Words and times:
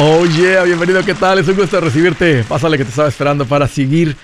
Oh 0.00 0.26
yeah, 0.26 0.64
bienvenido, 0.64 1.04
¿qué 1.04 1.14
tal? 1.14 1.38
Es 1.38 1.46
un 1.46 1.54
gusto 1.54 1.80
recibirte. 1.80 2.42
Pásale 2.42 2.76
que 2.76 2.82
te 2.82 2.90
estaba 2.90 3.08
esperando 3.08 3.46
para 3.46 3.68
seguir 3.68 4.16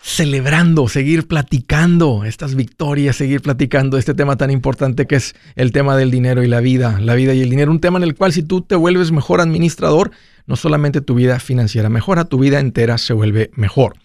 celebrando, 0.00 0.88
seguir 0.88 1.28
platicando 1.28 2.24
estas 2.24 2.54
victorias, 2.54 3.14
seguir 3.14 3.42
platicando 3.42 3.98
este 3.98 4.14
tema 4.14 4.36
tan 4.36 4.50
importante 4.50 5.06
que 5.06 5.16
es 5.16 5.34
el 5.56 5.72
tema 5.72 5.94
del 5.98 6.10
dinero 6.10 6.42
y 6.42 6.48
la 6.48 6.60
vida, 6.60 7.00
la 7.02 7.14
vida 7.14 7.34
y 7.34 7.42
el 7.42 7.50
dinero, 7.50 7.70
un 7.70 7.80
tema 7.80 7.98
en 7.98 8.04
el 8.04 8.14
cual 8.14 8.32
si 8.32 8.42
tú 8.42 8.62
te 8.62 8.76
vuelves 8.76 9.12
mejor 9.12 9.42
administrador, 9.42 10.10
no 10.46 10.56
solamente 10.56 11.02
tu 11.02 11.14
vida 11.14 11.38
financiera 11.38 11.90
mejora, 11.90 12.24
tu 12.24 12.38
vida 12.38 12.58
entera 12.58 12.96
se 12.96 13.12
vuelve 13.12 13.50
mejor. 13.56 13.96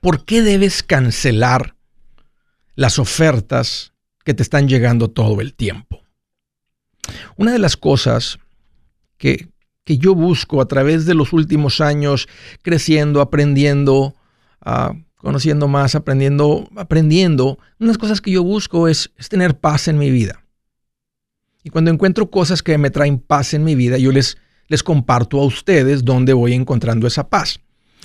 ¿Por 0.00 0.24
qué 0.24 0.42
debes 0.42 0.82
cancelar 0.82 1.74
las 2.74 2.98
ofertas 2.98 3.92
que 4.24 4.34
te 4.34 4.42
están 4.42 4.68
llegando 4.68 5.10
todo 5.10 5.40
el 5.40 5.54
tiempo? 5.54 6.02
Una 7.36 7.52
de 7.52 7.58
las 7.58 7.76
cosas 7.76 8.38
que, 9.16 9.48
que 9.84 9.98
yo 9.98 10.14
busco 10.14 10.60
a 10.60 10.68
través 10.68 11.06
de 11.06 11.14
los 11.14 11.32
últimos 11.32 11.80
años, 11.80 12.28
creciendo, 12.62 13.20
aprendiendo, 13.20 14.14
uh, 14.64 14.94
conociendo 15.16 15.68
más, 15.68 15.94
aprendiendo, 15.94 16.68
aprendiendo, 16.76 17.58
unas 17.78 17.96
cosas 17.96 18.20
que 18.20 18.30
yo 18.30 18.42
busco 18.42 18.88
es, 18.88 19.12
es 19.16 19.30
tener 19.30 19.58
paz 19.58 19.88
en 19.88 19.98
mi 19.98 20.10
vida. 20.10 20.43
Y 21.64 21.70
cuando 21.70 21.90
encuentro 21.90 22.30
cosas 22.30 22.62
que 22.62 22.76
me 22.76 22.90
traen 22.90 23.18
paz 23.18 23.54
en 23.54 23.64
mi 23.64 23.74
vida, 23.74 23.96
yo 23.96 24.12
les, 24.12 24.36
les 24.68 24.82
comparto 24.82 25.40
a 25.40 25.46
ustedes 25.46 26.04
dónde 26.04 26.34
voy 26.34 26.52
encontrando 26.52 27.06
esa 27.06 27.28
paz. 27.28 27.58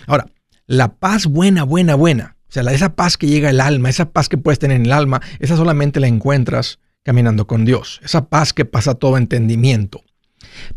Ahora, 0.07 0.27
la 0.65 0.95
paz 0.95 1.25
buena, 1.25 1.63
buena, 1.63 1.95
buena, 1.95 2.37
o 2.47 2.51
sea, 2.51 2.63
esa 2.71 2.95
paz 2.95 3.17
que 3.17 3.27
llega 3.27 3.49
al 3.49 3.59
alma, 3.59 3.89
esa 3.89 4.11
paz 4.11 4.29
que 4.29 4.37
puedes 4.37 4.59
tener 4.59 4.77
en 4.77 4.85
el 4.85 4.93
alma, 4.93 5.21
esa 5.39 5.57
solamente 5.57 5.99
la 5.99 6.07
encuentras 6.07 6.79
caminando 7.03 7.47
con 7.47 7.65
Dios, 7.65 7.99
esa 8.03 8.29
paz 8.29 8.53
que 8.53 8.65
pasa 8.65 8.95
todo 8.95 9.17
entendimiento. 9.17 10.03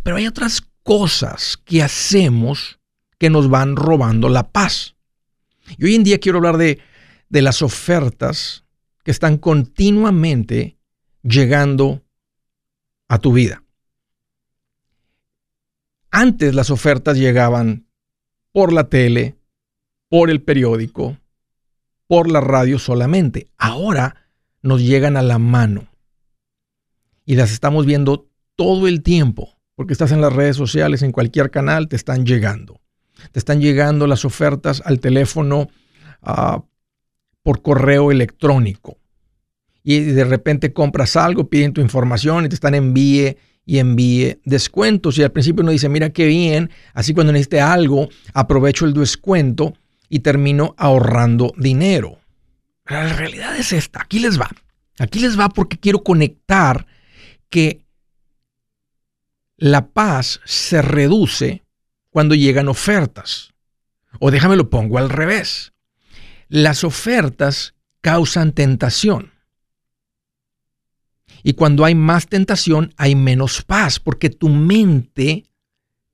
Pero 0.03 0.17
hay 0.17 0.27
otras 0.27 0.63
cosas 0.83 1.57
que 1.65 1.83
hacemos 1.83 2.81
que 3.19 3.31
nos 3.31 3.49
van 3.49 3.77
robando 3.77 4.29
la 4.29 4.51
paz. 4.51 4.97
Y 5.79 5.85
hoy 5.85 5.95
en 5.95 6.03
día 6.03 6.19
quiero 6.19 6.39
hablar 6.39 6.57
de, 6.57 6.81
de 7.29 7.43
las 7.43 7.63
ofertas 7.63 8.65
que 9.05 9.13
están 9.13 9.39
continuamente 9.39 10.79
llegando 11.23 12.03
a 13.13 13.19
tu 13.19 13.31
vida. 13.35 13.63
Antes 16.11 16.55
las 16.55 16.71
ofertas 16.71 17.19
llegaban 17.19 17.87
por 18.53 18.73
la 18.73 18.89
tele, 18.89 19.37
por 20.09 20.31
el 20.31 20.41
periódico, 20.41 21.19
por 22.07 22.31
la 22.31 22.41
radio 22.41 22.79
solamente. 22.79 23.49
Ahora 23.59 24.31
nos 24.63 24.81
llegan 24.81 25.19
a 25.19 25.23
la 25.23 25.39
mano. 25.39 25.89
Y 27.27 27.35
las 27.35 27.53
estamos 27.53 27.85
viendo 27.85 28.31
todo 28.57 28.89
el 28.89 29.03
tiempo, 29.03 29.59
porque 29.75 29.93
estás 29.93 30.11
en 30.13 30.23
las 30.23 30.33
redes 30.33 30.57
sociales, 30.57 31.03
en 31.03 31.13
cualquier 31.13 31.51
canal, 31.51 31.89
te 31.89 31.97
están 31.97 32.25
llegando. 32.25 32.81
Te 33.31 33.39
están 33.39 33.61
llegando 33.61 34.07
las 34.07 34.25
ofertas 34.25 34.83
al 34.87 35.01
teléfono 35.01 35.69
uh, 36.23 36.63
por 37.43 37.61
correo 37.61 38.11
electrónico 38.11 39.02
y 39.85 40.01
de 40.01 40.25
repente 40.25 40.73
compras 40.73 41.17
algo, 41.17 41.49
piden 41.49 41.73
tu 41.73 41.81
información 41.81 42.45
y 42.45 42.49
te 42.49 42.55
están 42.55 42.75
envíe 42.75 43.37
y 43.65 43.79
envíe 43.79 44.41
descuentos. 44.45 45.19
Y 45.19 45.23
al 45.23 45.33
principio 45.33 45.63
uno 45.63 45.73
dice, 45.73 45.89
mira 45.89 46.11
qué 46.11 46.27
bien, 46.27 46.71
así 46.95 47.15
cuando 47.15 47.33
necesite 47.33 47.61
algo, 47.61 48.09
aprovecho 48.35 48.85
el 48.85 48.95
descuento 48.95 49.75
y 50.09 50.21
termino 50.21 50.75
ahorrando 50.77 51.53
dinero. 51.57 52.19
La 52.87 53.13
realidad 53.13 53.57
es 53.57 53.73
esta, 53.73 54.03
aquí 54.03 54.19
les 54.19 54.41
va. 54.41 54.51
Aquí 54.99 55.21
les 55.21 55.39
va 55.39 55.49
porque 55.49 55.79
quiero 55.79 56.03
conectar 56.03 56.87
que 57.49 57.83
la 59.57 59.87
paz 59.89 60.41
se 60.45 60.83
reduce 60.83 61.63
cuando 62.11 62.35
llegan 62.35 62.69
ofertas. 62.69 63.53
O 64.21 64.31
déjame 64.31 64.57
lo 64.57 64.71
pongo 64.71 64.99
al 64.99 65.09
revés. 65.09 65.73
Las 66.49 66.85
ofertas 66.85 67.75
causan 68.01 68.53
tentación. 68.53 69.32
Y 71.43 71.55
cuando 71.55 71.85
hay 71.85 71.95
más 71.95 72.27
tentación, 72.27 72.95
hay 72.97 73.15
menos 73.15 73.63
paz, 73.63 73.99
porque 73.99 74.31
tu 74.31 74.49
mente 74.49 75.45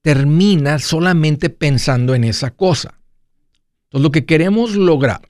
termina 0.03 0.79
solamente 0.79 1.51
pensando 1.51 2.15
en 2.15 2.25
esa 2.25 2.51
cosa. 2.51 2.95
Entonces, 3.85 4.03
lo 4.03 4.11
que 4.11 4.25
queremos 4.25 4.75
lograr, 4.75 5.29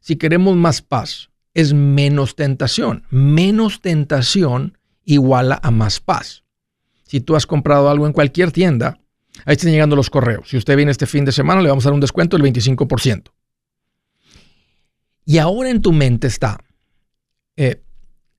si 0.00 0.16
queremos 0.16 0.56
más 0.56 0.82
paz, 0.82 1.30
es 1.54 1.72
menos 1.72 2.34
tentación. 2.34 3.04
Menos 3.10 3.80
tentación 3.80 4.78
iguala 5.04 5.60
a 5.62 5.70
más 5.70 6.00
paz. 6.00 6.44
Si 7.06 7.20
tú 7.20 7.36
has 7.36 7.46
comprado 7.46 7.90
algo 7.90 8.06
en 8.06 8.12
cualquier 8.12 8.52
tienda, 8.52 8.98
ahí 9.44 9.54
están 9.54 9.70
llegando 9.70 9.96
los 9.96 10.10
correos. 10.10 10.48
Si 10.48 10.56
usted 10.56 10.76
viene 10.76 10.90
este 10.90 11.06
fin 11.06 11.24
de 11.24 11.32
semana, 11.32 11.60
le 11.60 11.68
vamos 11.68 11.84
a 11.84 11.88
dar 11.88 11.94
un 11.94 12.00
descuento 12.00 12.36
del 12.36 12.52
25%. 12.52 13.30
Y 15.24 15.38
ahora 15.38 15.70
en 15.70 15.82
tu 15.82 15.92
mente 15.92 16.26
está, 16.26 16.58
eh, 17.56 17.82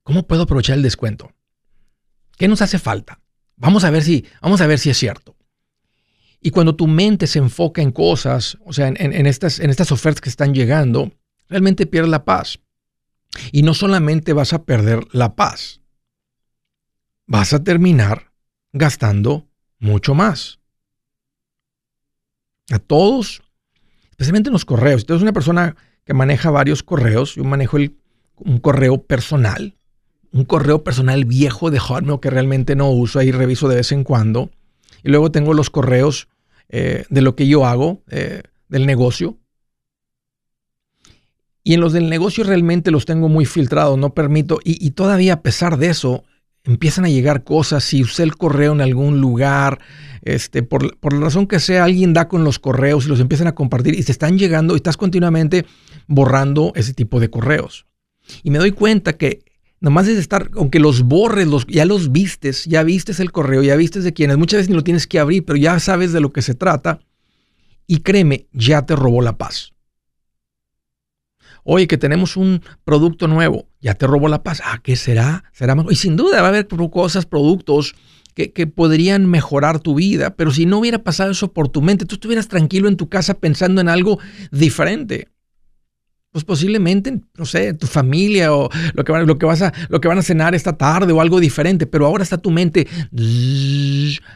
¿Cómo 0.04 0.26
puedo 0.26 0.42
aprovechar 0.42 0.76
el 0.76 0.82
descuento? 0.82 1.32
¿Qué 2.36 2.46
nos 2.46 2.62
hace 2.62 2.78
falta? 2.78 3.20
Vamos 3.56 3.84
a 3.84 3.90
ver 3.90 4.02
si, 4.02 4.26
vamos 4.40 4.60
a 4.60 4.66
ver 4.66 4.78
si 4.78 4.90
es 4.90 4.98
cierto. 4.98 5.34
Y 6.40 6.50
cuando 6.50 6.76
tu 6.76 6.86
mente 6.86 7.26
se 7.26 7.38
enfoca 7.38 7.80
en 7.80 7.90
cosas, 7.90 8.58
o 8.66 8.72
sea, 8.74 8.88
en, 8.88 9.26
estas, 9.26 9.60
en 9.60 9.70
estas 9.70 9.90
ofertas 9.92 10.20
que 10.20 10.28
están 10.28 10.52
llegando, 10.52 11.10
realmente 11.48 11.86
pierdes 11.86 12.10
la 12.10 12.26
paz. 12.26 12.60
Y 13.50 13.62
no 13.62 13.72
solamente 13.72 14.34
vas 14.34 14.52
a 14.52 14.64
perder 14.64 15.06
la 15.12 15.34
paz, 15.34 15.80
vas 17.26 17.54
a 17.54 17.64
terminar 17.64 18.30
gastando 18.72 19.48
mucho 19.78 20.14
más. 20.14 20.60
A 22.70 22.78
todos, 22.78 23.42
especialmente 24.10 24.50
en 24.50 24.52
los 24.52 24.66
correos. 24.66 25.00
Si 25.00 25.06
tú 25.06 25.14
eres 25.14 25.22
una 25.22 25.32
persona 25.32 25.76
que 26.04 26.12
maneja 26.12 26.50
varios 26.50 26.82
correos, 26.82 27.36
yo 27.36 27.44
manejo 27.44 27.78
un 28.36 28.58
correo 28.58 29.02
personal, 29.02 29.78
un 30.34 30.44
correo 30.44 30.82
personal 30.82 31.24
viejo 31.24 31.70
de 31.70 31.78
Hotmail 31.78 32.18
que 32.18 32.28
realmente 32.28 32.74
no 32.74 32.90
uso, 32.90 33.20
ahí 33.20 33.30
reviso 33.30 33.68
de 33.68 33.76
vez 33.76 33.92
en 33.92 34.02
cuando. 34.02 34.50
Y 35.04 35.10
luego 35.10 35.30
tengo 35.30 35.54
los 35.54 35.70
correos 35.70 36.26
eh, 36.68 37.04
de 37.08 37.22
lo 37.22 37.36
que 37.36 37.46
yo 37.46 37.64
hago, 37.64 38.02
eh, 38.10 38.42
del 38.68 38.84
negocio. 38.84 39.38
Y 41.62 41.74
en 41.74 41.80
los 41.80 41.92
del 41.92 42.10
negocio 42.10 42.42
realmente 42.42 42.90
los 42.90 43.04
tengo 43.04 43.28
muy 43.28 43.44
filtrados, 43.44 43.96
no 43.96 44.12
permito. 44.12 44.58
Y, 44.64 44.90
todavía 44.90 45.34
a 45.34 45.42
pesar 45.42 45.78
de 45.78 45.86
eso, 45.86 46.24
empiezan 46.64 47.04
a 47.04 47.10
llegar 47.10 47.44
cosas. 47.44 47.84
Si 47.84 48.02
usé 48.02 48.24
el 48.24 48.36
correo 48.36 48.72
en 48.72 48.80
algún 48.80 49.20
lugar, 49.20 49.78
este, 50.22 50.64
por, 50.64 50.96
por, 50.98 51.12
la 51.12 51.20
razón 51.20 51.46
que 51.46 51.60
sea, 51.60 51.84
alguien 51.84 52.12
da 52.12 52.26
con 52.26 52.42
los 52.42 52.58
correos 52.58 53.06
y 53.06 53.08
los 53.08 53.20
empiezan 53.20 53.46
a 53.46 53.54
compartir 53.54 53.94
y 53.94 54.02
se 54.02 54.10
están 54.10 54.36
llegando 54.36 54.74
y 54.74 54.78
estás 54.78 54.96
continuamente 54.96 55.64
borrando 56.08 56.72
ese 56.74 56.92
tipo 56.92 57.20
de 57.20 57.30
correos. 57.30 57.86
Y 58.42 58.50
me 58.50 58.58
doy 58.58 58.72
cuenta 58.72 59.12
que 59.12 59.53
Nomás 59.80 60.08
es 60.08 60.18
estar, 60.18 60.50
aunque 60.54 60.80
los 60.80 61.02
borres, 61.02 61.46
los, 61.46 61.66
ya 61.66 61.84
los 61.84 62.10
vistes, 62.10 62.64
ya 62.64 62.82
vistes 62.82 63.20
el 63.20 63.32
correo, 63.32 63.62
ya 63.62 63.76
vistes 63.76 64.04
de 64.04 64.12
quiénes. 64.12 64.38
Muchas 64.38 64.58
veces 64.58 64.70
ni 64.70 64.76
lo 64.76 64.84
tienes 64.84 65.06
que 65.06 65.18
abrir, 65.18 65.44
pero 65.44 65.56
ya 65.56 65.78
sabes 65.78 66.12
de 66.12 66.20
lo 66.20 66.32
que 66.32 66.42
se 66.42 66.54
trata. 66.54 67.00
Y 67.86 67.98
créeme, 67.98 68.46
ya 68.52 68.86
te 68.86 68.96
robó 68.96 69.20
la 69.20 69.36
paz. 69.36 69.74
Oye, 71.64 71.86
que 71.86 71.96
tenemos 71.96 72.36
un 72.36 72.62
producto 72.84 73.26
nuevo, 73.26 73.68
ya 73.80 73.94
te 73.94 74.06
robó 74.06 74.28
la 74.28 74.42
paz. 74.42 74.60
Ah, 74.64 74.80
¿qué 74.82 74.96
será? 74.96 75.44
Será 75.52 75.74
mejor. 75.74 75.92
Y 75.92 75.96
sin 75.96 76.16
duda 76.16 76.40
va 76.42 76.48
a 76.48 76.50
haber 76.50 76.68
cosas, 76.68 77.24
productos 77.24 77.94
que, 78.34 78.52
que, 78.52 78.66
podrían 78.66 79.26
mejorar 79.26 79.80
tu 79.80 79.94
vida, 79.94 80.36
pero 80.36 80.50
si 80.50 80.66
no 80.66 80.78
hubiera 80.78 80.98
pasado 80.98 81.30
eso 81.30 81.52
por 81.52 81.68
tu 81.68 81.80
mente, 81.80 82.04
tú 82.04 82.16
estuvieras 82.16 82.48
tranquilo 82.48 82.88
en 82.88 82.96
tu 82.96 83.08
casa 83.08 83.34
pensando 83.34 83.80
en 83.80 83.88
algo 83.88 84.18
diferente. 84.50 85.28
Pues 86.34 86.44
posiblemente, 86.44 87.20
no 87.38 87.46
sé, 87.46 87.74
tu 87.74 87.86
familia 87.86 88.52
o 88.52 88.68
lo 88.94 89.04
que, 89.04 89.12
lo 89.12 89.38
que, 89.38 89.46
vas 89.46 89.62
a, 89.62 89.72
lo 89.88 90.00
que 90.00 90.08
van 90.08 90.18
a 90.18 90.22
cenar 90.22 90.52
esta 90.52 90.76
tarde 90.76 91.12
o 91.12 91.20
algo 91.20 91.38
diferente, 91.38 91.86
pero 91.86 92.06
ahora 92.06 92.24
está 92.24 92.38
tu 92.38 92.50
mente, 92.50 92.88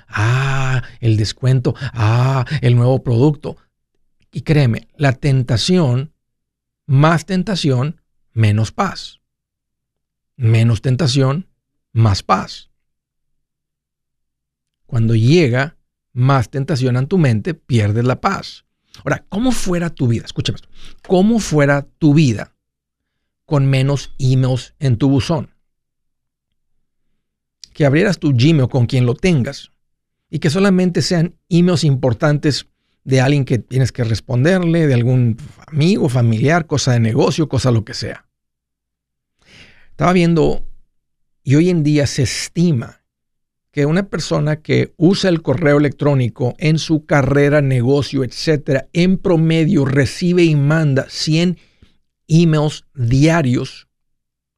ah, 0.07 0.81
el 1.01 1.17
descuento, 1.17 1.75
ah, 1.93 2.45
el 2.61 2.77
nuevo 2.77 3.03
producto. 3.03 3.57
Y 4.31 4.43
créeme, 4.43 4.87
la 4.97 5.13
tentación, 5.13 6.13
más 6.87 7.27
tentación, 7.27 8.01
menos 8.33 8.71
paz. 8.71 9.19
Menos 10.37 10.83
tentación, 10.83 11.49
más 11.93 12.23
paz. 12.23 12.71
Cuando 14.87 15.17
llega 15.17 15.79
más 16.13 16.49
tentación 16.49 16.97
a 16.97 17.07
tu 17.09 17.19
mente, 17.19 17.55
pierdes 17.55 18.05
la 18.05 18.21
paz. 18.21 18.68
Ahora, 19.05 19.25
¿cómo 19.29 19.53
fuera 19.53 19.91
tu 19.91 20.09
vida? 20.09 20.25
Escúchame 20.25 20.57
esto. 20.57 20.69
¿Cómo 21.07 21.39
fuera 21.39 21.87
tu 21.99 22.15
vida 22.15 22.55
con 23.45 23.67
menos 23.67 24.15
emails 24.19 24.75
en 24.79 24.97
tu 24.97 25.09
buzón? 25.09 25.51
Que 27.73 27.87
abrieras 27.87 28.19
tu 28.19 28.33
Gmail 28.33 28.69
con 28.69 28.87
quien 28.87 29.07
lo 29.07 29.15
tengas 29.15 29.71
y 30.31 30.41
que 30.41 30.51
solamente 30.51 31.03
sean 31.03 31.37
emails 31.49 31.85
importantes 31.85 32.67
de 33.05 33.21
alguien 33.21 33.45
que 33.45 33.59
tienes 33.59 33.93
que 33.93 34.05
responderle, 34.05 34.87
de 34.87 34.95
algún 34.95 35.39
amigo, 35.67 36.09
familiar, 36.09 36.67
cosa 36.67 36.93
de 36.93 37.01
negocio, 37.01 37.49
cosa 37.49 37.71
lo 37.71 37.85
que 37.85 37.95
sea. 37.95 38.27
Estaba 39.91 40.13
viendo 40.13 40.67
y 41.43 41.55
hoy 41.55 41.71
en 41.71 41.83
día 41.83 42.07
se 42.07 42.25
estima 42.25 42.98
que 43.79 43.87
una 43.87 44.09
persona 44.09 44.57
que 44.57 44.93
usa 44.97 45.31
el 45.31 45.41
correo 45.41 45.79
electrónico 45.79 46.57
en 46.59 46.81
su 46.81 47.07
carrera, 47.07 47.61
negocio, 47.61 48.25
etcétera, 48.25 48.89
en 48.93 49.19
promedio 49.19 49.85
recibe 49.85 50.43
y 50.43 50.57
manda 50.57 51.07
100 51.09 51.59
emails 52.27 52.87
diarios 52.97 53.87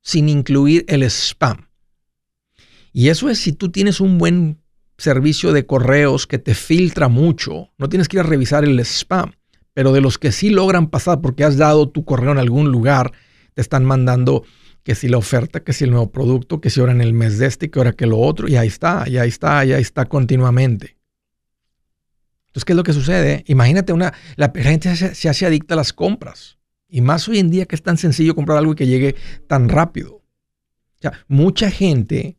sin 0.00 0.30
incluir 0.30 0.86
el 0.88 1.02
spam. 1.02 1.68
Y 2.94 3.10
eso 3.10 3.28
es 3.28 3.38
si 3.38 3.52
tú 3.52 3.70
tienes 3.70 4.00
un 4.00 4.16
buen 4.16 4.62
servicio 4.96 5.52
de 5.52 5.66
correos 5.66 6.26
que 6.26 6.38
te 6.38 6.54
filtra 6.54 7.08
mucho, 7.08 7.68
no 7.76 7.90
tienes 7.90 8.08
que 8.08 8.16
ir 8.16 8.20
a 8.20 8.22
revisar 8.22 8.64
el 8.64 8.80
spam, 8.80 9.32
pero 9.74 9.92
de 9.92 10.00
los 10.00 10.16
que 10.16 10.32
sí 10.32 10.48
logran 10.48 10.88
pasar 10.88 11.20
porque 11.20 11.44
has 11.44 11.58
dado 11.58 11.90
tu 11.90 12.06
correo 12.06 12.32
en 12.32 12.38
algún 12.38 12.72
lugar, 12.72 13.12
te 13.52 13.60
están 13.60 13.84
mandando 13.84 14.44
que 14.82 14.94
si 14.94 15.08
la 15.08 15.18
oferta, 15.18 15.60
que 15.60 15.72
si 15.72 15.84
el 15.84 15.90
nuevo 15.90 16.10
producto, 16.10 16.60
que 16.60 16.70
si 16.70 16.80
ahora 16.80 16.92
en 16.92 17.00
el 17.00 17.12
mes 17.12 17.38
de 17.38 17.46
este, 17.46 17.70
que 17.70 17.78
ahora 17.78 17.92
que 17.92 18.06
lo 18.06 18.18
otro, 18.18 18.48
y 18.48 18.56
ahí 18.56 18.68
está, 18.68 19.04
y 19.06 19.18
ahí 19.18 19.28
está, 19.28 19.64
y 19.64 19.72
ahí 19.72 19.82
está 19.82 20.06
continuamente. 20.06 20.96
Entonces, 22.46 22.64
¿qué 22.64 22.72
es 22.72 22.76
lo 22.76 22.82
que 22.82 22.92
sucede? 22.92 23.44
Imagínate 23.46 23.92
una, 23.92 24.12
la 24.36 24.50
gente 24.54 24.96
se, 24.96 25.28
hace 25.28 25.46
adicta 25.46 25.74
a 25.74 25.76
las 25.76 25.92
compras. 25.92 26.58
Y 26.88 27.00
más 27.00 27.28
hoy 27.28 27.38
en 27.38 27.50
día 27.50 27.66
que 27.66 27.76
es 27.76 27.82
tan 27.82 27.96
sencillo 27.96 28.34
comprar 28.34 28.58
algo 28.58 28.72
y 28.72 28.74
que 28.74 28.88
llegue 28.88 29.14
tan 29.46 29.68
rápido. 29.68 30.14
O 30.14 31.00
sea, 31.00 31.12
mucha 31.28 31.70
gente 31.70 32.36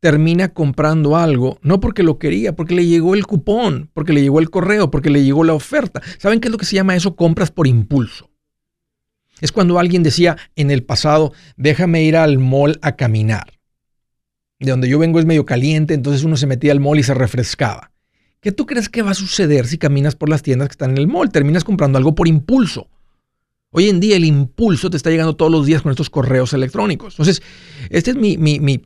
termina 0.00 0.52
comprando 0.52 1.16
algo, 1.16 1.58
no 1.62 1.80
porque 1.80 2.02
lo 2.02 2.18
quería, 2.18 2.54
porque 2.54 2.74
le 2.74 2.84
llegó 2.84 3.14
el 3.14 3.26
cupón, 3.26 3.88
porque 3.94 4.12
le 4.12 4.20
llegó 4.20 4.40
el 4.40 4.50
correo, 4.50 4.90
porque 4.90 5.08
le 5.08 5.24
llegó 5.24 5.42
la 5.44 5.54
oferta. 5.54 6.02
¿Saben 6.18 6.40
qué 6.40 6.48
es 6.48 6.52
lo 6.52 6.58
que 6.58 6.66
se 6.66 6.76
llama 6.76 6.94
eso? 6.94 7.16
Compras 7.16 7.50
por 7.50 7.66
impulso. 7.66 8.30
Es 9.40 9.52
cuando 9.52 9.78
alguien 9.78 10.02
decía 10.02 10.36
en 10.56 10.70
el 10.70 10.84
pasado, 10.84 11.32
déjame 11.56 12.02
ir 12.04 12.16
al 12.16 12.38
mall 12.38 12.78
a 12.82 12.96
caminar. 12.96 13.58
De 14.58 14.70
donde 14.70 14.88
yo 14.88 14.98
vengo 14.98 15.18
es 15.18 15.26
medio 15.26 15.44
caliente, 15.44 15.94
entonces 15.94 16.24
uno 16.24 16.36
se 16.36 16.46
metía 16.46 16.72
al 16.72 16.80
mall 16.80 16.98
y 16.98 17.02
se 17.02 17.14
refrescaba. 17.14 17.90
¿Qué 18.40 18.52
tú 18.52 18.66
crees 18.66 18.88
que 18.88 19.02
va 19.02 19.12
a 19.12 19.14
suceder 19.14 19.66
si 19.66 19.78
caminas 19.78 20.16
por 20.16 20.28
las 20.28 20.42
tiendas 20.42 20.68
que 20.68 20.72
están 20.72 20.90
en 20.90 20.98
el 20.98 21.08
mall? 21.08 21.30
Terminas 21.30 21.64
comprando 21.64 21.98
algo 21.98 22.14
por 22.14 22.28
impulso. 22.28 22.88
Hoy 23.70 23.88
en 23.88 24.00
día 24.00 24.16
el 24.16 24.24
impulso 24.24 24.88
te 24.88 24.96
está 24.96 25.10
llegando 25.10 25.34
todos 25.34 25.50
los 25.50 25.66
días 25.66 25.82
con 25.82 25.90
estos 25.90 26.10
correos 26.10 26.52
electrónicos. 26.52 27.14
Entonces, 27.14 27.42
este 27.90 28.12
es 28.12 28.16
mi, 28.16 28.36
mi, 28.36 28.60
mi 28.60 28.82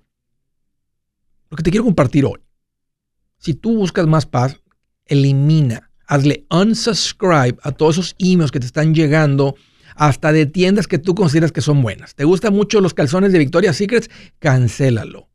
lo 1.50 1.56
que 1.56 1.62
te 1.62 1.70
quiero 1.70 1.84
compartir 1.84 2.24
hoy. 2.24 2.40
Si 3.38 3.54
tú 3.54 3.76
buscas 3.76 4.06
más 4.06 4.26
paz, 4.26 4.60
elimina, 5.06 5.90
hazle 6.06 6.46
unsubscribe 6.50 7.58
a 7.62 7.72
todos 7.72 7.96
esos 7.96 8.16
emails 8.18 8.50
que 8.50 8.60
te 8.60 8.66
están 8.66 8.94
llegando 8.94 9.56
hasta 9.98 10.32
de 10.32 10.46
tiendas 10.46 10.86
que 10.86 10.98
tú 10.98 11.14
consideras 11.14 11.52
que 11.52 11.60
son 11.60 11.82
buenas. 11.82 12.14
¿Te 12.14 12.24
gustan 12.24 12.54
mucho 12.54 12.80
los 12.80 12.94
calzones 12.94 13.32
de 13.32 13.38
Victoria's 13.38 13.76
Secrets? 13.76 14.08
Cancélalo. 14.38 15.28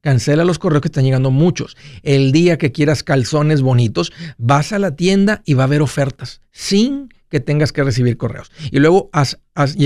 Cancela 0.00 0.44
los 0.44 0.58
correos 0.58 0.82
que 0.82 0.88
están 0.88 1.04
llegando 1.04 1.30
muchos. 1.30 1.76
El 2.02 2.30
día 2.30 2.58
que 2.58 2.72
quieras 2.72 3.02
calzones 3.02 3.62
bonitos, 3.62 4.12
vas 4.36 4.72
a 4.72 4.78
la 4.78 4.96
tienda 4.96 5.42
y 5.46 5.54
va 5.54 5.64
a 5.64 5.66
haber 5.66 5.82
ofertas 5.82 6.42
sin 6.52 7.08
que 7.30 7.40
tengas 7.40 7.72
que 7.72 7.82
recibir 7.82 8.16
correos. 8.16 8.52
Y 8.70 8.78
luego 8.78 9.10
haz, 9.12 9.38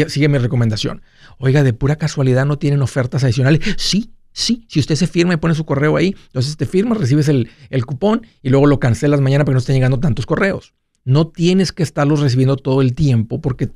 sigue 0.09 0.29
mi 0.29 0.39
recomendación. 0.39 1.03
Oiga, 1.39 1.63
de 1.63 1.73
pura 1.73 1.97
casualidad 1.97 2.45
no 2.47 2.59
tienen 2.59 2.83
ofertas 2.83 3.23
adicionales. 3.25 3.61
Sí, 3.79 4.11
sí. 4.33 4.67
Si 4.69 4.81
usted 4.81 4.97
se 4.97 5.07
firma 5.07 5.35
y 5.35 5.37
pone 5.39 5.55
su 5.55 5.65
correo 5.65 5.97
ahí, 5.97 6.15
entonces 6.27 6.57
te 6.57 6.67
firmas, 6.67 6.99
recibes 6.99 7.29
el, 7.29 7.49
el 7.71 7.87
cupón 7.87 8.27
y 8.43 8.51
luego 8.51 8.67
lo 8.67 8.81
cancelas 8.81 9.21
mañana 9.21 9.45
para 9.45 9.53
que 9.53 9.55
no 9.55 9.61
estén 9.61 9.77
llegando 9.77 10.01
tantos 10.01 10.27
correos. 10.27 10.75
No 11.05 11.29
tienes 11.29 11.73
que 11.73 11.83
estarlos 11.83 12.21
recibiendo 12.21 12.57
todo 12.57 12.83
el 12.83 12.95
tiempo 12.95 13.41
porque 13.41 13.69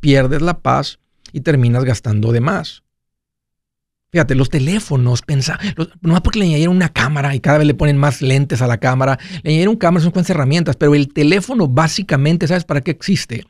pierdes 0.00 0.42
la 0.42 0.60
paz 0.60 0.98
y 1.32 1.40
terminas 1.40 1.84
gastando 1.84 2.32
de 2.32 2.40
más. 2.40 2.84
Fíjate, 4.10 4.34
los 4.34 4.48
teléfonos, 4.48 5.22
pensa, 5.22 5.58
no 6.00 6.12
más 6.12 6.20
porque 6.22 6.38
le 6.38 6.46
añadieron 6.46 6.76
una 6.76 6.88
cámara 6.88 7.34
y 7.34 7.40
cada 7.40 7.58
vez 7.58 7.66
le 7.66 7.74
ponen 7.74 7.98
más 7.98 8.22
lentes 8.22 8.62
a 8.62 8.66
la 8.66 8.78
cámara, 8.78 9.18
le 9.42 9.50
añadieron 9.50 9.76
cámaras, 9.76 10.04
son 10.04 10.12
cuantas 10.12 10.30
herramientas, 10.30 10.76
pero 10.76 10.94
el 10.94 11.12
teléfono 11.12 11.68
básicamente, 11.68 12.46
¿sabes 12.46 12.64
para 12.64 12.80
qué 12.80 12.92
existe? 12.92 13.44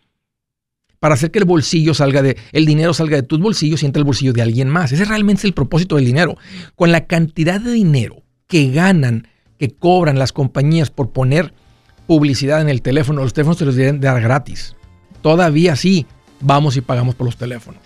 Para 0.98 1.14
hacer 1.14 1.30
que 1.30 1.38
el 1.38 1.44
bolsillo 1.44 1.92
salga 1.92 2.22
de, 2.22 2.36
el 2.52 2.64
dinero 2.64 2.94
salga 2.94 3.16
de 3.16 3.22
tus 3.22 3.38
bolsillos 3.38 3.82
y 3.82 3.86
entre 3.86 4.00
el 4.00 4.06
bolsillo 4.06 4.32
de 4.32 4.42
alguien 4.42 4.68
más. 4.68 4.90
Ese 4.92 5.04
realmente 5.04 5.40
es 5.40 5.44
el 5.44 5.52
propósito 5.52 5.96
del 5.96 6.06
dinero. 6.06 6.36
Con 6.74 6.90
la 6.90 7.06
cantidad 7.06 7.60
de 7.60 7.70
dinero 7.70 8.22
que 8.46 8.70
ganan, 8.70 9.28
que 9.58 9.70
cobran 9.70 10.18
las 10.18 10.32
compañías 10.32 10.90
por 10.90 11.12
poner 11.12 11.52
publicidad 12.06 12.60
en 12.60 12.68
el 12.68 12.82
teléfono. 12.82 13.22
Los 13.22 13.34
teléfonos 13.34 13.58
te 13.58 13.64
los 13.64 13.76
deben 13.76 14.00
dar 14.00 14.20
gratis. 14.20 14.74
Todavía 15.22 15.76
sí, 15.76 16.06
vamos 16.40 16.76
y 16.76 16.80
pagamos 16.80 17.14
por 17.14 17.26
los 17.26 17.36
teléfonos. 17.36 17.82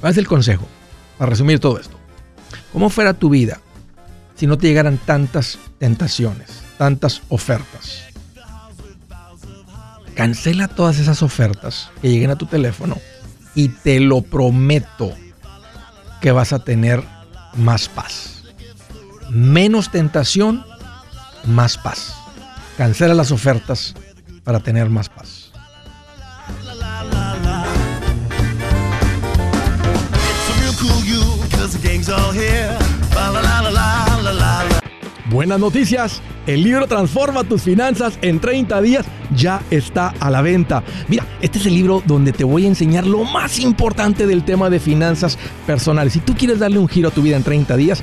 ¿Cuál 0.00 0.12
es 0.12 0.18
el 0.18 0.26
consejo? 0.26 0.66
Para 1.18 1.30
resumir 1.30 1.58
todo 1.58 1.78
esto. 1.78 1.96
¿Cómo 2.72 2.90
fuera 2.90 3.14
tu 3.14 3.30
vida 3.30 3.60
si 4.34 4.46
no 4.46 4.58
te 4.58 4.66
llegaran 4.66 4.98
tantas 4.98 5.58
tentaciones, 5.78 6.62
tantas 6.78 7.22
ofertas? 7.28 8.02
Cancela 10.14 10.68
todas 10.68 10.98
esas 10.98 11.22
ofertas 11.22 11.90
que 12.00 12.08
lleguen 12.08 12.30
a 12.30 12.36
tu 12.36 12.46
teléfono 12.46 12.96
y 13.54 13.68
te 13.68 14.00
lo 14.00 14.22
prometo 14.22 15.12
que 16.20 16.32
vas 16.32 16.52
a 16.52 16.58
tener 16.58 17.02
más 17.56 17.88
paz. 17.88 18.44
Menos 19.30 19.90
tentación, 19.90 20.64
más 21.44 21.76
paz. 21.76 22.14
Cancela 22.76 23.14
las 23.14 23.32
ofertas 23.32 23.94
para 24.44 24.60
tener 24.60 24.90
más 24.90 25.08
paz. 25.08 25.50
Buenas 35.30 35.58
noticias. 35.58 36.20
El 36.46 36.62
libro 36.62 36.86
Transforma 36.86 37.44
tus 37.44 37.62
finanzas 37.62 38.18
en 38.22 38.40
30 38.40 38.80
días 38.80 39.06
ya 39.34 39.62
está 39.70 40.14
a 40.20 40.30
la 40.30 40.40
venta. 40.40 40.84
Mira, 41.08 41.26
este 41.40 41.58
es 41.58 41.66
el 41.66 41.74
libro 41.74 42.02
donde 42.06 42.32
te 42.32 42.44
voy 42.44 42.64
a 42.64 42.68
enseñar 42.68 43.06
lo 43.06 43.24
más 43.24 43.58
importante 43.58 44.26
del 44.26 44.44
tema 44.44 44.70
de 44.70 44.78
finanzas 44.78 45.38
personales. 45.66 46.12
Si 46.12 46.20
tú 46.20 46.34
quieres 46.34 46.60
darle 46.60 46.78
un 46.78 46.88
giro 46.88 47.08
a 47.08 47.10
tu 47.10 47.22
vida 47.22 47.36
en 47.36 47.42
30 47.42 47.76
días, 47.76 48.02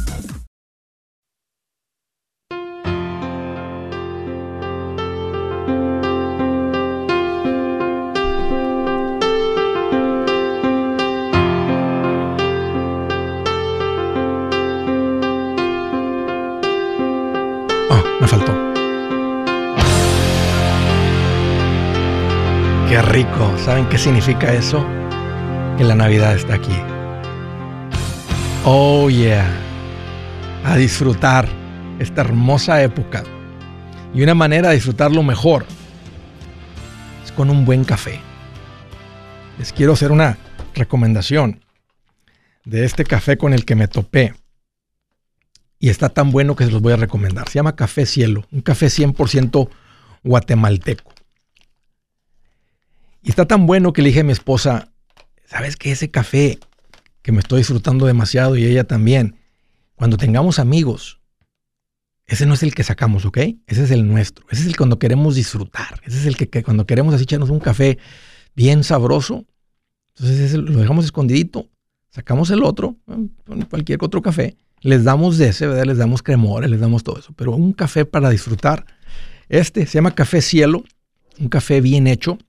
Rico. 23.01 23.57
¿Saben 23.57 23.87
qué 23.89 23.97
significa 23.97 24.53
eso? 24.53 24.85
Que 25.77 25.83
la 25.83 25.95
Navidad 25.95 26.35
está 26.35 26.55
aquí. 26.55 26.75
Oh 28.65 29.09
yeah. 29.09 29.49
A 30.65 30.75
disfrutar 30.75 31.47
esta 31.99 32.21
hermosa 32.21 32.81
época. 32.83 33.23
Y 34.13 34.21
una 34.23 34.35
manera 34.35 34.69
de 34.69 34.75
disfrutarlo 34.75 35.23
mejor 35.23 35.65
es 37.23 37.31
con 37.31 37.49
un 37.49 37.65
buen 37.65 37.83
café. 37.83 38.19
Les 39.57 39.73
quiero 39.73 39.93
hacer 39.93 40.11
una 40.11 40.37
recomendación 40.75 41.63
de 42.65 42.85
este 42.85 43.03
café 43.03 43.37
con 43.37 43.53
el 43.53 43.65
que 43.65 43.75
me 43.75 43.87
topé. 43.87 44.33
Y 45.79 45.89
está 45.89 46.09
tan 46.09 46.31
bueno 46.31 46.55
que 46.55 46.65
se 46.65 46.71
los 46.71 46.81
voy 46.81 46.93
a 46.93 46.97
recomendar. 46.97 47.49
Se 47.49 47.55
llama 47.55 47.75
Café 47.75 48.05
Cielo, 48.05 48.45
un 48.51 48.61
café 48.61 48.87
100% 48.87 49.69
guatemalteco. 50.23 51.11
Y 53.23 53.29
está 53.29 53.45
tan 53.45 53.67
bueno 53.67 53.93
que 53.93 54.01
le 54.01 54.09
dije 54.09 54.21
a 54.21 54.23
mi 54.23 54.31
esposa, 54.31 54.91
¿sabes 55.45 55.75
qué? 55.75 55.91
Ese 55.91 56.09
café 56.09 56.59
que 57.21 57.31
me 57.31 57.39
estoy 57.39 57.59
disfrutando 57.59 58.05
demasiado 58.07 58.57
y 58.57 58.65
ella 58.65 58.85
también, 58.85 59.35
cuando 59.95 60.17
tengamos 60.17 60.57
amigos, 60.57 61.19
ese 62.25 62.45
no 62.45 62.55
es 62.55 62.63
el 62.63 62.73
que 62.73 62.83
sacamos, 62.83 63.25
¿ok? 63.25 63.37
Ese 63.67 63.83
es 63.83 63.91
el 63.91 64.07
nuestro. 64.07 64.45
Ese 64.49 64.61
es 64.61 64.67
el 64.67 64.77
cuando 64.77 64.97
queremos 64.97 65.35
disfrutar. 65.35 66.01
Ese 66.03 66.19
es 66.19 66.25
el 66.25 66.35
que, 66.35 66.63
cuando 66.63 66.87
queremos 66.87 67.13
así 67.13 67.23
echarnos 67.23 67.49
un 67.49 67.59
café 67.59 67.99
bien 68.55 68.83
sabroso, 68.83 69.45
entonces 70.15 70.53
lo 70.53 70.79
dejamos 70.79 71.05
escondidito, 71.05 71.69
sacamos 72.09 72.49
el 72.49 72.63
otro, 72.63 72.97
cualquier 73.69 73.99
otro 74.01 74.21
café, 74.21 74.57
les 74.81 75.03
damos 75.03 75.37
de 75.37 75.49
ese, 75.49 75.67
¿verdad? 75.67 75.85
Les 75.85 75.97
damos 75.97 76.23
cremores, 76.23 76.69
les 76.71 76.79
damos 76.79 77.03
todo 77.03 77.19
eso. 77.19 77.33
Pero 77.35 77.55
un 77.55 77.73
café 77.73 78.05
para 78.05 78.29
disfrutar, 78.29 78.85
este 79.47 79.85
se 79.85 79.93
llama 79.93 80.15
Café 80.15 80.41
Cielo, 80.41 80.83
un 81.39 81.49
café 81.49 81.81
bien 81.81 82.07
hecho 82.07 82.39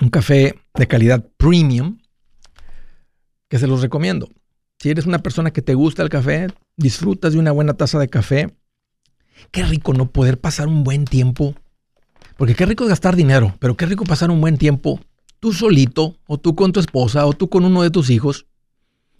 un 0.00 0.08
café 0.08 0.54
de 0.74 0.86
calidad 0.86 1.28
premium 1.36 1.98
que 3.48 3.58
se 3.58 3.66
los 3.66 3.82
recomiendo. 3.82 4.28
Si 4.78 4.90
eres 4.90 5.06
una 5.06 5.22
persona 5.22 5.52
que 5.52 5.62
te 5.62 5.74
gusta 5.74 6.02
el 6.02 6.08
café, 6.08 6.48
disfrutas 6.76 7.32
de 7.34 7.38
una 7.38 7.52
buena 7.52 7.74
taza 7.74 7.98
de 7.98 8.08
café, 8.08 8.54
qué 9.50 9.64
rico 9.64 9.92
no 9.92 10.10
poder 10.10 10.40
pasar 10.40 10.68
un 10.68 10.84
buen 10.84 11.04
tiempo. 11.04 11.54
Porque 12.36 12.54
qué 12.54 12.66
rico 12.66 12.86
gastar 12.86 13.14
dinero, 13.14 13.54
pero 13.60 13.76
qué 13.76 13.86
rico 13.86 14.04
pasar 14.04 14.30
un 14.30 14.40
buen 14.40 14.58
tiempo 14.58 15.00
tú 15.42 15.52
solito, 15.52 16.16
o 16.28 16.38
tú 16.38 16.54
con 16.54 16.70
tu 16.70 16.78
esposa, 16.78 17.26
o 17.26 17.32
tú 17.32 17.48
con 17.48 17.64
uno 17.64 17.82
de 17.82 17.90
tus 17.90 18.10
hijos, 18.10 18.46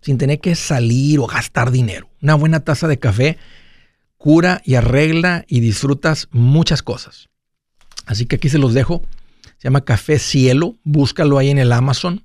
sin 0.02 0.18
tener 0.18 0.38
que 0.38 0.54
salir 0.54 1.18
o 1.18 1.26
gastar 1.26 1.72
dinero. 1.72 2.10
Una 2.22 2.36
buena 2.36 2.60
taza 2.60 2.86
de 2.86 3.00
café 3.00 3.38
cura 4.18 4.62
y 4.64 4.76
arregla 4.76 5.44
y 5.48 5.58
disfrutas 5.58 6.28
muchas 6.30 6.84
cosas. 6.84 7.28
Así 8.06 8.26
que 8.26 8.36
aquí 8.36 8.48
se 8.48 8.58
los 8.58 8.72
dejo. 8.72 9.02
Se 9.62 9.68
llama 9.68 9.84
Café 9.84 10.18
Cielo. 10.18 10.74
Búscalo 10.82 11.38
ahí 11.38 11.48
en 11.48 11.58
el 11.58 11.70
Amazon. 11.70 12.24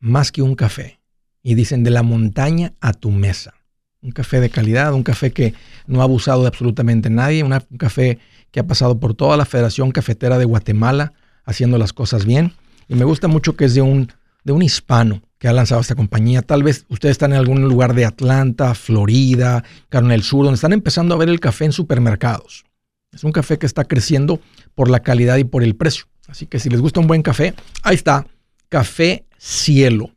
Más 0.00 0.32
que 0.32 0.42
un 0.42 0.56
café. 0.56 0.98
Y 1.44 1.54
dicen 1.54 1.84
de 1.84 1.90
la 1.90 2.02
montaña 2.02 2.72
a 2.80 2.92
tu 2.92 3.12
mesa. 3.12 3.54
Un 4.02 4.10
café 4.10 4.40
de 4.40 4.50
calidad, 4.50 4.92
un 4.94 5.04
café 5.04 5.30
que 5.30 5.54
no 5.86 6.00
ha 6.00 6.02
abusado 6.02 6.42
de 6.42 6.48
absolutamente 6.48 7.08
nadie, 7.08 7.44
un 7.44 7.56
café 7.78 8.18
que 8.50 8.58
ha 8.58 8.66
pasado 8.66 8.98
por 8.98 9.14
toda 9.14 9.36
la 9.36 9.44
Federación 9.44 9.92
Cafetera 9.92 10.38
de 10.38 10.44
Guatemala 10.44 11.12
haciendo 11.44 11.78
las 11.78 11.92
cosas 11.92 12.24
bien. 12.24 12.54
Y 12.88 12.96
me 12.96 13.04
gusta 13.04 13.28
mucho 13.28 13.54
que 13.54 13.66
es 13.66 13.74
de 13.74 13.82
un, 13.82 14.10
de 14.42 14.52
un 14.52 14.62
hispano 14.62 15.22
que 15.38 15.46
ha 15.46 15.52
lanzado 15.52 15.80
esta 15.80 15.94
compañía. 15.94 16.42
Tal 16.42 16.64
vez 16.64 16.84
ustedes 16.88 17.12
están 17.12 17.30
en 17.30 17.38
algún 17.38 17.62
lugar 17.62 17.94
de 17.94 18.06
Atlanta, 18.06 18.74
Florida, 18.74 19.62
Carolina 19.88 20.20
Sur, 20.20 20.46
donde 20.46 20.56
están 20.56 20.72
empezando 20.72 21.14
a 21.14 21.18
ver 21.18 21.28
el 21.28 21.38
café 21.38 21.64
en 21.64 21.72
supermercados. 21.72 22.64
Es 23.12 23.22
un 23.22 23.30
café 23.30 23.56
que 23.56 23.66
está 23.66 23.84
creciendo 23.84 24.40
por 24.78 24.90
la 24.90 25.00
calidad 25.00 25.38
y 25.38 25.42
por 25.44 25.64
el 25.64 25.74
precio. 25.74 26.04
Así 26.28 26.46
que 26.46 26.60
si 26.60 26.70
les 26.70 26.80
gusta 26.80 27.00
un 27.00 27.08
buen 27.08 27.20
café, 27.20 27.52
ahí 27.82 27.96
está, 27.96 28.24
Café 28.68 29.24
Cielo. 29.36 30.12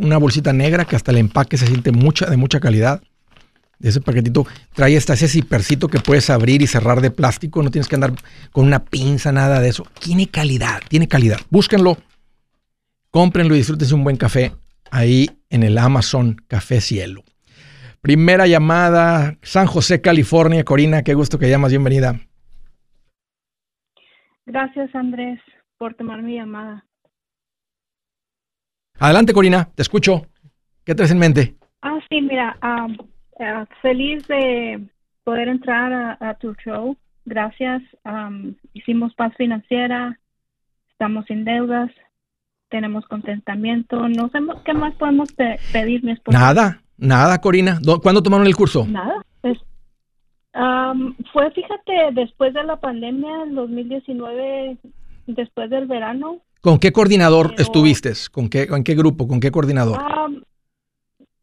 Una, 0.00 0.18
bolsita 0.18 0.52
negra 0.52 0.84
que 0.84 0.96
hasta 0.96 1.12
el 1.12 1.18
empaque 1.18 1.56
se 1.56 1.68
siente 1.68 1.92
mucha, 1.92 2.26
de 2.26 2.36
mucha 2.36 2.58
calidad. 2.58 3.00
Ese 3.78 4.00
paquetito 4.00 4.48
trae 4.74 4.96
hasta 4.96 5.14
ese 5.14 5.28
cipercito 5.28 5.86
que 5.86 6.00
puedes 6.00 6.28
abrir 6.28 6.60
y 6.60 6.66
cerrar 6.66 7.00
de 7.00 7.12
plástico. 7.12 7.62
No 7.62 7.70
tienes 7.70 7.86
que 7.86 7.94
andar 7.94 8.12
con 8.50 8.66
una 8.66 8.84
pinza, 8.84 9.30
nada 9.30 9.60
de 9.60 9.68
eso. 9.68 9.86
Tiene 10.00 10.26
calidad, 10.26 10.80
tiene 10.88 11.06
calidad. 11.06 11.38
Búsquenlo, 11.48 11.96
cómprenlo 13.12 13.54
y 13.54 13.58
disfrútense 13.58 13.94
un 13.94 14.02
buen 14.02 14.16
café 14.16 14.52
ahí 14.90 15.30
en 15.50 15.62
el 15.62 15.78
Amazon 15.78 16.42
Café 16.48 16.80
Cielo. 16.80 17.22
Primera 18.00 18.48
llamada, 18.48 19.38
San 19.42 19.68
José, 19.68 20.00
California. 20.00 20.64
Corina, 20.64 21.04
qué 21.04 21.14
gusto 21.14 21.38
que 21.38 21.48
llamas. 21.48 21.70
Bienvenida. 21.70 22.18
Gracias, 24.50 24.92
Andrés, 24.96 25.38
por 25.78 25.94
tomar 25.94 26.22
mi 26.22 26.34
llamada. 26.34 26.84
Adelante, 28.98 29.32
Corina, 29.32 29.68
te 29.76 29.82
escucho. 29.82 30.26
¿Qué 30.84 30.92
traes 30.96 31.12
en 31.12 31.18
mente? 31.18 31.54
Ah, 31.82 32.00
sí, 32.08 32.20
mira, 32.20 32.58
eh, 33.38 33.64
feliz 33.80 34.26
de 34.26 34.88
poder 35.22 35.46
entrar 35.46 36.16
a, 36.20 36.34
tu 36.34 36.52
show. 36.54 36.96
Gracias. 37.24 37.80
hicimos 38.72 39.14
paz 39.14 39.32
financiera, 39.36 40.18
estamos 40.90 41.26
sin 41.26 41.44
deudas, 41.44 41.92
tenemos 42.70 43.06
contentamiento. 43.06 44.08
No 44.08 44.30
sé 44.30 44.40
qué 44.64 44.74
más 44.74 44.94
podemos 44.96 45.32
pedir, 45.72 46.02
mi 46.02 46.10
esposa. 46.10 46.36
Nada, 46.36 46.82
nada, 46.96 47.40
Corina. 47.40 47.78
¿Cuándo 48.02 48.20
tomaron 48.20 48.48
el 48.48 48.56
curso? 48.56 48.84
Nada 48.84 49.22
fue, 50.52 51.50
fíjate, 51.52 51.92
después 52.12 52.52
de 52.54 52.64
la 52.64 52.76
pandemia, 52.76 53.44
en 53.44 53.54
2019, 53.54 54.78
después 55.26 55.70
del 55.70 55.86
verano. 55.86 56.38
¿Con 56.60 56.78
qué 56.78 56.92
coordinador 56.92 57.54
estuviste? 57.58 58.12
¿Con 58.30 58.48
qué, 58.48 58.62
¿En 58.62 58.84
qué 58.84 58.94
grupo? 58.94 59.26
¿Con 59.26 59.40
qué 59.40 59.50
coordinador? 59.50 59.98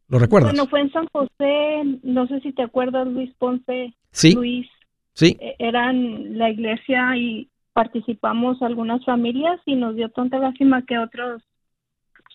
¿Lo 0.08 0.18
recuerdas? 0.18 0.52
Bueno, 0.52 0.68
fue 0.68 0.80
en 0.80 0.92
San 0.92 1.06
José, 1.12 1.98
no 2.02 2.26
sé 2.28 2.40
si 2.40 2.52
te 2.52 2.62
acuerdas, 2.62 3.06
Luis 3.06 3.30
Ponce. 3.38 3.94
Sí. 4.10 4.34
Luis. 4.34 4.66
Sí. 5.12 5.36
E, 5.40 5.56
eran 5.58 6.38
la 6.38 6.50
iglesia 6.50 7.16
y 7.16 7.48
participamos 7.72 8.62
algunas 8.62 9.04
familias 9.04 9.60
y 9.66 9.74
nos 9.74 9.96
dio 9.96 10.08
tanta 10.08 10.38
lástima 10.38 10.82
que 10.82 10.98
otros 10.98 11.42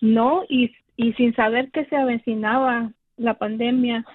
no 0.01 0.43
y, 0.49 0.71
y 0.97 1.13
sin 1.13 1.33
saber 1.35 1.71
que 1.71 1.85
se 1.85 1.95
avecinaba 1.95 2.91
la 3.17 3.37
pandemia 3.37 4.05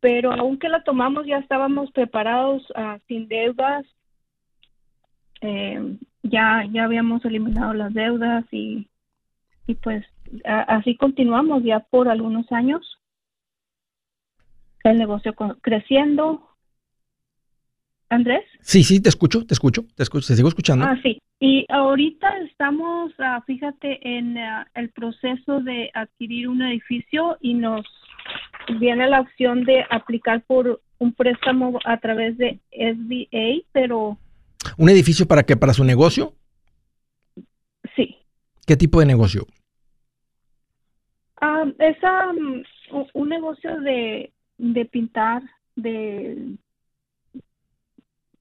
pero 0.00 0.32
aunque 0.32 0.68
la 0.68 0.82
tomamos 0.82 1.26
ya 1.26 1.38
estábamos 1.38 1.90
preparados 1.92 2.62
uh, 2.70 2.98
sin 3.06 3.28
deudas, 3.28 3.86
eh, 5.42 5.96
ya, 6.22 6.66
ya 6.72 6.84
habíamos 6.84 7.24
eliminado 7.24 7.72
las 7.74 7.94
deudas 7.94 8.44
y, 8.50 8.88
y 9.66 9.74
pues 9.74 10.04
a, 10.44 10.62
así 10.62 10.96
continuamos 10.96 11.62
ya 11.62 11.80
por 11.80 12.08
algunos 12.08 12.50
años. 12.52 12.98
el 14.84 14.98
negocio 14.98 15.34
creciendo. 15.60 16.46
Andrés. 18.08 18.42
Sí, 18.60 18.82
sí, 18.82 19.00
te 19.00 19.08
escucho, 19.08 19.46
te 19.46 19.54
escucho, 19.54 19.84
te 19.94 20.02
escucho, 20.02 20.26
te 20.26 20.34
sigo 20.34 20.48
escuchando. 20.48 20.84
Ah, 20.84 20.98
sí. 21.00 21.20
Y 21.38 21.64
ahorita 21.68 22.38
estamos, 22.40 23.12
ah, 23.18 23.40
fíjate, 23.46 24.00
en 24.02 24.36
ah, 24.36 24.66
el 24.74 24.90
proceso 24.90 25.60
de 25.60 25.90
adquirir 25.94 26.48
un 26.48 26.60
edificio 26.60 27.38
y 27.40 27.54
nos 27.54 27.86
viene 28.78 29.08
la 29.08 29.20
opción 29.20 29.64
de 29.64 29.84
aplicar 29.90 30.42
por 30.42 30.80
un 30.98 31.12
préstamo 31.12 31.78
a 31.84 31.96
través 31.98 32.36
de 32.38 32.58
SBA, 32.72 33.66
pero... 33.72 34.18
¿Un 34.76 34.88
edificio 34.88 35.26
para 35.26 35.42
qué? 35.44 35.56
¿Para 35.56 35.72
su 35.72 35.84
negocio? 35.84 36.34
Sí. 37.96 38.16
¿Qué 38.66 38.76
tipo 38.76 39.00
de 39.00 39.06
negocio? 39.06 39.46
es 41.78 41.96
un 43.14 43.28
negocio 43.28 43.80
de, 43.80 44.32
de 44.58 44.84
pintar, 44.84 45.42
de 45.74 46.56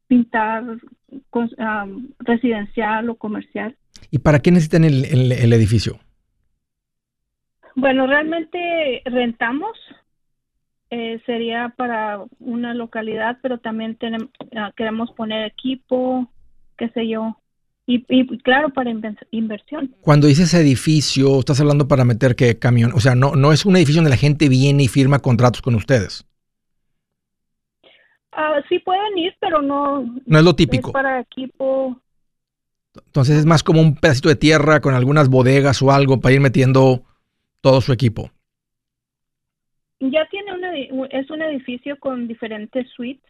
pintar 0.08 0.64
residencial 2.20 3.10
o 3.10 3.16
comercial. 3.16 3.76
¿Y 4.12 4.20
para 4.20 4.40
qué 4.40 4.52
necesitan 4.52 4.84
el, 4.84 5.06
el, 5.32 5.54
edificio? 5.54 6.00
Bueno, 7.76 8.08
realmente 8.08 9.02
rentamos. 9.06 9.78
Eh, 10.91 11.22
sería 11.25 11.74
para 11.77 12.24
una 12.39 12.74
localidad, 12.74 13.38
pero 13.41 13.60
también 13.60 13.96
tenemos, 13.96 14.29
ah, 14.55 14.72
queremos 14.75 15.12
poner 15.12 15.46
equipo, 15.46 16.27
qué 16.77 16.89
sé 16.89 17.08
yo. 17.08 17.38
Y, 17.91 18.03
claro, 18.43 18.69
para 18.69 18.91
inversión. 19.31 19.96
Cuando 20.01 20.27
dices 20.27 20.53
edificio, 20.53 21.39
estás 21.39 21.60
hablando 21.60 21.88
para 21.88 22.05
meter 22.05 22.36
qué 22.36 22.60
camión. 22.60 22.91
O 22.93 23.00
sea, 23.00 23.15
no, 23.15 23.36
no 23.36 23.51
es 23.51 23.65
un 23.65 23.75
edificio 23.77 24.01
donde 24.01 24.12
la 24.12 24.17
gente 24.17 24.48
viene 24.48 24.84
y 24.84 24.88
firma 24.88 25.17
contratos 25.17 25.63
con 25.63 25.74
ustedes. 25.74 26.24
Ah, 28.31 28.62
sí 28.69 28.77
pueden 28.77 29.17
ir, 29.17 29.36
pero 29.39 29.63
no. 29.63 30.05
No 30.24 30.38
es 30.38 30.46
lo 30.46 30.55
típico. 30.55 30.91
para 30.91 31.19
equipo. 31.19 32.00
Entonces 33.08 33.38
es 33.38 33.46
más 33.48 33.63
como 33.63 33.81
un 33.81 33.96
pedacito 33.96 34.29
de 34.29 34.36
tierra 34.36 34.81
con 34.81 34.93
algunas 34.93 35.27
bodegas 35.27 35.81
o 35.81 35.91
algo 35.91 36.19
para 36.19 36.36
ir 36.36 36.41
metiendo 36.41 37.03
todo 37.62 37.81
su 37.81 37.91
equipo. 37.91 38.29
Ya 40.00 40.27
tiene 40.29 40.49
es 41.12 41.30
un 41.30 41.42
edificio 41.42 41.98
con 42.00 42.28
diferentes 42.28 42.90
suites. 42.92 43.30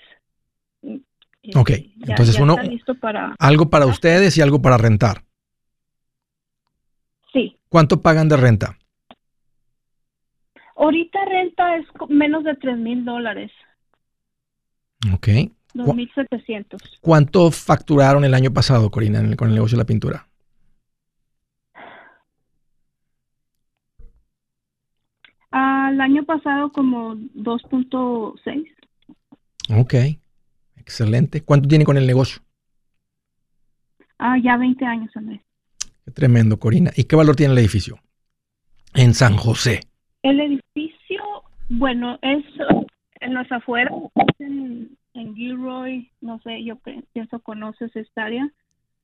Ok, 1.56 1.72
entonces 2.02 2.38
uno, 2.40 2.56
para, 3.00 3.36
algo 3.40 3.70
para 3.70 3.86
ustedes 3.86 4.38
y 4.38 4.42
algo 4.42 4.62
para 4.62 4.78
rentar. 4.78 5.24
Sí. 7.32 7.58
¿Cuánto 7.70 8.02
pagan 8.02 8.28
de 8.28 8.38
renta? 8.38 8.78
Ahorita 10.76 11.20
renta 11.26 11.76
es 11.78 11.86
menos 12.10 12.44
de 12.44 12.56
tres 12.56 12.78
mil 12.78 13.06
dólares. 13.06 13.52
Ok. 15.14 15.28
2.700. 15.74 16.78
¿Cuánto 17.02 17.52
facturaron 17.52 18.26
el 18.26 18.34
año 18.34 18.52
pasado, 18.52 18.90
Corina, 18.90 19.20
con 19.36 19.50
el 19.50 19.56
negocio 19.56 19.78
de 19.78 19.84
la 19.84 19.88
pintura? 19.88 20.29
Al 25.90 26.00
año 26.02 26.24
pasado 26.24 26.72
como 26.72 27.16
2.6. 27.16 28.68
Ok, 29.76 29.96
excelente. 30.78 31.42
¿Cuánto 31.42 31.68
tiene 31.68 31.84
con 31.84 31.98
el 31.98 32.06
negocio? 32.06 32.44
Ah, 34.20 34.38
ya 34.38 34.56
20 34.58 34.86
años, 34.86 35.10
Andrés. 35.16 35.42
Qué 36.06 36.12
tremendo, 36.12 36.60
Corina. 36.60 36.92
¿Y 36.96 37.06
qué 37.06 37.16
valor 37.16 37.36
tiene 37.36 37.54
el 37.54 37.58
edificio? 37.58 37.98
En 38.94 39.16
San 39.16 39.36
José. 39.36 39.80
El 40.22 40.40
edificio, 40.40 41.24
bueno, 41.70 42.20
es 42.22 42.46
en 43.22 43.34
los 43.34 43.52
afueras, 43.52 43.96
en, 44.38 44.96
Gilroy, 45.36 46.12
no 46.22 46.40
sé, 46.42 46.64
yo 46.64 46.78
pienso 47.14 47.40
conoces 47.40 47.96
esta 47.96 48.26
área, 48.26 48.48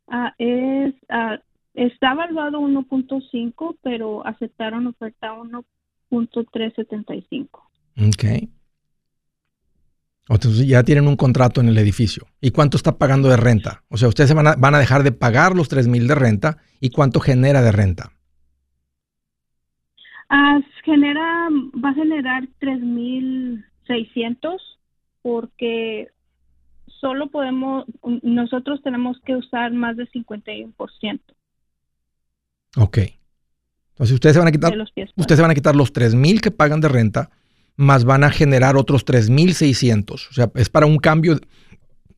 ah, 0.07 0.35
es, 0.37 0.93
uh, 1.09 1.41
está 1.73 2.11
evaluado 2.11 2.61
1.5, 2.61 3.77
pero 3.81 4.25
aceptaron 4.25 4.85
oferta 4.85 5.33
1.375. 6.15 7.49
Ok. 8.07 8.49
Entonces 10.27 10.67
ya 10.67 10.83
tienen 10.83 11.07
un 11.07 11.15
contrato 11.15 11.61
en 11.61 11.67
el 11.67 11.77
edificio. 11.77 12.25
¿Y 12.41 12.51
cuánto 12.51 12.77
está 12.77 12.97
pagando 12.97 13.29
de 13.29 13.37
renta? 13.37 13.83
O 13.89 13.97
sea, 13.97 14.07
ustedes 14.07 14.33
van 14.33 14.47
a, 14.47 14.55
van 14.55 14.73
a 14.73 14.79
dejar 14.79 15.03
de 15.03 15.11
pagar 15.11 15.55
los 15.55 15.69
3 15.69 15.87
mil 15.87 16.07
de 16.07 16.15
renta. 16.15 16.57
¿Y 16.79 16.89
cuánto 16.89 17.19
genera 17.19 17.61
de 17.61 17.71
renta? 17.71 18.11
Ah, 20.29 20.59
genera, 20.83 21.49
va 21.83 21.89
a 21.89 21.93
generar 21.93 22.47
3 22.59 22.81
mil 22.81 23.65
600 23.85 24.61
porque 25.21 26.09
solo 26.99 27.27
podemos, 27.27 27.85
nosotros 28.23 28.81
tenemos 28.81 29.19
que 29.21 29.35
usar 29.35 29.71
más 29.73 29.97
del 29.97 30.09
51%. 30.11 31.19
Ok. 32.77 32.97
Entonces 33.95 34.13
ustedes 34.13 34.33
se 34.33 34.39
van 34.39 34.49
a 34.49 34.51
quitar, 34.51 34.77
ustedes 35.15 35.37
se 35.37 35.41
van 35.41 35.51
a 35.51 35.55
quitar 35.55 35.73
los 35.73 35.93
3,000 35.93 36.41
que 36.41 36.51
pagan 36.51 36.81
de 36.81 36.89
renta, 36.89 37.29
más 37.77 38.03
van 38.03 38.25
a 38.25 38.29
generar 38.29 38.75
otros 38.75 39.05
3,600. 39.05 40.29
O 40.29 40.33
sea, 40.33 40.51
es 40.55 40.69
para 40.69 40.85
un 40.85 40.97
cambio 40.97 41.39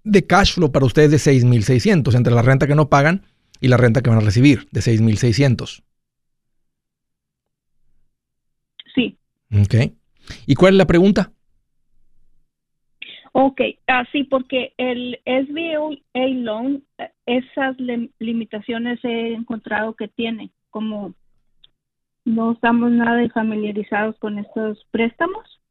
de 0.04 0.26
cash 0.26 0.56
flow 0.56 0.72
para 0.72 0.88
ustedes 0.88 1.12
de 1.12 1.20
6,600 1.20 2.16
entre 2.16 2.34
la 2.34 2.42
renta 2.42 2.66
que 2.66 2.74
no 2.74 2.90
pagan 2.90 3.26
y 3.62 3.68
la 3.68 3.78
renta 3.78 4.02
que 4.02 4.10
van 4.10 4.18
a 4.18 4.26
recibir 4.26 4.68
de 4.72 4.82
6,600. 4.82 5.84
Sí. 8.96 9.16
Ok. 9.54 9.94
¿Y 10.48 10.56
cuál 10.56 10.74
es 10.74 10.78
la 10.80 10.88
pregunta? 10.88 11.32
Ok, 13.34 13.62
así 13.86 14.24
porque 14.24 14.74
el 14.78 15.20
SBA 15.26 16.28
loan, 16.44 16.84
esas 17.28 17.76
limitaciones 18.18 19.00
he 19.04 19.34
encontrado 19.34 19.94
que 19.94 20.08
tiene, 20.08 20.50
como 20.72 21.13
no 22.28 22.52
estamos 22.52 22.92
nada 22.92 23.26
familiarizados 23.30 24.18
con 24.20 24.38
estos 24.38 24.86
préstamos. 24.92 25.62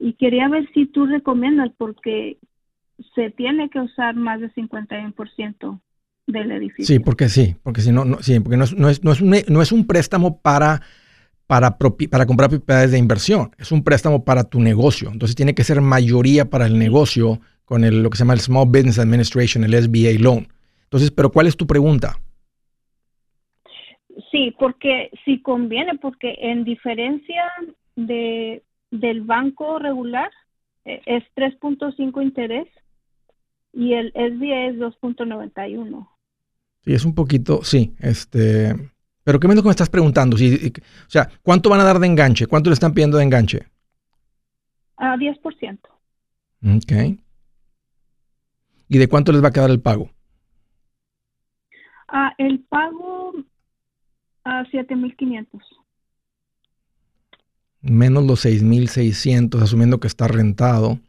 Y 0.00 0.14
quería 0.14 0.48
ver 0.48 0.68
si 0.74 0.86
tú 0.86 1.06
recomiendas, 1.06 1.70
porque 1.78 2.38
se 3.14 3.30
tiene 3.30 3.70
que 3.70 3.78
usar 3.78 4.16
más 4.16 4.40
del 4.40 4.52
51% 4.54 5.80
del 6.26 6.50
edificio. 6.50 6.86
Sí, 6.86 6.98
porque 6.98 7.28
sí, 7.28 7.54
porque 7.62 7.80
si 7.80 7.92
no, 7.92 8.04
no 8.04 8.18
sí, 8.22 8.40
porque 8.40 8.56
no 8.56 8.64
es, 8.64 8.74
no 8.74 8.88
es, 8.88 9.04
no 9.04 9.12
es, 9.12 9.20
un, 9.20 9.34
no 9.48 9.62
es 9.62 9.70
un 9.70 9.86
préstamo 9.86 10.40
para 10.40 10.82
para, 11.46 11.76
para 12.10 12.26
comprar 12.26 12.50
propiedades 12.50 12.90
de 12.90 12.98
inversión, 12.98 13.50
es 13.58 13.70
un 13.70 13.84
préstamo 13.84 14.24
para 14.24 14.44
tu 14.44 14.60
negocio. 14.60 15.10
Entonces 15.12 15.36
tiene 15.36 15.54
que 15.54 15.62
ser 15.62 15.80
mayoría 15.80 16.48
para 16.48 16.66
el 16.66 16.78
negocio 16.78 17.40
con 17.64 17.84
el, 17.84 18.02
lo 18.02 18.10
que 18.10 18.16
se 18.16 18.22
llama 18.22 18.32
el 18.32 18.40
Small 18.40 18.66
Business 18.66 18.98
Administration, 18.98 19.62
el 19.62 19.80
SBA 19.80 20.18
Loan. 20.18 20.48
Entonces, 20.84 21.10
pero 21.10 21.30
¿cuál 21.30 21.46
es 21.46 21.56
tu 21.56 21.66
pregunta? 21.66 22.18
Sí, 24.30 24.54
porque 24.58 25.10
si 25.24 25.42
conviene, 25.42 25.96
porque 25.98 26.36
en 26.40 26.64
diferencia 26.64 27.44
de, 27.96 28.62
del 28.90 29.22
banco 29.22 29.78
regular 29.78 30.30
eh, 30.84 31.00
es 31.06 31.24
3.5 31.36 32.22
interés 32.22 32.68
y 33.72 33.94
el 33.94 34.12
SBA 34.12 34.66
es 34.66 34.76
2.91. 34.76 36.08
Sí, 36.84 36.92
es 36.92 37.04
un 37.04 37.14
poquito, 37.14 37.64
sí, 37.64 37.94
este, 37.98 38.74
pero 39.24 39.40
qué 39.40 39.48
menos 39.48 39.62
que 39.62 39.68
me 39.68 39.72
estás 39.72 39.90
preguntando. 39.90 40.36
Si, 40.36 40.54
o 40.54 41.10
sea, 41.10 41.28
¿cuánto 41.42 41.70
van 41.70 41.80
a 41.80 41.84
dar 41.84 41.98
de 41.98 42.06
enganche? 42.06 42.46
¿Cuánto 42.46 42.70
le 42.70 42.74
están 42.74 42.92
pidiendo 42.92 43.16
de 43.16 43.24
enganche? 43.24 43.66
A 44.96 45.16
10%. 45.16 45.78
Ok. 46.76 47.18
¿Y 48.88 48.98
de 48.98 49.08
cuánto 49.08 49.32
les 49.32 49.42
va 49.42 49.48
a 49.48 49.52
quedar 49.52 49.70
el 49.70 49.80
pago? 49.80 50.10
Ah, 52.08 52.32
el 52.38 52.60
pago 52.60 53.23
a 54.44 54.64
7.500. 54.64 55.46
Menos 57.80 58.24
los 58.24 58.44
6.600, 58.44 59.60
asumiendo 59.62 60.00
que 60.00 60.06
está 60.06 60.28
rentado. 60.28 61.00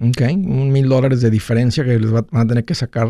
Ok, 0.00 0.22
un 0.30 0.70
mil 0.70 0.88
dólares 0.88 1.20
de 1.20 1.30
diferencia 1.30 1.84
que 1.84 1.98
les 1.98 2.10
van 2.10 2.26
a 2.32 2.46
tener 2.46 2.64
que 2.64 2.76
sacar 2.76 3.06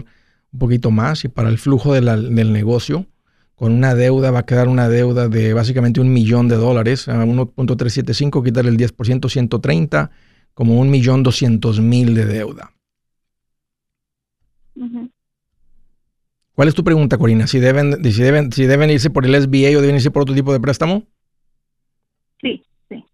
un 0.53 0.59
poquito 0.59 0.90
más 0.90 1.25
y 1.25 1.29
para 1.29 1.51
el 1.51 1.59
flujo 1.59 1.92
del 1.92 2.53
negocio, 2.53 3.07
con 3.55 3.73
una 3.73 3.94
deuda 3.94 4.31
va 4.31 4.38
a 4.40 4.47
quedar 4.47 4.68
una 4.68 4.88
deuda 4.88 5.29
de 5.29 5.53
básicamente 5.53 6.01
un 6.01 6.12
millón 6.12 6.49
de 6.49 6.57
dólares, 6.57 7.09
a 7.09 7.27
1.375, 7.27 8.42
quitarle 8.42 8.71
el 8.71 8.79
10%, 8.79 9.29
130, 9.29 10.11
como 10.55 10.81
un 10.81 10.88
millón 10.90 11.23
doscientos 11.23 11.81
mil 11.81 12.14
de 12.14 12.25
deuda. 12.25 12.73
¿Cuál 16.59 16.66
es 16.66 16.75
tu 16.75 16.83
pregunta, 16.83 17.18
Corina? 17.18 17.47
¿Si 17.47 17.61
deben, 17.61 18.03
si, 18.03 18.21
deben, 18.21 18.51
¿Si 18.51 18.66
deben 18.66 18.90
irse 18.90 19.11
por 19.11 19.25
el 19.25 19.33
SBA 19.40 19.79
o 19.79 19.81
deben 19.81 19.94
irse 19.94 20.11
por 20.11 20.23
otro 20.23 20.35
tipo 20.35 20.53
de 20.53 20.59
préstamo? 20.59 21.07
Sí, 22.42 22.64
sí. 22.88 23.05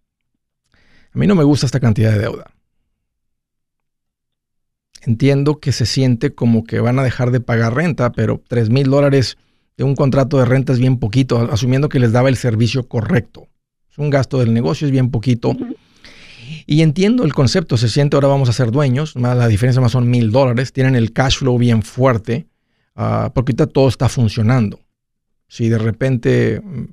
A 1.13 1.19
mí 1.19 1.27
no 1.27 1.35
me 1.35 1.43
gusta 1.43 1.67
esta 1.67 1.79
cantidad 1.79 2.11
de 2.11 2.17
deuda 2.17 2.51
entiendo 5.05 5.59
que 5.59 5.71
se 5.71 5.85
siente 5.85 6.33
como 6.33 6.63
que 6.63 6.79
van 6.79 6.97
a 6.97 7.03
dejar 7.03 7.29
de 7.29 7.39
pagar 7.39 7.75
renta, 7.75 8.11
pero 8.13 8.41
3 8.47 8.71
mil 8.71 8.89
dólares 8.89 9.37
de 9.77 9.83
un 9.83 9.95
contrato 9.95 10.39
de 10.39 10.45
renta 10.45 10.73
es 10.73 10.79
bien 10.79 10.97
poquito, 10.97 11.37
asumiendo 11.51 11.87
que 11.87 11.99
les 11.99 12.13
daba 12.13 12.29
el 12.29 12.37
servicio 12.37 12.87
correcto. 12.87 13.47
Es 13.91 13.99
un 13.99 14.09
gasto 14.09 14.39
del 14.39 14.55
negocio, 14.55 14.87
es 14.87 14.91
bien 14.91 15.11
poquito. 15.11 15.55
Y 16.65 16.81
entiendo 16.81 17.23
el 17.23 17.35
concepto, 17.35 17.77
se 17.77 17.89
siente 17.89 18.17
ahora 18.17 18.29
vamos 18.29 18.49
a 18.49 18.53
ser 18.53 18.71
dueños, 18.71 19.15
más 19.15 19.37
la 19.37 19.47
diferencia 19.47 19.79
más 19.79 19.91
son 19.91 20.09
mil 20.09 20.31
dólares, 20.31 20.73
tienen 20.73 20.95
el 20.95 21.13
cash 21.13 21.37
flow 21.37 21.59
bien 21.59 21.83
fuerte, 21.83 22.47
uh, 22.95 23.31
porque 23.33 23.51
ahorita 23.51 23.67
todo 23.67 23.87
está 23.87 24.09
funcionando. 24.09 24.79
Si 25.47 25.69
de 25.69 25.77
repente 25.77 26.61
mm, 26.63 26.85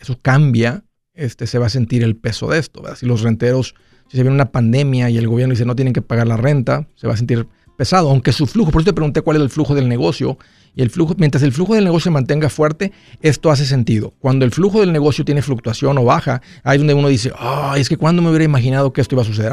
eso 0.00 0.18
cambia, 0.20 0.84
este, 1.14 1.46
se 1.46 1.58
va 1.58 1.66
a 1.66 1.70
sentir 1.70 2.02
el 2.02 2.16
peso 2.16 2.48
de 2.48 2.58
esto. 2.58 2.82
Si 2.96 3.06
los 3.06 3.22
renteros, 3.22 3.74
si 4.08 4.16
se 4.16 4.22
viene 4.22 4.34
una 4.34 4.52
pandemia 4.52 5.10
y 5.10 5.18
el 5.18 5.28
gobierno 5.28 5.52
dice 5.52 5.64
no 5.64 5.76
tienen 5.76 5.94
que 5.94 6.02
pagar 6.02 6.26
la 6.26 6.36
renta, 6.36 6.88
se 6.94 7.06
va 7.06 7.14
a 7.14 7.16
sentir 7.16 7.46
pesado, 7.76 8.10
aunque 8.10 8.32
su 8.32 8.46
flujo, 8.46 8.70
por 8.70 8.80
eso 8.80 8.90
te 8.90 8.94
pregunté 8.94 9.22
cuál 9.22 9.36
es 9.36 9.42
el 9.42 9.50
flujo 9.50 9.74
del 9.74 9.88
negocio, 9.88 10.38
y 10.74 10.82
el 10.82 10.90
flujo, 10.90 11.14
mientras 11.16 11.42
el 11.42 11.52
flujo 11.52 11.74
del 11.74 11.84
negocio 11.84 12.04
se 12.04 12.10
mantenga 12.10 12.48
fuerte, 12.50 12.92
esto 13.22 13.50
hace 13.50 13.64
sentido. 13.64 14.12
Cuando 14.18 14.44
el 14.44 14.50
flujo 14.50 14.80
del 14.80 14.92
negocio 14.92 15.24
tiene 15.24 15.40
fluctuación 15.40 15.96
o 15.96 16.04
baja, 16.04 16.42
ahí 16.64 16.76
donde 16.78 16.94
uno 16.94 17.08
dice, 17.08 17.32
ay, 17.38 17.80
es 17.80 17.88
que 17.88 17.96
cuando 17.96 18.20
me 18.20 18.28
hubiera 18.28 18.44
imaginado 18.44 18.92
que 18.92 19.00
esto 19.00 19.14
iba 19.14 19.22
a 19.22 19.26
suceder. 19.26 19.52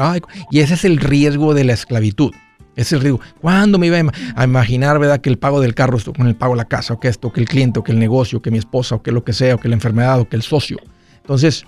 y 0.50 0.60
ese 0.60 0.74
es 0.74 0.84
el 0.84 0.98
riesgo 0.98 1.54
de 1.54 1.64
la 1.64 1.72
esclavitud. 1.72 2.32
Es 2.76 2.92
el 2.92 3.00
riesgo. 3.00 3.20
¿Cuándo 3.40 3.78
me 3.78 3.86
iba 3.86 3.98
a 4.34 4.44
imaginar, 4.44 4.98
verdad, 4.98 5.20
que 5.20 5.30
el 5.30 5.38
pago 5.38 5.60
del 5.60 5.74
carro, 5.74 5.96
esto, 5.96 6.12
con 6.12 6.26
el 6.26 6.34
pago 6.34 6.54
de 6.54 6.58
la 6.58 6.64
casa, 6.64 6.94
o 6.94 7.00
que 7.00 7.08
esto, 7.08 7.32
que 7.32 7.40
el 7.40 7.48
cliente, 7.48 7.78
o 7.78 7.84
que 7.84 7.92
el 7.92 7.98
negocio, 7.98 8.38
o 8.38 8.42
que 8.42 8.50
mi 8.50 8.58
esposa, 8.58 8.96
o 8.96 9.02
que 9.02 9.12
lo 9.12 9.24
que 9.24 9.32
sea, 9.32 9.54
o 9.54 9.58
que 9.58 9.68
la 9.68 9.74
enfermedad, 9.74 10.20
o 10.20 10.28
que 10.28 10.36
el 10.36 10.42
socio? 10.42 10.78
Entonces, 11.18 11.64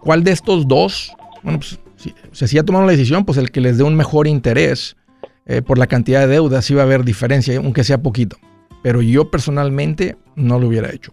¿cuál, 0.00 0.24
de 0.24 0.32
estos 0.32 0.66
dos? 0.66 1.12
Bueno, 1.42 1.60
pues, 1.60 1.78
si, 1.96 2.14
si 2.46 2.56
ya 2.56 2.62
la 2.62 2.86
decisión, 2.86 3.24
pues 3.24 3.38
el 3.38 3.50
que 3.50 3.60
les 3.60 3.78
dé 3.78 3.84
un 3.84 3.94
mejor 3.94 4.26
interés 4.26 4.96
eh, 5.46 5.62
por 5.62 5.78
la 5.78 5.86
cantidad 5.86 6.20
de 6.20 6.26
deudas, 6.26 6.64
sí 6.64 6.74
va 6.74 6.82
a 6.82 6.84
haber 6.84 7.04
diferencia, 7.04 7.56
aunque 7.56 7.84
sea 7.84 8.02
poquito 8.02 8.36
pero 8.86 9.02
yo 9.02 9.32
personalmente 9.32 10.16
no 10.36 10.60
lo 10.60 10.68
hubiera 10.68 10.92
hecho. 10.92 11.12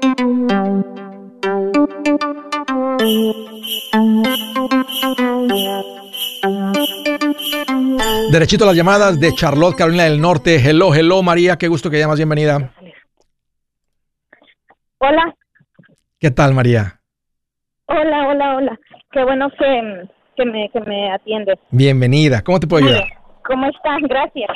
Derechito 8.31 8.63
a 8.63 8.67
las 8.67 8.77
llamadas 8.77 9.19
de 9.19 9.33
Charlotte, 9.33 9.75
Carolina 9.75 10.05
del 10.05 10.21
Norte. 10.21 10.55
Hello, 10.55 10.95
hello, 10.95 11.21
María. 11.21 11.57
Qué 11.57 11.67
gusto 11.67 11.89
que 11.89 11.99
llamas. 11.99 12.15
Bienvenida. 12.15 12.71
Hola. 14.99 15.35
¿Qué 16.17 16.31
tal, 16.31 16.53
María? 16.53 17.01
Hola, 17.87 18.29
hola, 18.29 18.55
hola. 18.55 18.79
Qué 19.11 19.21
bueno 19.25 19.49
que, 19.59 20.07
que, 20.37 20.45
me, 20.45 20.69
que 20.69 20.79
me 20.79 21.11
atiendes. 21.11 21.59
Bienvenida. 21.71 22.41
¿Cómo 22.41 22.61
te 22.61 22.67
puedo 22.67 22.85
ayudar? 22.85 23.03
¿Cómo 23.43 23.67
estás? 23.67 23.99
Gracias. 24.03 24.49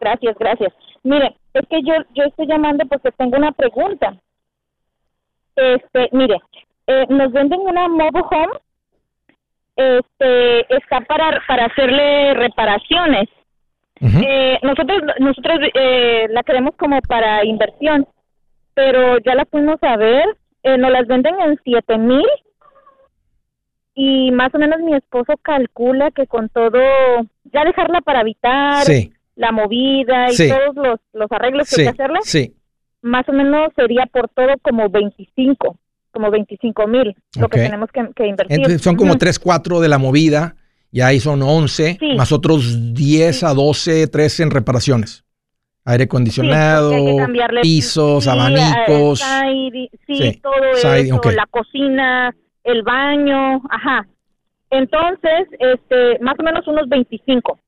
Gracias, 0.00 0.36
gracias. 0.38 0.72
Mire, 1.02 1.36
es 1.52 1.66
que 1.68 1.82
yo, 1.82 1.94
yo 2.14 2.22
estoy 2.28 2.46
llamando 2.46 2.84
porque 2.86 3.10
tengo 3.10 3.36
una 3.38 3.50
pregunta. 3.50 4.14
Este, 5.56 6.10
mire, 6.12 6.40
eh, 6.86 7.06
nos 7.08 7.32
venden 7.32 7.58
una 7.58 7.88
mobile 7.88 8.22
home 8.30 8.52
este 9.76 10.76
está 10.76 11.00
para 11.02 11.42
para 11.46 11.66
hacerle 11.66 12.34
reparaciones. 12.34 13.28
eh, 14.00 14.58
nosotros 14.62 15.02
nosotros 15.18 15.58
eh, 15.74 16.26
la 16.30 16.42
queremos 16.42 16.74
como 16.76 17.00
para 17.02 17.44
inversión, 17.44 18.06
pero 18.74 19.18
ya 19.18 19.34
la 19.34 19.44
fuimos 19.46 19.82
a 19.82 19.96
ver, 19.96 20.24
eh, 20.62 20.76
nos 20.76 20.90
las 20.90 21.06
venden 21.06 21.40
en 21.40 21.58
siete 21.64 21.96
mil 21.98 22.26
y 23.94 24.32
más 24.32 24.52
o 24.54 24.58
menos 24.58 24.80
mi 24.80 24.94
esposo 24.94 25.34
calcula 25.40 26.10
que 26.10 26.26
con 26.26 26.48
todo 26.48 26.80
ya 27.44 27.64
dejarla 27.64 28.00
para 28.00 28.20
habitar, 28.20 28.84
la 29.36 29.52
movida 29.52 30.30
y 30.30 30.36
todos 30.48 30.74
los, 30.74 31.00
los 31.12 31.30
arreglos 31.32 31.68
que 31.70 31.82
hay 31.82 31.86
que 31.86 32.02
hacerle, 32.02 32.18
más 33.02 33.28
o 33.28 33.32
menos 33.32 33.68
sería 33.76 34.06
por 34.06 34.28
todo 34.28 34.52
como 34.62 34.88
25 34.88 35.76
como 36.14 36.30
25 36.30 36.86
mil, 36.86 37.14
lo 37.38 37.48
que 37.48 37.58
tenemos 37.58 37.90
que, 37.92 38.26
invertir. 38.26 38.78
son 38.78 38.96
como 38.96 39.18
3, 39.18 39.38
4 39.38 39.80
de 39.80 39.88
la 39.88 39.98
movida, 39.98 40.56
y 40.90 41.00
ahí 41.00 41.20
son 41.20 41.42
11, 41.42 41.98
más 42.16 42.32
otros 42.32 42.94
10 42.94 43.42
a 43.42 43.52
12, 43.52 44.06
13 44.06 44.42
en 44.44 44.50
reparaciones. 44.50 45.24
Aire 45.84 46.04
acondicionado, 46.04 46.94
pisos, 47.60 48.26
abanicos. 48.26 49.20
sí, 50.06 50.40
todo 50.40 50.54
eso, 50.72 51.30
la 51.32 51.46
cocina, 51.50 52.34
el 52.62 52.82
baño, 52.82 53.60
ajá. 53.68 54.06
Entonces, 54.70 55.48
este, 55.58 56.18
más 56.20 56.34
o 56.38 56.42
menos 56.42 56.66
unos 56.66 56.88
25. 56.88 57.58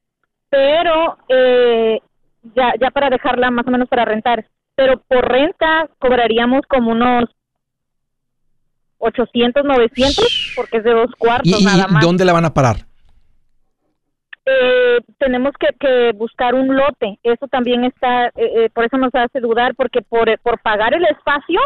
Pero 0.49 1.19
eh, 1.29 2.01
ya, 2.55 2.73
ya 2.81 2.91
para 2.91 3.11
dejarla 3.11 3.51
más 3.51 3.67
o 3.67 3.71
menos 3.71 3.89
para 3.89 4.05
rentar. 4.05 4.47
Pero 4.75 5.03
por 5.09 5.29
renta 5.29 5.89
cobraríamos 5.99 6.63
como 6.69 6.93
unos 6.93 7.25
800, 8.99 9.65
900, 9.65 10.53
porque 10.57 10.79
es 10.79 10.85
de 10.85 10.93
dos 10.93 11.11
cuartos 11.19 11.63
nada 11.63 11.87
más. 11.89 12.03
¿Dónde 12.03 12.25
la 12.25 12.33
van 12.33 12.45
a 12.45 12.55
parar? 12.55 12.87
Eh, 14.47 14.99
tenemos 15.19 15.53
que, 15.59 16.13
buscar 16.15 16.55
un 16.55 16.77
lote. 16.77 17.19
Eso 17.23 17.49
también 17.49 17.85
está, 17.85 18.27
eh, 18.29 18.33
eh, 18.37 18.71
por 18.73 18.85
eso 18.85 18.97
nos 18.97 19.15
hace 19.15 19.41
dudar, 19.41 19.75
porque 19.75 20.03
por, 20.03 20.39
por 20.41 20.61
pagar 20.61 20.95
el 20.95 21.05
espacio 21.05 21.61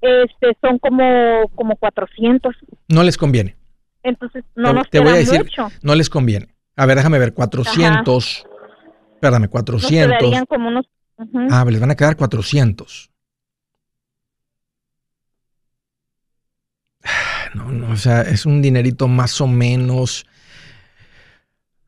este 0.00 0.56
son 0.60 0.78
como, 0.78 1.48
como 1.54 1.76
400. 1.76 2.54
No 2.88 3.02
les 3.02 3.16
conviene. 3.16 3.56
Entonces, 4.02 4.44
no 4.54 4.72
nos 4.72 4.88
te 4.88 5.00
voy 5.00 5.10
a 5.10 5.14
decir, 5.14 5.50
no 5.82 5.94
les 5.94 6.10
conviene. 6.10 6.48
A 6.76 6.86
ver, 6.86 6.96
déjame 6.96 7.18
ver, 7.18 7.34
400. 7.34 8.44
Ajá. 8.44 8.56
Espérame, 9.14 9.48
400. 9.48 10.30
Nos 10.30 10.44
como 10.44 10.68
unos... 10.68 10.86
Ah, 11.50 11.64
les 11.66 11.80
van 11.80 11.90
a 11.90 11.96
quedar 11.96 12.16
400. 12.16 13.10
No, 17.56 17.72
no, 17.72 17.90
o 17.90 17.96
sea, 17.96 18.20
es 18.20 18.44
un 18.44 18.60
dinerito 18.60 19.08
más 19.08 19.40
o 19.40 19.46
menos. 19.46 20.26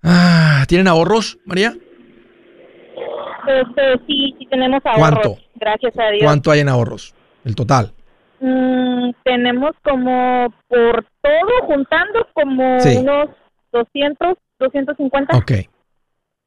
Ah, 0.02 0.64
¿Tienen 0.66 0.88
ahorros, 0.88 1.38
María? 1.44 1.74
Este, 3.46 3.98
sí, 4.06 4.34
sí 4.38 4.46
tenemos 4.46 4.80
ahorros. 4.86 4.98
¿Cuánto? 4.98 5.38
Gracias 5.56 5.98
a 5.98 6.10
Dios. 6.10 6.24
¿Cuánto 6.24 6.50
hay 6.50 6.60
en 6.60 6.70
ahorros? 6.70 7.14
El 7.44 7.54
total. 7.54 7.92
Mm, 8.40 9.10
tenemos 9.24 9.72
como 9.84 10.48
por 10.68 11.04
todo 11.20 11.66
juntando 11.66 12.26
como 12.32 12.78
unos 12.78 13.28
200, 13.72 14.38
250. 14.58 15.36
Ok. 15.36 15.52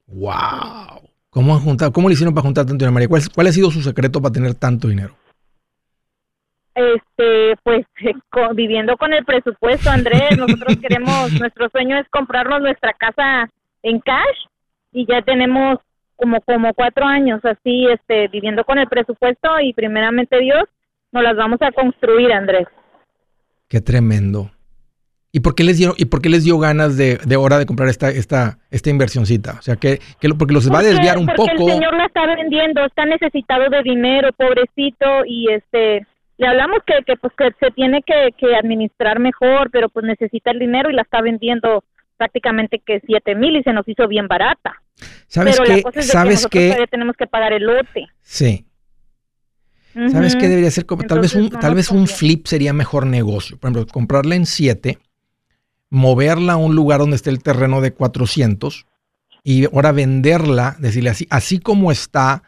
Wow. 0.08 1.10
¿Cómo 1.30 1.54
han 1.54 1.62
juntado? 1.62 1.92
¿Cómo 1.94 2.10
le 2.10 2.14
hicieron 2.14 2.34
para 2.34 2.44
juntar 2.44 2.66
tanto 2.66 2.84
dinero, 2.86 2.92
María? 2.92 3.08
¿Cuál 3.08 3.48
ha 3.48 3.52
sido 3.52 3.70
su 3.70 3.84
secreto 3.84 4.20
para 4.20 4.34
tener 4.34 4.56
tanto 4.56 4.88
dinero? 4.88 5.16
Este 6.76 7.56
pues 7.64 7.86
viviendo 8.56 8.98
con 8.98 9.14
el 9.14 9.26
presupuesto 9.26 9.90
Andrés 9.90 10.38
nosotros 10.38 10.78
queremos 10.82 11.32
nuestro 11.40 11.70
sueño 11.70 11.98
es 11.98 12.08
comprarnos 12.10 12.62
nuestra 12.62 12.94
casa 12.94 13.50
en 13.84 14.00
cash 14.00 14.46
y 14.92 15.06
ya 15.06 15.22
tenemos 15.22 15.80
como 16.16 16.40
como 16.42 16.74
cuatro 16.74 17.06
años 17.06 17.42
así 17.44 17.88
este 17.88 18.28
viviendo 18.30 18.64
con 18.64 18.78
el 18.78 18.88
presupuesto 18.88 19.60
y 19.62 19.74
primeramente 19.74 20.40
Dios 20.40 20.64
nos 21.12 21.24
las 21.24 21.36
vamos 21.36 21.62
a 21.62 21.72
construir 21.72 22.32
Andrés 22.32 22.68
qué 23.68 23.82
tremendo 23.82 24.52
¿Y 25.34 25.40
por 25.40 25.56
qué 25.56 25.64
les 25.64 25.78
dio, 25.78 25.94
y 25.98 26.06
por 26.06 26.22
qué 26.22 26.28
les 26.28 26.44
dio 26.44 26.58
ganas 26.58 26.98
de, 26.98 27.18
de 27.26 27.36
hora 27.38 27.58
de 27.58 27.66
comprar 27.66 27.88
esta, 27.88 28.10
esta, 28.10 28.58
esta 28.70 28.90
inversioncita? 28.90 29.56
O 29.60 29.62
sea, 29.62 29.78
que, 29.78 30.02
que 30.20 30.30
porque 30.30 30.54
los 30.54 30.70
va 30.70 30.80
a 30.80 30.84
desviar 30.84 31.18
un 31.18 31.26
porque 31.26 31.54
poco. 31.54 31.70
el 31.70 31.76
señor 31.76 31.96
la 31.96 32.06
está 32.06 32.26
vendiendo, 32.36 32.84
está 32.86 33.06
necesitado 33.06 33.70
de 33.70 33.82
dinero, 33.82 34.32
pobrecito, 34.34 35.24
y 35.26 35.50
este 35.54 36.06
le 36.42 36.48
hablamos 36.48 36.80
que, 36.88 37.04
que 37.06 37.16
pues 37.18 37.32
que 37.38 37.52
se 37.60 37.70
tiene 37.70 38.02
que, 38.02 38.34
que 38.36 38.56
administrar 38.56 39.20
mejor, 39.20 39.70
pero 39.70 39.90
pues 39.90 40.08
necesita 40.08 40.50
el 40.50 40.58
dinero 40.58 40.90
y 40.90 40.94
la 40.94 41.04
está 41.04 41.22
vendiendo 41.22 41.84
prácticamente 42.18 42.82
que 42.84 43.00
siete 43.06 43.36
mil 43.36 43.56
y 43.58 43.62
se 43.62 43.72
nos 43.72 43.88
hizo 43.88 44.08
bien 44.08 44.28
barata. 44.28 44.82
¿Sabes 45.28 45.60
pero 45.60 45.70
qué? 45.70 45.78
la 45.78 45.84
cosa 45.84 46.00
es 46.00 46.08
de 46.08 46.12
¿Sabes 46.12 46.48
que 46.48 46.66
nosotros 46.66 46.90
tenemos 46.90 47.16
que 47.16 47.28
pagar 47.28 47.54
el 47.54 47.64
lote. 47.64 48.08
Sí. 48.22 48.66
¿Sabes 50.12 50.36
qué 50.36 50.48
debería 50.48 50.72
ser? 50.72 50.88
Como, 50.88 51.04
tal 51.04 51.20
vez 51.20 51.36
un, 51.36 51.50
no 51.50 51.60
tal 51.60 51.76
vez 51.76 51.92
un 51.92 52.08
flip 52.08 52.48
sería 52.48 52.74
mejor 52.74 53.06
negocio. 53.06 53.58
Por 53.58 53.70
ejemplo, 53.70 53.94
comprarla 53.94 54.34
en 54.34 54.48
7, 54.48 54.98
moverla 55.92 56.54
a 56.54 56.58
un 56.58 56.76
lugar 56.76 57.02
donde 57.02 57.18
esté 57.18 57.30
el 57.30 57.44
terreno 57.44 57.82
de 57.82 57.94
400 57.94 58.88
y 59.44 59.66
ahora 59.66 59.92
venderla, 59.92 60.76
decirle 60.80 61.12
así, 61.12 61.28
así 61.30 61.60
como 61.60 61.92
está, 61.92 62.42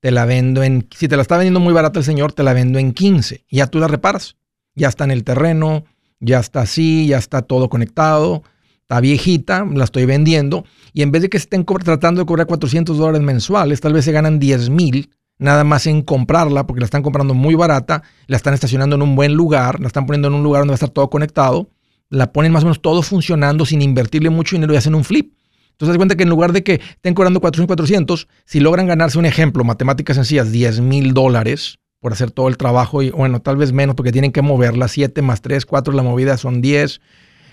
te 0.00 0.10
la 0.10 0.24
vendo 0.24 0.62
en, 0.62 0.86
si 0.96 1.08
te 1.08 1.16
la 1.16 1.22
está 1.22 1.36
vendiendo 1.36 1.60
muy 1.60 1.72
barata 1.72 1.98
el 1.98 2.04
señor, 2.04 2.32
te 2.32 2.42
la 2.42 2.52
vendo 2.52 2.78
en 2.78 2.92
15 2.92 3.44
y 3.48 3.56
ya 3.56 3.66
tú 3.66 3.78
la 3.78 3.88
reparas. 3.88 4.36
Ya 4.74 4.88
está 4.88 5.04
en 5.04 5.10
el 5.10 5.24
terreno, 5.24 5.84
ya 6.20 6.38
está 6.38 6.60
así, 6.60 7.08
ya 7.08 7.18
está 7.18 7.42
todo 7.42 7.68
conectado, 7.68 8.44
está 8.82 9.00
viejita, 9.00 9.64
la 9.64 9.84
estoy 9.84 10.06
vendiendo 10.06 10.64
y 10.92 11.02
en 11.02 11.10
vez 11.10 11.22
de 11.22 11.28
que 11.28 11.36
estén 11.36 11.64
tratando 11.64 12.20
de 12.20 12.26
cobrar 12.26 12.46
400 12.46 12.96
dólares 12.96 13.22
mensuales, 13.22 13.80
tal 13.80 13.92
vez 13.92 14.04
se 14.04 14.12
ganan 14.12 14.38
10 14.38 14.70
mil 14.70 15.10
nada 15.38 15.64
más 15.64 15.86
en 15.86 16.02
comprarla 16.02 16.66
porque 16.66 16.80
la 16.80 16.84
están 16.84 17.02
comprando 17.02 17.34
muy 17.34 17.54
barata, 17.54 18.02
la 18.26 18.36
están 18.36 18.54
estacionando 18.54 18.96
en 18.96 19.02
un 19.02 19.16
buen 19.16 19.34
lugar, 19.34 19.80
la 19.80 19.86
están 19.86 20.06
poniendo 20.06 20.28
en 20.28 20.34
un 20.34 20.42
lugar 20.42 20.60
donde 20.62 20.72
va 20.72 20.74
a 20.74 20.76
estar 20.76 20.90
todo 20.90 21.10
conectado, 21.10 21.70
la 22.10 22.32
ponen 22.32 22.52
más 22.52 22.62
o 22.62 22.66
menos 22.66 22.82
todo 22.82 23.02
funcionando 23.02 23.64
sin 23.64 23.82
invertirle 23.82 24.30
mucho 24.30 24.56
dinero 24.56 24.74
y 24.74 24.76
hacen 24.76 24.94
un 24.94 25.04
flip. 25.04 25.34
Entonces, 25.78 25.92
das 25.92 25.96
cuenta 25.98 26.16
que 26.16 26.24
en 26.24 26.28
lugar 26.28 26.52
de 26.52 26.64
que 26.64 26.74
estén 26.74 27.14
cobrando 27.14 27.38
400, 27.40 27.68
400, 27.68 28.26
si 28.44 28.58
logran 28.58 28.88
ganarse 28.88 29.16
un 29.16 29.26
ejemplo, 29.26 29.62
matemáticas 29.62 30.16
sencillas, 30.16 30.50
10 30.50 30.80
mil 30.80 31.14
dólares 31.14 31.78
por 32.00 32.12
hacer 32.12 32.32
todo 32.32 32.48
el 32.48 32.56
trabajo, 32.56 33.00
y 33.00 33.10
bueno, 33.10 33.40
tal 33.40 33.56
vez 33.56 33.72
menos 33.72 33.94
porque 33.94 34.10
tienen 34.10 34.32
que 34.32 34.42
moverla, 34.42 34.88
7 34.88 35.22
más 35.22 35.40
3, 35.40 35.64
4, 35.66 35.92
la 35.94 36.02
movida 36.02 36.36
son 36.36 36.60
10. 36.60 37.00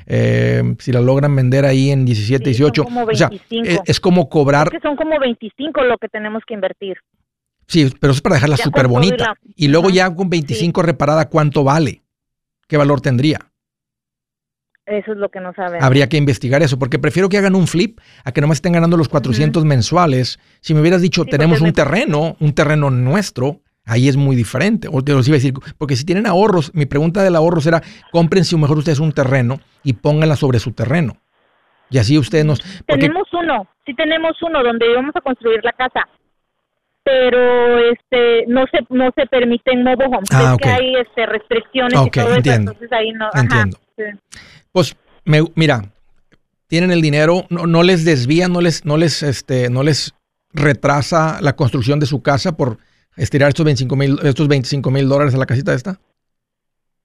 Eh, 0.07 0.75
si 0.79 0.91
la 0.91 1.01
logran 1.01 1.35
vender 1.35 1.65
ahí 1.65 1.91
en 1.91 2.03
17, 2.05 2.45
Sí, 2.53 2.57
son 2.59 2.71
18, 2.71 2.83
como 2.83 3.03
o 3.03 3.13
sea, 3.15 3.29
25. 3.29 3.67
es, 3.67 3.79
es 3.85 3.99
como 3.99 4.27
cobrar, 4.27 4.67
Es 4.67 4.81
que 4.81 4.87
son 4.87 4.95
como 4.95 5.19
25 5.19 5.83
lo 5.83 5.97
que 5.99 6.07
tenemos 6.09 6.41
que 6.47 6.55
invertir. 6.55 6.97
sí, 7.67 7.91
pero 7.99 8.09
eso 8.11 8.17
es 8.17 8.21
para 8.21 8.35
dejarla 8.35 8.57
súper 8.57 8.87
bonita. 8.87 9.35
Y 9.55 9.67
luego 9.67 9.91
ya 9.91 10.13
con 10.13 10.31
25 10.31 10.81
reparada, 10.81 11.29
¿cuánto 11.29 11.63
vale? 11.63 12.01
¿Qué 12.67 12.77
valor 12.77 13.01
tendría? 13.01 13.39
Eso 14.85 15.13
es 15.13 15.17
lo 15.17 15.29
que 15.29 15.39
no 15.39 15.51
sabemos. 15.53 15.83
Habría 15.83 16.07
que 16.07 16.17
investigar 16.17 16.61
eso, 16.61 16.77
porque 16.77 16.99
prefiero 16.99 17.27
que 17.27 17.37
hagan 17.37 17.55
un 17.55 17.65
flip 17.67 17.99
a 18.23 18.31
que 18.31 18.41
nomás 18.41 18.57
estén 18.57 18.73
ganando 18.73 18.97
los 18.97 19.09
400 19.09 19.65
mensuales. 19.65 20.39
Si 20.61 20.73
me 20.75 20.81
hubieras 20.81 21.01
dicho, 21.01 21.23
Sí, 21.23 21.29
tenemos 21.31 21.61
un 21.61 21.73
terreno, 21.73 22.35
un 22.39 22.53
terreno 22.53 22.91
nuestro, 22.91 23.61
ahí 23.85 24.07
es 24.07 24.15
muy 24.15 24.35
diferente. 24.35 24.87
O 24.91 25.01
te 25.03 25.13
los 25.13 25.27
iba 25.27 25.35
a 25.35 25.39
decir, 25.39 25.53
porque 25.79 25.95
si 25.95 26.05
tienen 26.05 26.27
ahorros, 26.27 26.71
mi 26.75 26.85
pregunta 26.85 27.23
del 27.23 27.35
ahorro 27.35 27.59
era, 27.65 27.81
compren 28.11 28.45
si 28.45 28.55
mejor 28.57 28.77
ustedes 28.77 28.99
un 28.99 29.11
terreno 29.11 29.59
y 29.83 29.93
pónganla 29.93 30.35
sobre 30.35 30.59
su 30.59 30.71
terreno. 30.73 31.17
Y 31.89 31.97
así 31.97 32.17
ustedes 32.19 32.45
nos... 32.45 32.59
Porque, 32.87 33.07
Tenemos 33.07 33.27
uno, 33.33 33.67
sí 33.87 33.93
tenemos 33.95 34.33
uno 34.43 34.63
donde 34.63 34.89
íbamos 34.91 35.15
a 35.15 35.21
construir 35.21 35.63
la 35.63 35.71
casa, 35.71 36.01
pero 37.03 37.79
este 37.91 38.45
no 38.47 38.65
se 38.71 38.79
no 38.89 39.09
se 39.15 39.25
permiten 39.27 39.83
mobile 39.83 40.07
homes, 40.07 40.29
Ah, 40.31 40.55
es 40.59 40.63
que 40.63 40.69
hay 40.69 40.95
este 40.95 41.25
restricciones 41.27 41.93
y 42.05 42.09
todo 42.09 42.35
entiendo. 42.35 42.71
eso, 42.71 42.81
entonces 42.83 42.91
ahí 42.91 43.11
no, 43.11 43.27
ajá, 43.27 43.39
Entiendo. 43.41 43.77
sí. 43.97 44.03
Pues, 44.75 44.97
me- 45.23 45.49
mira, 45.55 45.83
tienen 46.67 46.91
el 46.91 47.01
dinero, 47.01 47.45
no, 47.49 47.65
no 47.65 47.81
les 47.81 48.03
desvía, 48.03 48.49
no 48.49 48.59
les, 48.59 48.83
no 48.83 48.97
les, 48.97 49.23
este, 49.23 49.69
no 49.69 49.83
les 49.83 50.13
retrasa 50.51 51.39
la 51.41 51.55
construcción 51.55 52.01
de 52.01 52.05
su 52.05 52.21
casa 52.21 52.57
por 52.57 52.77
estirar 53.15 53.47
estos 53.47 53.63
25 53.63 53.95
mil, 53.95 54.19
estos 54.23 54.49
25 54.49 54.91
mil 54.91 55.07
dólares 55.07 55.33
a 55.33 55.37
la 55.37 55.45
casita 55.45 55.73
esta. 55.73 55.97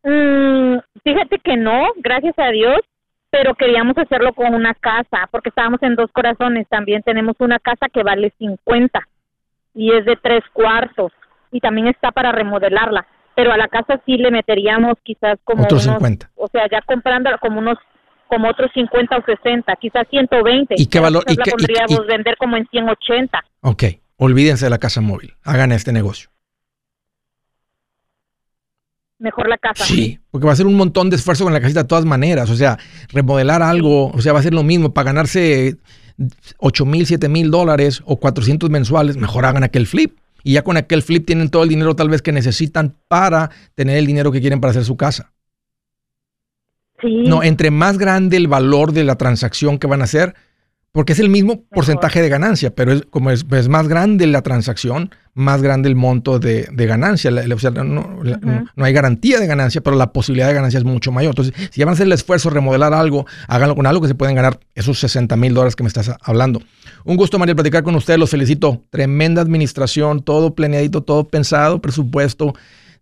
Mm, 0.02 0.78
fíjate 1.04 1.38
que 1.44 1.56
no, 1.56 1.92
gracias 1.98 2.36
a 2.40 2.48
Dios, 2.50 2.80
pero 3.30 3.54
queríamos 3.54 3.96
hacerlo 3.98 4.32
con 4.32 4.52
una 4.52 4.74
casa, 4.74 5.28
porque 5.30 5.50
estábamos 5.50 5.80
en 5.84 5.94
dos 5.94 6.10
corazones, 6.10 6.66
también 6.68 7.04
tenemos 7.04 7.36
una 7.38 7.60
casa 7.60 7.86
que 7.88 8.02
vale 8.02 8.32
50 8.36 9.06
y 9.74 9.92
es 9.92 10.04
de 10.06 10.16
tres 10.16 10.42
cuartos 10.52 11.12
y 11.52 11.60
también 11.60 11.86
está 11.86 12.10
para 12.10 12.32
remodelarla, 12.32 13.06
pero 13.36 13.52
a 13.52 13.56
la 13.56 13.68
casa 13.68 14.00
sí 14.06 14.16
le 14.16 14.30
meteríamos 14.30 14.94
quizás 15.02 15.38
como 15.44 15.64
Otros 15.64 15.84
unos, 15.86 15.96
50. 15.98 16.30
o 16.36 16.48
sea, 16.48 16.62
ya 16.70 16.80
comprándola 16.82 17.38
como 17.38 17.58
unos 17.58 17.78
como 18.28 18.48
otros 18.48 18.70
50 18.74 19.16
o 19.16 19.22
60, 19.24 19.74
quizás 19.76 20.06
120. 20.08 20.76
¿Y 20.78 20.86
qué 20.86 21.00
valor- 21.00 21.24
y 21.26 21.34
la 21.34 21.42
qué- 21.42 21.50
y- 21.50 21.52
podríamos 21.52 22.04
y- 22.04 22.06
vender 22.08 22.36
como 22.36 22.56
en 22.56 22.66
180. 22.70 23.40
Ok, 23.62 23.82
olvídense 24.18 24.66
de 24.66 24.70
la 24.70 24.78
casa 24.78 25.00
móvil, 25.00 25.34
hagan 25.42 25.72
este 25.72 25.92
negocio. 25.92 26.30
Mejor 29.18 29.48
la 29.48 29.58
casa. 29.58 29.84
Sí, 29.84 30.18
porque 30.30 30.46
va 30.46 30.52
a 30.52 30.56
ser 30.56 30.66
un 30.66 30.76
montón 30.76 31.10
de 31.10 31.16
esfuerzo 31.16 31.44
con 31.44 31.52
la 31.52 31.60
casita 31.60 31.82
de 31.82 31.88
todas 31.88 32.06
maneras. 32.06 32.48
O 32.48 32.54
sea, 32.54 32.78
remodelar 33.12 33.62
algo, 33.62 34.06
o 34.12 34.20
sea, 34.22 34.32
va 34.32 34.38
a 34.38 34.42
ser 34.42 34.54
lo 34.54 34.62
mismo. 34.62 34.94
Para 34.94 35.06
ganarse 35.12 35.76
8 36.58 36.86
mil, 36.86 37.04
7 37.04 37.28
mil 37.28 37.50
dólares 37.50 38.00
o 38.06 38.16
400 38.16 38.70
mensuales, 38.70 39.16
mejor 39.18 39.44
hagan 39.44 39.62
aquel 39.62 39.86
flip. 39.86 40.16
Y 40.42 40.54
ya 40.54 40.62
con 40.62 40.76
aquel 40.76 41.02
flip 41.02 41.26
tienen 41.26 41.48
todo 41.48 41.62
el 41.62 41.68
dinero 41.68 41.94
tal 41.94 42.08
vez 42.08 42.22
que 42.22 42.32
necesitan 42.32 42.96
para 43.08 43.50
tener 43.74 43.96
el 43.96 44.06
dinero 44.06 44.32
que 44.32 44.40
quieren 44.40 44.60
para 44.60 44.70
hacer 44.72 44.84
su 44.84 44.96
casa. 44.96 45.32
Sí. 47.00 47.24
No, 47.26 47.42
entre 47.42 47.70
más 47.70 47.98
grande 47.98 48.36
el 48.36 48.46
valor 48.46 48.92
de 48.92 49.04
la 49.04 49.16
transacción 49.16 49.78
que 49.78 49.86
van 49.86 50.02
a 50.02 50.04
hacer, 50.04 50.34
porque 50.92 51.12
es 51.12 51.20
el 51.20 51.28
mismo 51.28 51.62
porcentaje 51.70 52.20
de 52.20 52.28
ganancia, 52.28 52.74
pero 52.74 52.92
es, 52.92 53.02
como 53.10 53.30
es, 53.30 53.44
es 53.52 53.68
más 53.68 53.86
grande 53.86 54.26
la 54.26 54.42
transacción, 54.42 55.10
más 55.34 55.62
grande 55.62 55.88
el 55.88 55.94
monto 55.94 56.40
de, 56.40 56.68
de 56.72 56.86
ganancia. 56.86 57.30
La- 57.30 57.46
la- 57.46 57.54
o 57.54 57.58
sea, 57.60 57.70
no, 57.70 58.18
la- 58.24 58.38
no- 58.38 58.66
no 58.74 58.84
hay 58.84 58.92
garantía 58.92 59.38
de 59.38 59.46
ganancia, 59.46 59.80
pero 59.82 59.96
la 59.96 60.12
posibilidad 60.12 60.48
de 60.48 60.54
ganancia 60.54 60.78
es 60.78 60.84
mucho 60.84 61.12
mayor. 61.12 61.30
Entonces, 61.30 61.54
si 61.70 61.78
ya 61.78 61.86
van 61.86 61.92
a 61.92 61.94
hacer 61.94 62.06
el 62.06 62.12
esfuerzo 62.12 62.48
de 62.48 62.54
remodelar 62.56 62.92
algo, 62.92 63.24
háganlo 63.46 63.76
con 63.76 63.86
algo 63.86 64.00
que 64.02 64.08
se 64.08 64.16
pueden 64.16 64.34
ganar 64.34 64.58
esos 64.74 64.98
60 64.98 65.36
mil 65.36 65.54
dólares 65.54 65.76
que 65.76 65.84
me 65.84 65.88
estás 65.88 66.10
hablando. 66.22 66.60
Un 67.04 67.16
gusto, 67.16 67.38
María, 67.38 67.54
platicar 67.54 67.84
con 67.84 67.94
ustedes. 67.94 68.18
Los 68.18 68.30
felicito. 68.30 68.82
Tremenda 68.90 69.42
administración, 69.42 70.22
todo 70.22 70.54
planeadito, 70.56 71.02
todo 71.04 71.28
pensado, 71.28 71.80
presupuesto. 71.80 72.52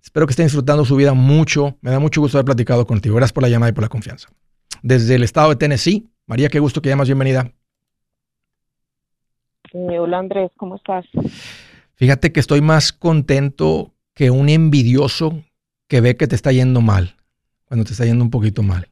Espero 0.02 0.26
que 0.26 0.32
estén 0.32 0.44
disfrutando 0.46 0.84
su 0.84 0.94
vida 0.94 1.14
mucho. 1.14 1.78
Me 1.80 1.90
da 1.90 1.98
mucho 1.98 2.20
gusto 2.20 2.36
haber 2.36 2.44
platicado 2.44 2.86
contigo. 2.86 3.16
Gracias 3.16 3.32
por 3.32 3.42
la 3.42 3.48
llamada 3.48 3.70
y 3.70 3.72
por 3.72 3.82
la 3.82 3.88
confianza. 3.88 4.28
Desde 4.82 5.14
el 5.14 5.22
estado 5.24 5.48
de 5.48 5.56
Tennessee, 5.56 6.06
María, 6.26 6.50
qué 6.50 6.60
gusto 6.60 6.82
que 6.82 6.90
llamas. 6.90 7.08
Bienvenida. 7.08 7.50
Eh, 9.78 9.98
hola 10.00 10.18
Andrés, 10.18 10.50
¿cómo 10.56 10.74
estás? 10.74 11.06
Fíjate 11.94 12.32
que 12.32 12.40
estoy 12.40 12.60
más 12.60 12.92
contento 12.92 13.94
que 14.12 14.30
un 14.30 14.48
envidioso 14.48 15.44
que 15.86 16.00
ve 16.00 16.16
que 16.16 16.26
te 16.26 16.34
está 16.34 16.50
yendo 16.50 16.80
mal, 16.80 17.14
cuando 17.64 17.84
te 17.84 17.92
está 17.92 18.04
yendo 18.04 18.24
un 18.24 18.30
poquito 18.30 18.64
mal. 18.64 18.88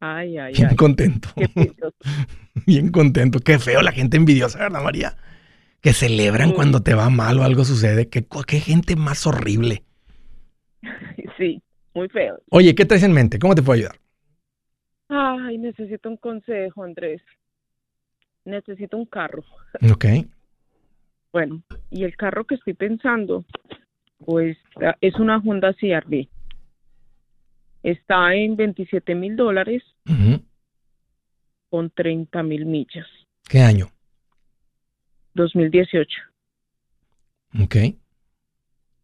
Ay, 0.00 0.38
ay, 0.38 0.54
Bien 0.54 0.68
ay. 0.70 0.76
contento. 0.76 1.28
Qué. 1.36 1.48
Bien 2.66 2.90
contento. 2.90 3.38
Qué 3.40 3.58
feo 3.58 3.82
la 3.82 3.92
gente 3.92 4.16
envidiosa, 4.16 4.58
¿verdad, 4.60 4.82
María? 4.82 5.16
Que 5.82 5.92
celebran 5.92 6.50
Sí. 6.50 6.54
cuando 6.54 6.82
te 6.82 6.94
va 6.94 7.10
mal 7.10 7.38
o 7.38 7.42
algo 7.42 7.64
sucede. 7.64 8.08
Qué, 8.08 8.26
qué 8.46 8.60
gente 8.60 8.96
más 8.96 9.26
horrible. 9.26 9.84
Sí, 11.36 11.60
muy 11.94 12.08
feo. 12.08 12.40
Oye, 12.50 12.74
¿qué 12.76 12.84
traes 12.84 13.02
en 13.02 13.12
mente? 13.12 13.38
¿Cómo 13.40 13.54
te 13.56 13.62
puedo 13.62 13.76
ayudar? 13.76 13.96
Ay, 15.08 15.58
necesito 15.58 16.08
un 16.08 16.16
consejo, 16.16 16.84
Andrés. 16.84 17.20
Necesito 18.44 18.96
un 18.96 19.06
carro. 19.06 19.44
Ok. 19.90 20.04
Bueno, 21.32 21.62
y 21.90 22.04
el 22.04 22.16
carro 22.16 22.44
que 22.44 22.54
estoy 22.54 22.74
pensando, 22.74 23.44
pues 24.24 24.56
ah, 24.82 24.96
es 25.00 25.16
una 25.16 25.38
Honda 25.38 25.74
CRV. 25.74 26.28
Está 27.82 28.34
en 28.34 28.56
27 28.56 29.14
mil 29.14 29.36
dólares 29.36 29.82
Ujú. 30.08 30.42
con 31.70 31.90
30 31.90 32.42
mil 32.42 32.66
millas. 32.66 33.06
¿Qué 33.48 33.60
año? 33.60 33.88
2018. 35.34 36.08
Ok. 37.62 37.76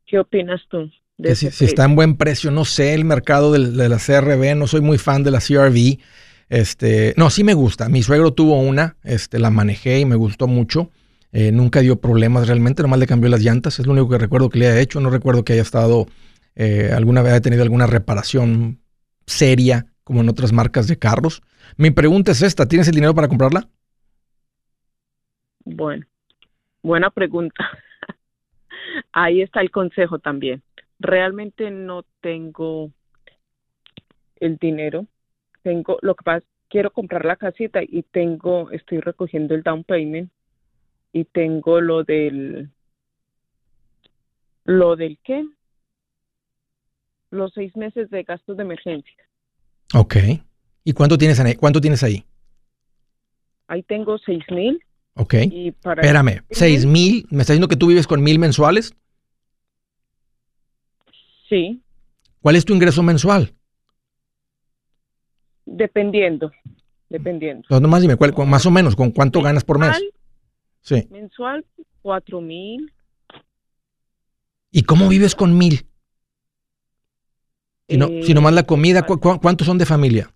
¿Qué 0.07 0.19
opinas 0.19 0.61
tú? 0.69 0.91
de 1.19 1.29
Que 1.31 1.35
si, 1.35 1.51
si 1.51 1.65
está 1.67 1.85
en 1.85 1.95
buen 1.95 2.17
precio, 2.17 2.51
no 2.51 2.65
sé 2.65 2.95
el 2.95 3.05
mercado 3.05 3.53
de, 3.53 3.89
la 3.89 3.99
CRB, 3.99 4.57
no 4.57 4.67
soy 4.67 4.81
muy 4.81 4.99
fan 4.99 5.23
de 5.23 5.31
la 5.31 5.41
CRV. 5.41 5.99
Este, 6.51 7.15
no, 7.17 7.31
sí 7.31 7.45
me 7.45 7.55
gusta. 7.55 7.89
Mi 7.89 8.03
suegro 8.03 8.33
tuvo 8.33 8.61
una, 8.61 8.97
este, 9.05 9.39
la 9.39 9.51
manejé 9.51 10.01
y 10.01 10.05
me 10.05 10.17
gustó 10.17 10.49
mucho. 10.49 10.91
Eh, 11.33 11.53
nunca 11.53 11.81
dio 11.81 12.01
problemas 12.01 12.49
realmente, 12.49 12.83
nomás 12.83 12.99
le 12.99 13.07
cambió 13.07 13.31
las 13.31 13.41
llantas. 13.41 13.79
Es 13.79 13.87
lo 13.87 13.93
único 13.93 14.09
que 14.11 14.19
recuerdo 14.19 14.51
que 14.51 14.59
le 14.59 14.67
haya 14.67 14.81
hecho. 14.81 15.01
No 15.01 15.11
recuerdo 15.11 15.45
que 15.45 15.53
haya 15.53 15.63
estado 15.63 16.07
eh, 16.57 16.91
alguna 16.93 17.23
vez 17.23 17.33
haya 17.33 17.41
tenido 17.41 17.63
alguna 17.63 17.87
reparación 17.87 18.81
seria 19.27 19.87
como 20.03 20.23
en 20.23 20.29
otras 20.29 20.53
marcas 20.53 20.89
de 20.89 20.99
carros. 20.99 21.41
Mi 21.77 21.93
pregunta 21.93 22.33
es 22.33 22.43
esta: 22.43 22.67
¿tienes 22.67 22.89
el 22.89 22.97
dinero 22.97 23.15
para 23.15 23.29
comprarla? 23.29 23.69
Bueno, 25.65 26.05
buena 26.83 27.11
pregunta. 27.11 27.65
Ahí 29.13 29.41
está 29.41 29.61
el 29.61 29.71
consejo 29.71 30.19
también. 30.19 30.65
Realmente 30.99 31.71
no 31.71 32.05
tengo 32.21 32.91
el 34.41 34.57
dinero 34.57 35.07
tengo, 35.63 35.99
lo 36.03 36.15
que 36.15 36.25
pasa, 36.25 36.47
quiero 36.69 36.91
comprar 36.91 37.25
la 37.25 37.37
casita 37.37 37.81
y 37.83 38.03
tengo, 38.03 38.71
estoy 38.71 39.01
recogiendo 39.01 39.55
el 39.55 39.63
down 39.63 39.85
payment 39.85 40.31
y 41.13 41.25
tengo 41.25 41.81
lo 41.81 42.05
del, 42.05 42.71
lo 44.65 44.97
del 44.97 45.19
qué, 45.25 45.45
los 47.31 47.53
seis 47.55 47.77
meses 47.77 48.11
de 48.11 48.23
gastos 48.23 48.57
de 48.57 48.63
emergencia. 48.63 49.25
Ok. 49.95 50.17
¿Y 50.85 50.93
cuánto 50.93 51.19
tienes, 51.19 51.39
ahí? 51.41 51.55
¿Cuánto 51.55 51.81
tienes 51.81 52.03
ahí? 52.03 52.25
Ahí 53.67 53.83
tengo 53.83 54.19
seis 54.19 54.45
mil. 54.51 54.83
Ok. 55.15 55.35
Y 55.51 55.71
para 55.73 56.03
Espérame, 56.03 56.43
seis 56.51 56.87
mil. 56.87 57.27
¿Me 57.31 57.43
estás 57.43 57.55
diciendo 57.55 57.69
que 57.69 57.77
tú 57.77 57.89
vives 57.89 58.07
con 58.07 58.23
mil 58.23 58.39
mensuales? 58.39 58.95
Sí, 61.49 61.83
¿Cuál 62.41 62.57
es 62.57 62.65
tu 62.65 62.75
ingreso 62.75 63.03
mensual? 63.03 63.53
Dependiendo, 65.67 66.51
dependiendo. 67.09 67.63
Entonces, 67.65 67.83
nomás 67.83 68.03
dime, 68.03 68.17
¿cuál- 68.17 68.33
cu- 68.35 68.45
más 68.47 68.65
o 68.67 68.71
menos, 68.71 68.97
¿con 68.97 69.11
cuánto 69.11 69.41
ganas 69.43 69.65
por 69.65 69.79
mes? 69.79 69.91
Mensual, 69.91 70.13
Sí. 70.81 71.09
mensual, 71.11 71.67
cuatro 72.03 72.41
mil. 72.41 72.93
¿Y 74.71 74.83
cómo 74.83 75.09
vives 75.09 75.35
con 75.35 75.57
mil? 75.57 75.87
Si, 77.89 77.97
no, 77.97 78.07
si 78.07 78.31
Eh, 78.33 78.35
nomás 78.35 78.53
la 78.53 78.63
comida, 78.63 79.05
¿cu- 79.05 79.19
cu- 79.19 79.41
¿cuántos 79.41 79.67
son 79.67 79.79
de 79.79 79.87
familia? 79.87 80.33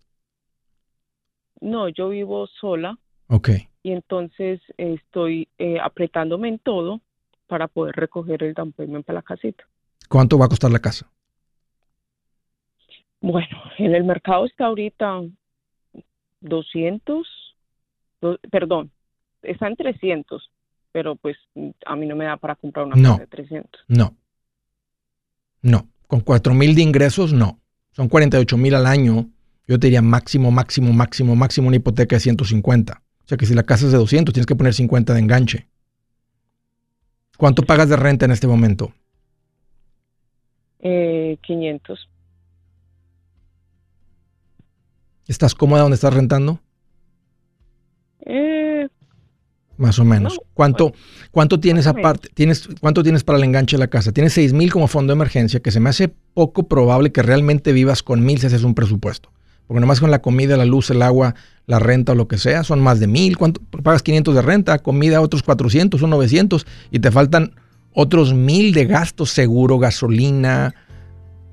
No, 1.60 1.88
yo 1.88 2.08
vivo 2.08 2.46
sola 2.48 2.98
Ok. 3.28 3.50
y 3.82 3.92
entonces 3.92 4.60
estoy 4.76 5.48
eh, 5.58 5.78
apretándome 5.80 6.48
en 6.48 6.58
todo 6.58 7.00
para 7.46 7.68
poder 7.68 7.94
recoger 7.94 8.42
el 8.42 8.54
down 8.54 8.72
payment 8.72 9.06
para 9.06 9.18
la 9.18 9.22
casita. 9.22 9.64
¿Cuánto 10.08 10.36
va 10.36 10.46
a 10.46 10.48
costar 10.48 10.70
la 10.72 10.80
casa? 10.80 11.10
Bueno, 13.26 13.56
en 13.78 13.94
el 13.94 14.04
mercado 14.04 14.44
está 14.44 14.66
ahorita 14.66 15.22
200, 16.42 17.26
do- 18.20 18.38
perdón, 18.50 18.90
está 19.40 19.66
en 19.66 19.76
300, 19.76 20.50
pero 20.92 21.16
pues 21.16 21.38
a 21.86 21.96
mí 21.96 22.04
no 22.06 22.16
me 22.16 22.26
da 22.26 22.36
para 22.36 22.54
comprar 22.54 22.84
una 22.84 22.96
No. 22.96 23.12
casa 23.12 23.20
de 23.22 23.26
300. 23.28 23.80
No. 23.88 24.14
No. 25.62 25.88
Con 26.06 26.20
cuatro 26.20 26.52
mil 26.52 26.74
de 26.74 26.82
ingresos, 26.82 27.32
no. 27.32 27.58
Son 27.92 28.10
48 28.10 28.58
mil 28.58 28.74
al 28.74 28.84
año. 28.86 29.30
Yo 29.66 29.78
te 29.78 29.86
diría 29.86 30.02
máximo, 30.02 30.50
máximo, 30.50 30.92
máximo, 30.92 31.34
máximo 31.34 31.68
una 31.68 31.76
hipoteca 31.76 32.16
de 32.16 32.20
150. 32.20 33.02
O 33.24 33.26
sea 33.26 33.38
que 33.38 33.46
si 33.46 33.54
la 33.54 33.62
casa 33.62 33.86
es 33.86 33.92
de 33.92 33.96
200, 33.98 34.34
tienes 34.34 34.46
que 34.46 34.54
poner 34.54 34.74
50 34.74 35.14
de 35.14 35.20
enganche. 35.20 35.66
¿Cuánto 37.38 37.62
pagas 37.62 37.88
de 37.88 37.96
renta 37.96 38.26
en 38.26 38.32
este 38.32 38.46
momento? 38.46 38.92
Eh, 40.80 41.38
500. 41.40 42.10
¿Estás 45.26 45.54
cómoda 45.54 45.82
donde 45.82 45.94
estás 45.96 46.12
rentando? 46.12 46.60
Eh, 48.26 48.88
Más 49.76 49.98
o 49.98 50.04
menos. 50.04 50.34
No, 50.34 50.40
¿Cuánto, 50.54 50.92
cuánto 51.30 51.60
tienes 51.60 51.86
o 51.86 51.90
aparte? 51.90 52.28
¿Tienes, 52.34 52.68
¿Cuánto 52.80 53.02
tienes 53.02 53.24
para 53.24 53.38
el 53.38 53.44
enganche 53.44 53.76
de 53.76 53.80
la 53.80 53.88
casa? 53.88 54.12
Tienes 54.12 54.32
6 54.34 54.52
mil 54.52 54.72
como 54.72 54.86
fondo 54.88 55.12
de 55.12 55.16
emergencia, 55.16 55.60
que 55.60 55.70
se 55.70 55.80
me 55.80 55.90
hace 55.90 56.08
poco 56.08 56.68
probable 56.68 57.12
que 57.12 57.22
realmente 57.22 57.72
vivas 57.72 58.02
con 58.02 58.24
mil 58.24 58.38
si 58.38 58.46
haces 58.46 58.62
un 58.64 58.74
presupuesto. 58.74 59.30
Porque 59.66 59.80
nomás 59.80 59.98
con 60.00 60.10
la 60.10 60.20
comida, 60.20 60.58
la 60.58 60.66
luz, 60.66 60.90
el 60.90 61.00
agua, 61.00 61.34
la 61.66 61.78
renta 61.78 62.12
o 62.12 62.14
lo 62.14 62.28
que 62.28 62.36
sea, 62.36 62.64
son 62.64 62.80
más 62.80 63.00
de 63.00 63.06
mil. 63.06 63.38
¿Cuánto? 63.38 63.62
Pagas 63.82 64.02
500 64.02 64.34
de 64.34 64.42
renta, 64.42 64.78
comida 64.78 65.20
otros 65.22 65.42
400, 65.42 65.98
son 65.98 66.10
900 66.10 66.66
y 66.90 66.98
te 66.98 67.10
faltan 67.10 67.54
otros 67.94 68.34
mil 68.34 68.74
de 68.74 68.84
gastos, 68.84 69.30
seguro, 69.30 69.78
gasolina, 69.78 70.74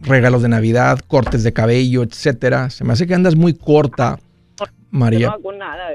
regalos 0.02 0.42
de 0.42 0.50
Navidad, 0.50 1.00
cortes 1.08 1.44
de 1.44 1.54
cabello, 1.54 2.04
etcétera. 2.04 2.70
Se 2.70 2.84
me 2.84 2.94
hace 2.94 3.08
que 3.08 3.14
andas 3.14 3.36
muy 3.36 3.54
corta, 3.54 4.20
María. 4.90 5.28
no 5.28 5.34
hago 5.34 5.54
nada. 5.54 5.90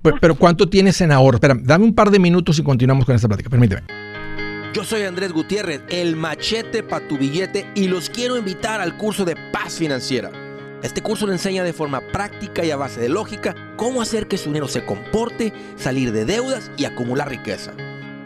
Pero, 0.00 0.16
pero 0.20 0.34
¿cuánto 0.34 0.68
tienes 0.68 1.00
en 1.00 1.12
ahorro? 1.12 1.36
Espera, 1.36 1.56
dame 1.60 1.84
un 1.84 1.94
par 1.94 2.10
de 2.10 2.18
minutos 2.18 2.58
y 2.58 2.62
continuamos 2.62 3.04
con 3.04 3.14
esta 3.14 3.28
plática. 3.28 3.50
Permíteme. 3.50 3.82
Yo 4.74 4.84
soy 4.84 5.02
Andrés 5.02 5.32
Gutiérrez, 5.32 5.82
el 5.90 6.16
machete 6.16 6.82
para 6.82 7.06
tu 7.06 7.18
billete 7.18 7.66
y 7.74 7.88
los 7.88 8.08
quiero 8.08 8.38
invitar 8.38 8.80
al 8.80 8.96
curso 8.96 9.24
de 9.24 9.36
paz 9.52 9.74
financiera. 9.74 10.30
Este 10.82 11.02
curso 11.02 11.26
le 11.26 11.34
enseña 11.34 11.62
de 11.62 11.74
forma 11.74 12.00
práctica 12.00 12.64
y 12.64 12.70
a 12.70 12.76
base 12.76 13.00
de 13.00 13.10
lógica 13.10 13.54
cómo 13.76 14.00
hacer 14.00 14.26
que 14.26 14.38
su 14.38 14.48
dinero 14.48 14.68
se 14.68 14.84
comporte, 14.84 15.52
salir 15.76 16.10
de 16.10 16.24
deudas 16.24 16.70
y 16.76 16.86
acumular 16.86 17.28
riqueza. 17.28 17.72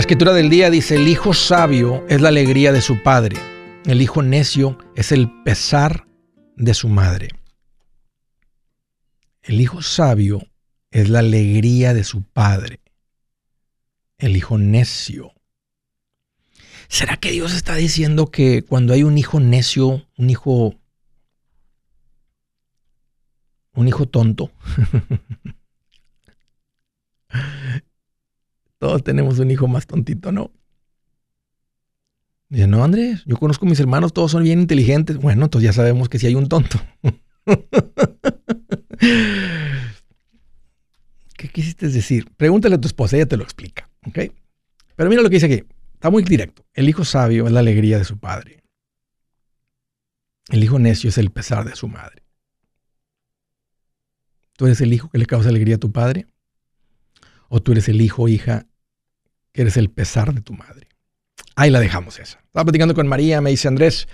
La 0.00 0.04
escritura 0.04 0.32
del 0.32 0.48
día 0.48 0.70
dice, 0.70 0.96
el 0.96 1.06
hijo 1.08 1.34
sabio 1.34 2.06
es 2.08 2.22
la 2.22 2.30
alegría 2.30 2.72
de 2.72 2.80
su 2.80 3.02
padre, 3.02 3.36
el 3.84 4.00
hijo 4.00 4.22
necio 4.22 4.78
es 4.96 5.12
el 5.12 5.30
pesar 5.42 6.06
de 6.56 6.72
su 6.72 6.88
madre. 6.88 7.28
El 9.42 9.60
hijo 9.60 9.82
sabio 9.82 10.40
es 10.90 11.10
la 11.10 11.18
alegría 11.18 11.92
de 11.92 12.04
su 12.04 12.22
padre, 12.22 12.80
el 14.16 14.38
hijo 14.38 14.56
necio. 14.56 15.34
¿Será 16.88 17.18
que 17.18 17.32
Dios 17.32 17.52
está 17.52 17.74
diciendo 17.74 18.30
que 18.30 18.62
cuando 18.62 18.94
hay 18.94 19.02
un 19.02 19.18
hijo 19.18 19.38
necio, 19.38 20.08
un 20.16 20.30
hijo 20.30 20.76
un 23.74 23.86
hijo 23.86 24.08
tonto. 24.08 24.50
Todos 28.80 29.04
tenemos 29.04 29.38
un 29.38 29.50
hijo 29.50 29.68
más 29.68 29.86
tontito, 29.86 30.32
¿no? 30.32 30.50
Dice, 32.48 32.66
no, 32.66 32.82
Andrés, 32.82 33.22
yo 33.26 33.36
conozco 33.36 33.66
a 33.66 33.68
mis 33.68 33.78
hermanos, 33.78 34.14
todos 34.14 34.30
son 34.30 34.42
bien 34.42 34.58
inteligentes. 34.58 35.18
Bueno, 35.18 35.44
entonces 35.44 35.66
ya 35.66 35.74
sabemos 35.74 36.08
que 36.08 36.18
si 36.18 36.26
hay 36.26 36.34
un 36.34 36.48
tonto. 36.48 36.80
¿Qué 41.36 41.48
quisiste 41.52 41.88
decir? 41.88 42.30
Pregúntale 42.38 42.76
a 42.76 42.80
tu 42.80 42.88
esposa, 42.88 43.16
ella 43.16 43.26
te 43.26 43.36
lo 43.36 43.44
explica, 43.44 43.90
¿ok? 44.06 44.18
Pero 44.96 45.10
mira 45.10 45.20
lo 45.20 45.28
que 45.28 45.36
dice 45.36 45.44
aquí, 45.46 45.62
está 45.92 46.08
muy 46.08 46.22
directo. 46.22 46.64
El 46.72 46.88
hijo 46.88 47.04
sabio 47.04 47.46
es 47.46 47.52
la 47.52 47.60
alegría 47.60 47.98
de 47.98 48.04
su 48.04 48.18
padre. 48.18 48.62
El 50.48 50.64
hijo 50.64 50.78
necio 50.78 51.10
es 51.10 51.18
el 51.18 51.30
pesar 51.30 51.68
de 51.68 51.76
su 51.76 51.86
madre. 51.86 52.22
¿Tú 54.56 54.64
eres 54.64 54.80
el 54.80 54.94
hijo 54.94 55.10
que 55.10 55.18
le 55.18 55.26
causa 55.26 55.50
alegría 55.50 55.74
a 55.76 55.78
tu 55.80 55.92
padre? 55.92 56.28
¿O 57.50 57.60
tú 57.60 57.72
eres 57.72 57.90
el 57.90 58.00
hijo 58.00 58.22
o 58.22 58.28
hija 58.28 58.66
que 59.52 59.62
eres 59.62 59.76
el 59.76 59.90
pesar 59.90 60.34
de 60.34 60.40
tu 60.40 60.52
madre? 60.54 60.88
Ahí 61.56 61.70
la 61.70 61.80
dejamos 61.80 62.18
esa. 62.18 62.38
Estaba 62.38 62.64
platicando 62.64 62.94
con 62.94 63.06
María, 63.06 63.40
me 63.40 63.50
dice 63.50 63.68
Andrés, 63.68 64.08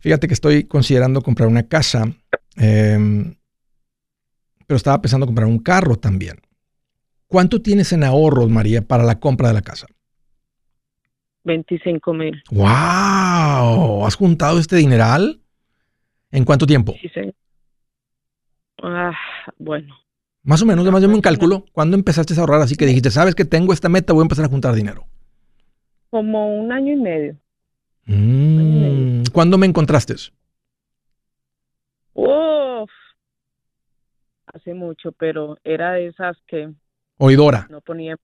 fíjate 0.00 0.28
que 0.28 0.34
estoy 0.34 0.64
considerando 0.64 1.22
comprar 1.22 1.48
una 1.48 1.68
casa, 1.68 2.04
eh, 2.56 3.34
pero 4.66 4.76
estaba 4.76 5.00
pensando 5.00 5.26
comprar 5.26 5.48
un 5.48 5.58
carro 5.58 5.96
también. 5.96 6.40
¿Cuánto 7.26 7.62
tienes 7.62 7.92
en 7.92 8.04
ahorros, 8.04 8.50
María, 8.50 8.82
para 8.82 9.04
la 9.04 9.20
compra 9.20 9.48
de 9.48 9.54
la 9.54 9.62
casa? 9.62 9.86
25 11.44 12.12
mil. 12.12 12.42
¡Wow! 12.50 14.04
¿Has 14.04 14.16
juntado 14.16 14.58
este 14.58 14.76
dineral? 14.76 15.40
¿En 16.30 16.44
cuánto 16.44 16.66
tiempo? 16.66 16.94
Sí, 17.00 17.08
señor. 17.08 17.34
Ah, 18.82 19.12
bueno, 19.58 19.94
Más 20.42 20.62
o 20.62 20.66
menos, 20.66 20.82
además, 20.84 21.02
dame 21.02 21.14
un 21.14 21.20
cálculo. 21.20 21.64
¿Cuándo 21.72 21.96
empezaste 21.96 22.34
a 22.34 22.40
ahorrar 22.40 22.62
así 22.62 22.74
que 22.76 22.86
dijiste, 22.86 23.10
sabes 23.10 23.34
que 23.34 23.44
tengo 23.44 23.72
esta 23.72 23.88
meta, 23.88 24.12
voy 24.12 24.22
a 24.22 24.24
empezar 24.24 24.44
a 24.44 24.48
juntar 24.48 24.74
dinero? 24.74 25.06
como 26.10 26.58
un 26.60 26.72
año 26.72 26.92
y 26.92 26.96
medio. 26.96 27.36
Mm, 28.06 29.22
¿Cuándo 29.32 29.58
me 29.58 29.66
encontraste? 29.66 30.14
Uf. 32.14 32.90
hace 34.52 34.74
mucho, 34.74 35.12
pero 35.12 35.56
era 35.62 35.92
de 35.92 36.08
esas 36.08 36.36
que 36.48 36.72
Oidora, 37.18 37.68
no 37.70 37.80
ponía. 37.80 38.16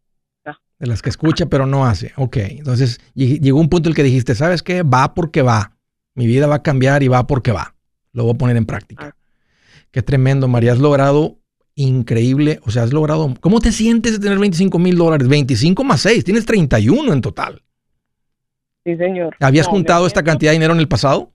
de 0.81 0.87
las 0.87 1.01
que 1.01 1.11
escucha 1.11 1.47
pero 1.47 1.64
no 1.67 1.87
hace. 1.87 2.12
Ok, 2.17 2.37
entonces 2.39 3.01
lleg- 3.14 3.41
llegó 3.41 3.61
un 3.61 3.69
punto 3.69 3.89
en 3.89 3.93
el 3.93 3.97
que 3.97 4.03
dijiste, 4.03 4.35
¿sabes 4.35 4.62
qué? 4.64 4.83
Va 4.83 5.14
porque 5.14 5.43
va. 5.43 5.77
Mi 6.14 6.27
vida 6.27 6.49
va 6.49 6.57
a 6.57 6.62
cambiar 6.62 7.03
y 7.05 7.09
va 7.09 7.27
porque 7.29 7.53
va. 7.53 7.75
Lo 8.12 8.25
voy 8.25 8.35
a 8.35 8.39
poner 8.39 8.57
en 8.57 8.67
práctica. 8.67 9.14
Qué 9.93 10.03
tremendo, 10.03 10.49
María. 10.49 10.73
Has 10.73 10.81
logrado 10.81 11.39
increíble. 11.77 12.59
O 12.66 12.70
sea, 12.70 12.83
has 12.83 12.93
logrado. 12.93 13.33
¿Cómo 13.41 13.61
te 13.61 13.70
sientes 13.70 14.12
de 14.12 14.18
tener 14.18 14.39
25 14.39 14.79
mil 14.79 14.97
dólares? 14.97 15.29
25 15.29 15.85
más 15.85 16.01
6. 16.01 16.24
Tienes 16.24 16.45
31 16.45 17.12
en 17.12 17.20
total. 17.20 17.62
Sí, 18.85 18.97
señor. 18.97 19.37
¿Habías 19.41 19.66
No, 19.66 19.72
juntado 19.72 20.07
esta 20.07 20.20
siento- 20.20 20.31
cantidad 20.33 20.51
de 20.51 20.57
dinero 20.57 20.72
en 20.74 20.81
el 20.81 20.89
pasado? 20.89 21.31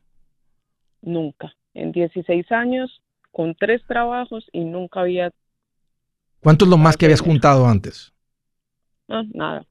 Nunca. 1.01 1.53
En 1.73 1.91
16 1.91 2.51
años, 2.51 3.01
con 3.31 3.55
tres 3.55 3.81
trabajos 3.87 4.45
y 4.51 4.65
nunca 4.65 5.01
había 5.01 5.31
¿Cuánto 6.41 6.65
es 6.65 6.71
lo 6.71 6.77
más 6.77 6.97
que 6.97 7.05
habías 7.05 7.21
juntado 7.21 7.67
antes? 7.67 8.11
no, 9.07 9.23
nada. 9.33 9.65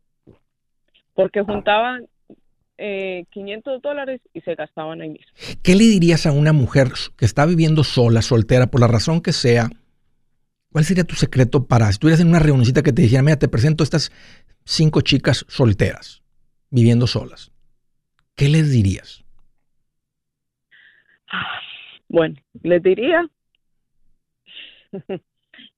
Porque 1.14 1.42
juntaban 1.42 2.06
eh, 2.78 3.24
500 3.30 3.82
dólares 3.82 4.20
y 4.32 4.40
se 4.42 4.54
gastaban 4.54 5.00
ahí 5.02 5.10
mismo. 5.10 5.26
¿Qué 5.62 5.74
le 5.74 5.84
dirías 5.84 6.24
a 6.26 6.32
una 6.32 6.52
mujer 6.52 6.88
que 7.16 7.24
está 7.26 7.44
viviendo 7.44 7.82
sola, 7.84 8.22
soltera, 8.22 8.68
por 8.68 8.80
la 8.80 8.86
razón 8.86 9.20
que 9.20 9.32
sea? 9.32 9.68
¿Cuál 10.72 10.84
sería 10.84 11.04
tu 11.04 11.14
secreto 11.16 11.66
para, 11.66 11.86
si 11.86 11.92
estuvieras 11.92 12.20
en 12.20 12.28
una 12.28 12.38
reunioncita 12.38 12.82
que 12.82 12.92
te 12.92 13.02
dijera, 13.02 13.22
mira, 13.22 13.38
te 13.38 13.48
presento 13.48 13.82
estas 13.82 14.12
cinco 14.64 15.00
chicas 15.00 15.44
solteras, 15.48 16.22
viviendo 16.70 17.06
solas? 17.06 17.50
¿Qué 18.36 18.48
les 18.48 18.70
dirías? 18.70 19.24
Bueno, 22.08 22.36
les 22.62 22.82
diría 22.82 23.28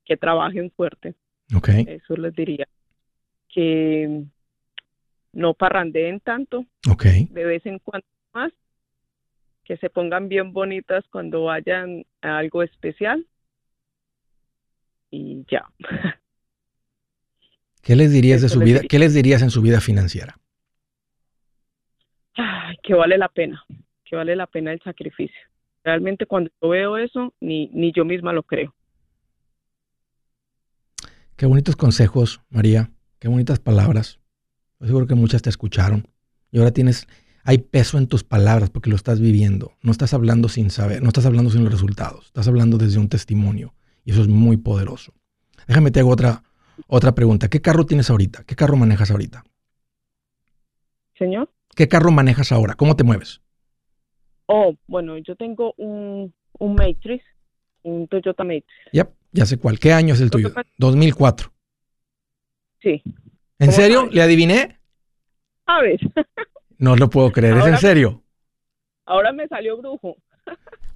que 0.05 0.17
trabajen 0.17 0.71
fuerte. 0.71 1.15
Ok. 1.55 1.69
Eso 1.69 2.17
les 2.17 2.35
diría. 2.35 2.67
Que 3.49 4.25
no 5.35 5.53
parrandeen 5.55 6.21
tanto, 6.21 6.65
Ok. 6.91 7.05
de 7.05 7.45
vez 7.45 7.65
en 7.67 7.79
cuando 7.81 8.07
más. 8.33 8.53
Que 9.65 9.77
se 9.77 9.91
pongan 9.91 10.29
bien 10.29 10.53
bonitas 10.53 11.05
cuando 11.11 11.45
vayan 11.45 12.05
a 12.23 12.39
algo 12.39 12.63
especial. 12.63 13.27
Y 15.13 15.45
ya. 15.49 15.71
¿Qué 17.83 17.95
les 17.95 18.13
dirías 18.13 18.41
de 18.41 18.49
su 18.49 18.59
vida? 18.59 18.79
diría. 18.79 18.89
¿Qué 18.89 18.99
les 18.99 19.13
dirías 19.13 19.43
en 19.43 19.51
su 19.51 19.61
vida 19.61 19.81
financiera? 19.81 20.39
Ay, 22.35 22.77
que 22.83 22.95
vale 22.95 23.19
la 23.19 23.29
pena, 23.29 23.63
que 24.05 24.17
vale 24.17 24.35
la 24.35 24.47
pena 24.47 24.73
el 24.73 24.81
sacrificio. 24.81 25.39
Realmente 25.85 26.27
cuando 26.27 26.51
yo 26.63 26.69
veo 26.71 26.97
eso, 26.97 27.35
ni, 27.41 27.69
ni 27.75 27.93
yo 27.93 28.05
misma 28.05 28.33
lo 28.33 28.43
creo. 28.43 28.75
Qué 31.37 31.45
bonitos 31.47 31.77
consejos, 31.77 32.41
María. 32.49 32.91
Qué 33.19 33.29
bonitas 33.29 33.59
palabras. 33.59 34.21
Yo 34.81 34.87
seguro 34.87 35.07
que 35.07 35.15
muchas 35.15 35.43
te 35.43 35.51
escucharon. 35.51 36.09
Y 36.51 36.59
ahora 36.59 36.71
tienes, 36.71 37.07
hay 37.43 37.59
peso 37.59 37.99
en 37.99 38.07
tus 38.07 38.25
palabras 38.25 38.71
porque 38.71 38.91
lo 38.91 38.97
estás 38.97 39.21
viviendo. 39.21 39.73
No 39.83 39.91
estás 39.91 40.15
hablando 40.15 40.49
sin 40.49 40.71
saber, 40.71 41.03
no 41.03 41.09
estás 41.09 41.27
hablando 41.27 41.51
sin 41.51 41.65
los 41.65 41.73
resultados. 41.73 42.27
Estás 42.27 42.49
hablando 42.49 42.79
desde 42.79 42.99
un 42.99 43.09
testimonio. 43.09 43.75
Y 44.05 44.13
eso 44.13 44.23
es 44.23 44.29
muy 44.29 44.57
poderoso. 44.57 45.13
Déjame 45.67 45.91
te 45.91 46.01
hago 46.01 46.11
otra, 46.11 46.43
otra 46.89 47.15
pregunta. 47.15 47.49
¿Qué 47.49 47.61
carro 47.61 47.87
tienes 47.87 48.11
ahorita? 48.11 48.45
¿Qué 48.45 48.57
carro 48.57 48.77
manejas 48.77 49.11
ahorita? 49.11 49.45
Señor. 51.19 51.51
¿Qué 51.77 51.89
carro 51.89 52.11
manejas 52.11 52.53
ahora? 52.53 52.75
¿Cómo 52.75 52.97
te 52.97 53.05
mueves? 53.05 53.41
Oh, 54.47 54.75
bueno, 54.87 55.17
yo 55.19 55.37
tengo 55.37 55.73
un, 55.77 56.35
un 56.59 56.75
Matrix, 56.75 57.25
un 57.83 58.09
Toyota 58.09 58.45
Matrix. 58.45 58.67
Yep, 58.93 59.11
ya 59.33 59.47
sé 59.47 59.57
cuál. 59.59 59.79
¿Qué 59.79 59.93
año 59.93 60.15
es 60.15 60.21
el 60.21 60.31
tuyo? 60.31 60.53
pasa- 60.53 60.69
2004. 60.79 61.53
Sí. 62.83 63.03
¿En 63.59 63.69
¿Cómo 63.69 63.73
serio? 63.73 64.09
¿Le 64.11 64.23
adiviné? 64.23 64.79
A 65.67 65.81
ver, 65.81 66.01
No 66.79 66.97
lo 66.97 67.09
puedo 67.09 67.31
creer. 67.31 67.57
¿Es 67.59 67.67
en 67.67 67.79
serio? 67.79 68.23
ahora 69.07 69.33
me 69.33 69.47
salió 69.49 69.77
brujo. 69.79 70.17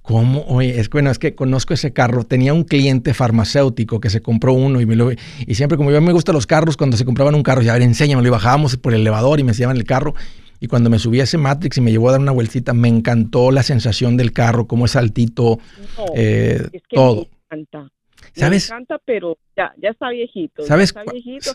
¿Cómo? 0.07 0.45
Oye, 0.47 0.79
es 0.79 0.87
que, 0.87 0.93
bueno, 0.95 1.11
es 1.11 1.19
que 1.19 1.35
conozco 1.35 1.73
ese 1.73 1.91
carro. 1.91 2.23
Tenía 2.23 2.53
un 2.53 2.63
cliente 2.63 3.13
farmacéutico 3.13 3.99
que 3.99 4.09
se 4.09 4.21
compró 4.21 4.53
uno 4.53 4.79
y 4.79 4.85
me 4.85 4.95
lo 4.95 5.11
y 5.11 5.55
siempre 5.55 5.77
como 5.77 5.91
yo 5.91 5.99
me 6.01 6.13
gustan 6.13 6.33
los 6.33 6.47
carros, 6.47 6.77
cuando 6.77 6.95
se 6.95 7.03
compraban 7.03 7.35
un 7.35 7.43
carro, 7.43 7.61
ya 7.61 7.71
a 7.71 7.73
ver, 7.73 7.81
enséñamelo 7.81 8.25
y 8.25 8.31
bajábamos 8.31 8.77
por 8.77 8.93
el 8.93 9.01
elevador 9.01 9.39
y 9.41 9.43
me 9.43 9.51
enseñaban 9.51 9.75
el 9.75 9.83
carro. 9.83 10.13
Y 10.61 10.67
cuando 10.67 10.89
me 10.89 10.97
subí 10.97 11.19
a 11.19 11.23
ese 11.23 11.37
Matrix 11.37 11.77
y 11.77 11.81
me 11.81 11.91
llevó 11.91 12.07
a 12.07 12.13
dar 12.13 12.21
una 12.21 12.31
vueltita, 12.31 12.73
me 12.73 12.87
encantó 12.87 13.51
la 13.51 13.63
sensación 13.63 14.15
del 14.15 14.31
carro, 14.31 14.65
cómo 14.65 14.85
es 14.85 14.95
altito, 14.95 15.59
No, 15.97 16.05
eh, 16.15 16.61
es 16.71 16.81
que 16.89 16.95
todo. 16.95 17.27
me 17.51 17.57
encanta. 17.59 17.91
¿Sabes? 18.33 18.69
Me 18.69 18.75
encanta, 18.77 19.01
pero 19.05 19.37
ya, 19.57 19.73
ya 19.81 19.89
está 19.89 20.09
viejito. 20.09 20.61
ya 20.63 20.67
¿Sabes 20.69 20.89
está 20.91 21.03
cua- 21.03 21.11
viejito. 21.11 21.51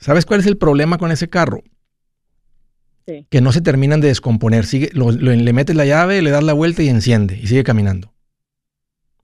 ¿Sabes 0.00 0.26
cuál 0.26 0.40
es 0.40 0.46
el 0.46 0.56
problema 0.58 0.98
con 0.98 1.12
ese 1.12 1.28
carro? 1.28 1.62
Sí. 3.06 3.26
Que 3.30 3.40
no 3.40 3.52
se 3.52 3.60
terminan 3.60 4.00
de 4.00 4.08
descomponer. 4.08 4.64
Sigue, 4.64 4.90
lo- 4.94 5.10
lo- 5.12 5.32
le 5.34 5.52
metes 5.52 5.76
la 5.76 5.84
llave, 5.84 6.22
le 6.22 6.30
das 6.30 6.42
la 6.42 6.54
vuelta 6.54 6.82
y 6.82 6.88
enciende 6.88 7.38
y 7.38 7.46
sigue 7.46 7.62
caminando. 7.64 8.12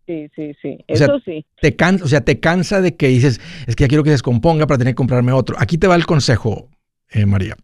Sí, 0.06 0.28
sí, 0.34 0.52
sí. 0.60 0.78
O 0.88 0.96
sea, 0.96 1.06
Eso 1.06 1.20
sí. 1.24 1.46
te 1.62 1.76
cansa, 1.76 2.04
o 2.04 2.08
sea, 2.08 2.20
te 2.22 2.40
cansa 2.40 2.80
de 2.80 2.96
que 2.96 3.08
dices, 3.08 3.40
es 3.66 3.76
que 3.76 3.84
ya 3.84 3.88
quiero 3.88 4.02
que 4.02 4.10
se 4.10 4.14
descomponga 4.14 4.66
para 4.66 4.78
tener 4.78 4.92
que 4.92 4.96
comprarme 4.96 5.32
otro. 5.32 5.56
Aquí 5.58 5.78
te 5.78 5.86
va 5.86 5.94
el 5.94 6.04
consejo, 6.04 6.68
eh, 7.10 7.26
María. 7.26 7.56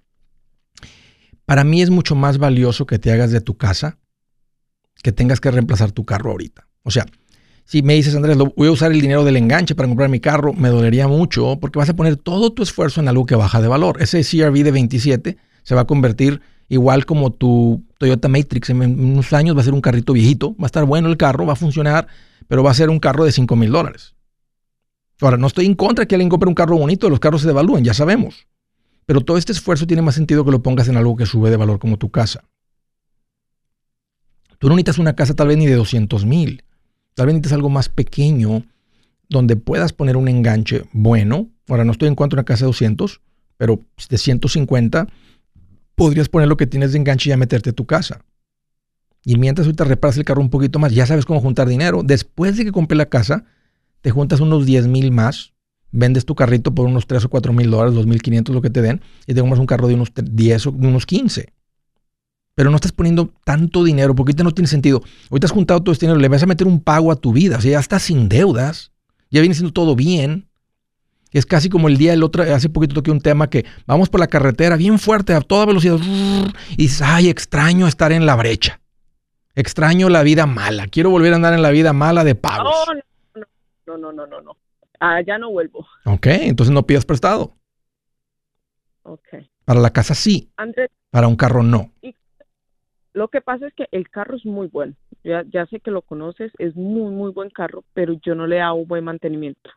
Para 1.44 1.64
mí 1.64 1.82
es 1.82 1.90
mucho 1.90 2.14
más 2.14 2.38
valioso 2.38 2.86
que 2.86 2.98
te 2.98 3.12
hagas 3.12 3.30
de 3.30 3.40
tu 3.40 3.56
casa 3.56 3.98
que 5.02 5.12
tengas 5.12 5.40
que 5.40 5.50
reemplazar 5.50 5.92
tu 5.92 6.04
carro 6.04 6.30
ahorita. 6.30 6.66
O 6.82 6.90
sea, 6.90 7.04
si 7.64 7.82
me 7.82 7.94
dices, 7.94 8.14
Andrés, 8.14 8.36
lo- 8.36 8.52
voy 8.56 8.68
a 8.68 8.72
usar 8.72 8.90
el 8.92 9.00
dinero 9.00 9.24
del 9.24 9.36
enganche 9.36 9.74
para 9.74 9.88
comprar 9.88 10.08
mi 10.08 10.20
carro, 10.20 10.52
me 10.52 10.68
dolería 10.68 11.06
mucho 11.08 11.58
porque 11.60 11.78
vas 11.78 11.88
a 11.90 11.94
poner 11.96 12.16
todo 12.16 12.52
tu 12.52 12.62
esfuerzo 12.62 13.00
en 13.00 13.08
algo 13.08 13.26
que 13.26 13.34
baja 13.34 13.60
de 13.60 13.68
valor. 13.68 14.00
Ese 14.00 14.22
CRV 14.24 14.62
de 14.64 14.70
27 14.70 15.36
se 15.66 15.74
va 15.74 15.80
a 15.80 15.86
convertir 15.86 16.40
igual 16.68 17.06
como 17.06 17.32
tu 17.32 17.84
Toyota 17.98 18.28
Matrix. 18.28 18.70
En 18.70 18.80
unos 18.80 19.32
años 19.32 19.56
va 19.56 19.62
a 19.62 19.64
ser 19.64 19.74
un 19.74 19.80
carrito 19.80 20.12
viejito, 20.12 20.54
va 20.54 20.66
a 20.66 20.66
estar 20.66 20.84
bueno 20.84 21.08
el 21.08 21.16
carro, 21.16 21.44
va 21.44 21.54
a 21.54 21.56
funcionar, 21.56 22.06
pero 22.46 22.62
va 22.62 22.70
a 22.70 22.74
ser 22.74 22.88
un 22.88 23.00
carro 23.00 23.24
de 23.24 23.32
5 23.32 23.56
mil 23.56 23.72
dólares. 23.72 24.14
Ahora, 25.20 25.38
no 25.38 25.48
estoy 25.48 25.66
en 25.66 25.74
contra 25.74 26.04
de 26.04 26.06
que 26.06 26.14
alguien 26.14 26.28
compre 26.28 26.48
un 26.48 26.54
carro 26.54 26.78
bonito, 26.78 27.10
los 27.10 27.18
carros 27.18 27.40
se 27.40 27.48
devalúan, 27.48 27.82
ya 27.82 27.94
sabemos. 27.94 28.46
Pero 29.06 29.22
todo 29.22 29.38
este 29.38 29.50
esfuerzo 29.50 29.88
tiene 29.88 30.02
más 30.02 30.14
sentido 30.14 30.44
que 30.44 30.52
lo 30.52 30.62
pongas 30.62 30.86
en 30.86 30.96
algo 30.96 31.16
que 31.16 31.26
sube 31.26 31.50
de 31.50 31.56
valor 31.56 31.80
como 31.80 31.96
tu 31.96 32.10
casa. 32.10 32.44
Tú 34.60 34.68
no 34.68 34.76
necesitas 34.76 34.98
una 34.98 35.16
casa 35.16 35.34
tal 35.34 35.48
vez 35.48 35.56
ni 35.56 35.66
de 35.66 35.74
200 35.74 36.24
mil. 36.26 36.62
Tal 37.14 37.26
vez 37.26 37.34
necesitas 37.34 37.54
algo 37.54 37.70
más 37.70 37.88
pequeño 37.88 38.62
donde 39.28 39.56
puedas 39.56 39.92
poner 39.92 40.16
un 40.16 40.28
enganche 40.28 40.84
bueno. 40.92 41.48
Ahora, 41.66 41.84
no 41.84 41.90
estoy 41.90 42.06
en 42.06 42.14
contra 42.14 42.36
de 42.36 42.40
una 42.42 42.44
casa 42.44 42.66
de 42.66 42.66
200, 42.66 43.20
pero 43.56 43.80
de 44.08 44.16
150 44.16 45.08
podrías 45.96 46.28
poner 46.28 46.48
lo 46.48 46.56
que 46.56 46.68
tienes 46.68 46.92
de 46.92 46.98
enganche 46.98 47.28
y 47.28 47.30
ya 47.30 47.36
meterte 47.36 47.70
a 47.70 47.72
tu 47.72 47.86
casa. 47.86 48.20
Y 49.24 49.36
mientras 49.38 49.66
ahorita 49.66 49.82
reparas 49.82 50.16
el 50.18 50.24
carro 50.24 50.40
un 50.40 50.50
poquito 50.50 50.78
más, 50.78 50.94
ya 50.94 51.04
sabes 51.04 51.24
cómo 51.24 51.40
juntar 51.40 51.66
dinero. 51.68 52.02
Después 52.04 52.56
de 52.56 52.64
que 52.64 52.70
compré 52.70 52.96
la 52.96 53.06
casa, 53.06 53.44
te 54.02 54.12
juntas 54.12 54.38
unos 54.38 54.64
10 54.66 54.86
mil 54.86 55.10
más, 55.10 55.52
vendes 55.90 56.24
tu 56.24 56.36
carrito 56.36 56.72
por 56.72 56.86
unos 56.86 57.08
3 57.08 57.24
o 57.24 57.28
4 57.28 57.52
mil 57.52 57.68
dólares, 57.68 57.94
2.500 57.94 58.50
lo 58.50 58.62
que 58.62 58.70
te 58.70 58.82
den, 58.82 59.00
y 59.26 59.34
te 59.34 59.40
compras 59.40 59.58
un 59.58 59.66
carro 59.66 59.88
de 59.88 59.94
unos 59.94 60.12
10 60.14 60.66
o 60.68 60.70
unos 60.70 61.06
15. 61.06 61.52
Pero 62.54 62.70
no 62.70 62.76
estás 62.76 62.92
poniendo 62.92 63.32
tanto 63.44 63.82
dinero 63.82 64.14
porque 64.14 64.30
ahorita 64.30 64.44
no 64.44 64.52
tiene 64.52 64.68
sentido. 64.68 65.02
Ahorita 65.28 65.46
has 65.46 65.52
juntado 65.52 65.82
todo 65.82 65.92
este 65.92 66.06
dinero, 66.06 66.20
le 66.20 66.28
vas 66.28 66.44
a 66.44 66.46
meter 66.46 66.68
un 66.68 66.78
pago 66.80 67.10
a 67.10 67.16
tu 67.16 67.32
vida, 67.32 67.56
o 67.58 67.60
sea, 67.60 67.72
ya 67.72 67.80
estás 67.80 68.04
sin 68.04 68.28
deudas, 68.28 68.92
ya 69.30 69.40
viene 69.40 69.54
siendo 69.54 69.72
todo 69.72 69.96
bien. 69.96 70.45
Es 71.32 71.44
casi 71.44 71.68
como 71.68 71.88
el 71.88 71.96
día 71.96 72.12
del 72.12 72.22
otro, 72.22 72.42
hace 72.42 72.68
poquito 72.68 72.94
toqué 72.94 73.10
un 73.10 73.20
tema 73.20 73.50
que 73.50 73.64
vamos 73.86 74.08
por 74.08 74.20
la 74.20 74.26
carretera 74.26 74.76
bien 74.76 74.98
fuerte, 74.98 75.34
a 75.34 75.40
toda 75.40 75.66
velocidad, 75.66 75.98
y 76.70 76.76
dices, 76.76 77.02
ay, 77.02 77.28
extraño 77.28 77.86
estar 77.86 78.12
en 78.12 78.26
la 78.26 78.36
brecha. 78.36 78.80
Extraño 79.54 80.08
la 80.08 80.22
vida 80.22 80.46
mala. 80.46 80.86
Quiero 80.86 81.10
volver 81.10 81.32
a 81.32 81.36
andar 81.36 81.54
en 81.54 81.62
la 81.62 81.70
vida 81.70 81.92
mala 81.92 82.24
de 82.24 82.34
pagos. 82.34 82.74
No, 82.86 82.94
no, 82.94 83.46
no, 83.86 83.96
no, 83.96 84.12
no, 84.12 84.26
no, 84.26 84.40
no. 84.42 84.56
Ah, 85.00 85.20
ya 85.26 85.38
no 85.38 85.50
vuelvo. 85.50 85.86
Ok, 86.04 86.26
entonces 86.26 86.72
no 86.72 86.84
pidas 86.84 87.04
prestado. 87.04 87.54
Ok. 89.02 89.28
Para 89.64 89.80
la 89.80 89.90
casa 89.90 90.14
sí, 90.14 90.50
Andrés, 90.56 90.90
para 91.10 91.28
un 91.28 91.36
carro 91.36 91.62
no. 91.62 91.90
lo 93.12 93.28
que 93.28 93.40
pasa 93.40 93.66
es 93.66 93.74
que 93.74 93.86
el 93.90 94.08
carro 94.10 94.36
es 94.36 94.44
muy 94.44 94.68
bueno. 94.68 94.94
Ya, 95.24 95.42
ya 95.52 95.66
sé 95.66 95.80
que 95.80 95.90
lo 95.90 96.02
conoces, 96.02 96.52
es 96.58 96.76
muy, 96.76 97.10
muy 97.10 97.32
buen 97.32 97.50
carro, 97.50 97.82
pero 97.94 98.14
yo 98.24 98.34
no 98.34 98.46
le 98.46 98.60
hago 98.60 98.86
buen 98.86 99.04
mantenimiento. 99.04 99.70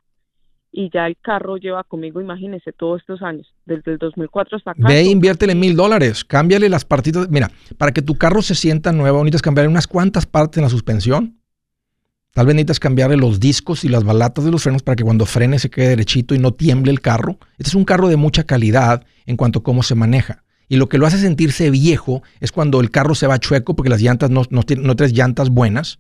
Y 0.72 0.92
ya 0.94 1.08
el 1.08 1.18
carro 1.20 1.58
lleva 1.58 1.84
conmigo, 1.84 2.22
imagínese, 2.22 2.72
todos 2.74 3.02
estos 3.02 3.22
años, 3.24 3.48
desde 3.66 3.94
el 3.94 3.98
2004 3.98 4.58
hasta 4.58 4.72
acá. 4.72 4.88
Ve 4.88 5.00
e 5.00 5.06
inviértele 5.06 5.56
mil 5.56 5.76
dólares. 5.76 6.24
Cámbiale 6.24 6.70
las 6.70 6.86
partitas. 6.86 7.28
Mira, 7.30 7.50
para 7.78 7.92
que 7.92 8.04
tu 8.04 8.16
carro 8.18 8.42
se 8.44 8.54
sienta 8.54 8.92
nuevo, 8.92 9.18
necesitas 9.20 9.42
cambiarle 9.42 9.70
unas 9.72 9.88
cuantas 9.88 10.26
partes 10.28 10.58
en 10.60 10.64
la 10.64 10.70
suspensión. 10.70 11.40
Tal 12.34 12.46
vez 12.46 12.54
necesitas 12.56 12.80
cambiarle 12.80 13.18
los 13.18 13.40
discos 13.40 13.84
y 13.84 13.90
las 13.90 14.04
balatas 14.04 14.46
de 14.46 14.52
los 14.52 14.62
frenos 14.62 14.84
para 14.84 14.96
que 14.96 15.04
cuando 15.04 15.26
frene 15.26 15.58
se 15.58 15.72
quede 15.72 15.90
derechito 15.90 16.36
y 16.36 16.40
no 16.40 16.54
tiemble 16.54 16.92
el 16.92 17.02
carro. 17.02 17.40
Este 17.58 17.70
es 17.70 17.76
un 17.76 17.84
carro 17.86 18.08
de 18.08 18.18
mucha 18.18 18.44
calidad 18.44 19.04
en 19.26 19.36
cuanto 19.38 19.60
a 19.60 19.64
cómo 19.64 19.82
se 19.82 19.96
maneja. 19.96 20.44
Y 20.68 20.76
lo 20.78 20.88
que 20.88 21.00
lo 21.00 21.08
hace 21.08 21.18
sentirse 21.18 21.72
viejo 21.72 22.22
es 22.40 22.52
cuando 22.52 22.80
el 22.80 22.92
carro 22.92 23.16
se 23.16 23.26
va 23.26 23.40
chueco 23.40 23.76
porque 23.76 23.90
las 23.90 24.02
llantas 24.02 24.30
no, 24.30 24.44
no, 24.52 24.62
tienen- 24.62 24.86
no 24.86 24.96
traes 24.96 25.14
llantas 25.14 25.50
buenas, 25.50 25.98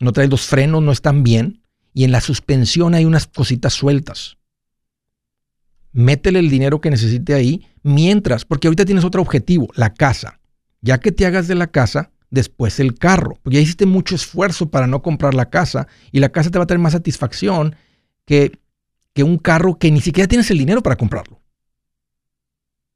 no 0.00 0.12
traes 0.12 0.28
los 0.28 0.42
frenos, 0.44 0.82
no 0.82 0.90
están 0.90 1.22
bien. 1.22 1.62
Y 1.96 2.04
en 2.04 2.12
la 2.12 2.20
suspensión 2.20 2.94
hay 2.94 3.06
unas 3.06 3.26
cositas 3.26 3.72
sueltas. 3.72 4.36
Métele 5.92 6.40
el 6.40 6.50
dinero 6.50 6.78
que 6.78 6.90
necesite 6.90 7.32
ahí 7.32 7.66
mientras, 7.82 8.44
porque 8.44 8.68
ahorita 8.68 8.84
tienes 8.84 9.02
otro 9.02 9.22
objetivo, 9.22 9.68
la 9.76 9.94
casa. 9.94 10.38
Ya 10.82 10.98
que 10.98 11.10
te 11.10 11.24
hagas 11.24 11.48
de 11.48 11.54
la 11.54 11.68
casa, 11.68 12.10
después 12.28 12.80
el 12.80 12.98
carro, 12.98 13.38
porque 13.42 13.56
ya 13.56 13.62
hiciste 13.62 13.86
mucho 13.86 14.14
esfuerzo 14.14 14.68
para 14.68 14.86
no 14.86 15.00
comprar 15.00 15.32
la 15.32 15.48
casa 15.48 15.88
y 16.12 16.20
la 16.20 16.28
casa 16.28 16.50
te 16.50 16.58
va 16.58 16.64
a 16.64 16.66
traer 16.66 16.80
más 16.80 16.92
satisfacción 16.92 17.76
que, 18.26 18.58
que 19.14 19.22
un 19.22 19.38
carro 19.38 19.78
que 19.78 19.90
ni 19.90 20.02
siquiera 20.02 20.28
tienes 20.28 20.50
el 20.50 20.58
dinero 20.58 20.82
para 20.82 20.96
comprarlo. 20.96 21.40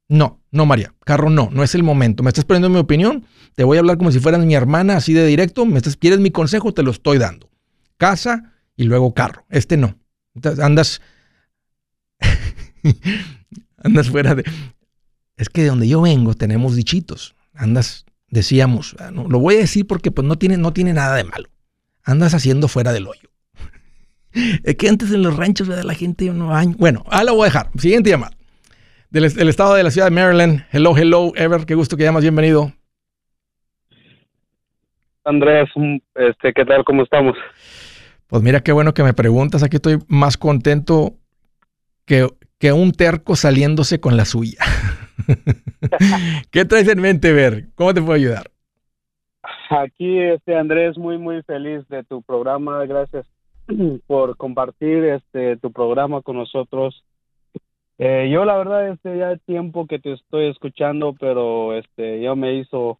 No, 0.09 0.43
no, 0.51 0.67
María, 0.67 0.93
carro 1.05 1.31
no, 1.31 1.49
no 1.51 1.63
es 1.63 1.73
el 1.73 1.81
momento. 1.81 2.21
Me 2.21 2.29
estás 2.29 2.45
poniendo 2.45 2.69
mi 2.69 2.77
opinión, 2.77 3.25
te 3.55 3.63
voy 3.63 3.77
a 3.77 3.79
hablar 3.79 3.97
como 3.97 4.11
si 4.11 4.19
fueras 4.19 4.45
mi 4.45 4.53
hermana, 4.53 4.97
así 4.97 5.11
de 5.11 5.25
directo. 5.25 5.65
Me 5.65 5.77
estás, 5.77 5.97
¿Quieres 5.97 6.19
mi 6.19 6.29
consejo? 6.29 6.71
Te 6.71 6.83
lo 6.83 6.91
estoy 6.91 7.17
dando. 7.17 7.49
Casa 7.97 8.50
y 8.81 8.85
luego 8.85 9.13
carro. 9.13 9.45
Este 9.49 9.77
no. 9.77 9.95
andas. 10.59 11.01
andas 13.77 14.09
fuera 14.09 14.33
de. 14.33 14.43
Es 15.37 15.49
que 15.49 15.61
de 15.61 15.67
donde 15.67 15.87
yo 15.87 16.01
vengo 16.01 16.33
tenemos 16.33 16.75
dichitos. 16.75 17.35
Andas, 17.53 18.05
decíamos, 18.27 18.95
ah, 18.99 19.11
lo 19.11 19.39
voy 19.39 19.55
a 19.55 19.59
decir 19.59 19.85
porque 19.85 20.09
pues 20.09 20.27
no 20.27 20.37
tiene, 20.37 20.57
no 20.57 20.73
tiene 20.73 20.93
nada 20.93 21.15
de 21.15 21.23
malo. 21.23 21.47
Andas 22.03 22.33
haciendo 22.33 22.67
fuera 22.67 22.91
del 22.91 23.07
hoyo. 23.07 23.29
es 24.63 24.75
que 24.75 24.89
antes 24.89 25.11
en 25.11 25.21
los 25.21 25.37
ranchos 25.37 25.67
de 25.67 25.83
la 25.83 25.93
gente 25.93 26.25
no 26.31 26.51
Bueno, 26.77 27.03
ahora 27.05 27.25
lo 27.25 27.35
voy 27.35 27.43
a 27.43 27.45
dejar. 27.45 27.69
Siguiente 27.77 28.09
llamada 28.09 28.35
del, 29.11 29.25
estado 29.25 29.75
de 29.75 29.83
la 29.83 29.91
ciudad 29.91 30.07
de 30.07 30.15
Maryland. 30.15 30.65
Hello, 30.71 30.97
hello, 30.97 31.33
Ever, 31.35 31.65
qué 31.65 31.75
gusto 31.75 31.97
que 31.97 32.03
llamas, 32.03 32.23
bienvenido. 32.23 32.71
Andrés, 35.23 35.69
este, 36.15 36.51
¿qué 36.53 36.65
tal? 36.65 36.83
¿Cómo 36.83 37.03
estamos? 37.03 37.37
Pues 38.31 38.43
mira 38.43 38.61
qué 38.61 38.71
bueno 38.71 38.93
que 38.93 39.03
me 39.03 39.13
preguntas, 39.13 39.61
aquí 39.61 39.75
estoy 39.75 39.97
más 40.07 40.37
contento 40.37 41.15
que, 42.05 42.29
que 42.59 42.71
un 42.71 42.93
terco 42.93 43.35
saliéndose 43.35 43.99
con 43.99 44.15
la 44.15 44.23
suya. 44.23 44.59
¿Qué 46.51 46.63
traes 46.63 46.87
en 46.87 47.01
mente, 47.01 47.33
Ver? 47.33 47.65
¿Cómo 47.75 47.93
te 47.93 47.99
puedo 47.99 48.13
ayudar? 48.13 48.49
Aquí, 49.69 50.17
este 50.17 50.55
Andrés, 50.55 50.97
muy, 50.97 51.17
muy 51.17 51.43
feliz 51.43 51.85
de 51.89 52.05
tu 52.05 52.21
programa. 52.21 52.85
Gracias 52.85 53.25
por 54.07 54.37
compartir 54.37 55.03
este 55.03 55.57
tu 55.57 55.73
programa 55.73 56.21
con 56.21 56.37
nosotros. 56.37 57.03
Eh, 57.97 58.29
yo 58.31 58.45
la 58.45 58.55
verdad 58.55 58.87
este 58.87 59.17
ya 59.17 59.35
tiempo 59.45 59.87
que 59.87 59.99
te 59.99 60.13
estoy 60.13 60.51
escuchando, 60.51 61.17
pero 61.19 61.77
este 61.77 62.21
yo 62.21 62.37
me 62.37 62.53
hizo 62.53 62.97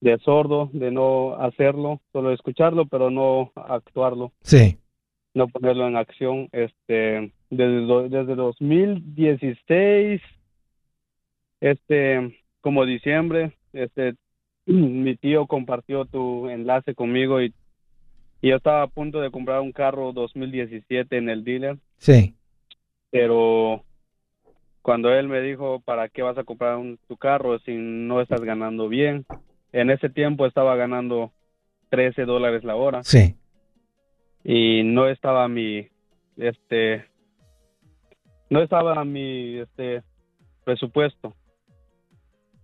de 0.00 0.18
sordo 0.18 0.70
de 0.72 0.90
no 0.90 1.34
hacerlo, 1.34 2.00
solo 2.12 2.32
escucharlo, 2.32 2.86
pero 2.86 3.10
no 3.10 3.52
actuarlo. 3.54 4.32
Sí. 4.42 4.78
No 5.34 5.48
ponerlo 5.48 5.86
en 5.86 5.96
acción. 5.96 6.48
Este 6.52 7.32
desde 7.50 8.08
desde 8.08 8.34
2016 8.34 10.20
este 11.60 12.38
como 12.60 12.84
diciembre, 12.84 13.52
este 13.72 14.14
mi 14.66 15.16
tío 15.16 15.46
compartió 15.46 16.04
tu 16.04 16.48
enlace 16.48 16.94
conmigo 16.94 17.40
y, 17.40 17.54
y 18.40 18.50
yo 18.50 18.56
estaba 18.56 18.82
a 18.82 18.88
punto 18.88 19.20
de 19.20 19.30
comprar 19.30 19.60
un 19.60 19.72
carro 19.72 20.12
2017 20.12 21.16
en 21.16 21.28
el 21.28 21.44
dealer. 21.44 21.78
Sí. 21.96 22.34
Pero 23.10 23.82
cuando 24.82 25.12
él 25.12 25.28
me 25.28 25.40
dijo, 25.40 25.80
¿para 25.80 26.08
qué 26.08 26.22
vas 26.22 26.38
a 26.38 26.44
comprar 26.44 26.76
un, 26.76 26.98
tu 27.08 27.16
carro 27.16 27.58
si 27.60 27.74
no 27.74 28.20
estás 28.20 28.42
ganando 28.42 28.88
bien? 28.88 29.24
En 29.72 29.90
ese 29.90 30.08
tiempo 30.08 30.46
estaba 30.46 30.76
ganando 30.76 31.32
13 31.90 32.24
dólares 32.24 32.64
la 32.64 32.76
hora. 32.76 33.02
Sí. 33.02 33.36
Y 34.44 34.82
no 34.84 35.08
estaba 35.08 35.48
mi, 35.48 35.88
este, 36.36 37.04
no 38.50 38.62
estaba 38.62 39.04
mi, 39.04 39.58
este, 39.58 40.02
presupuesto. 40.64 41.34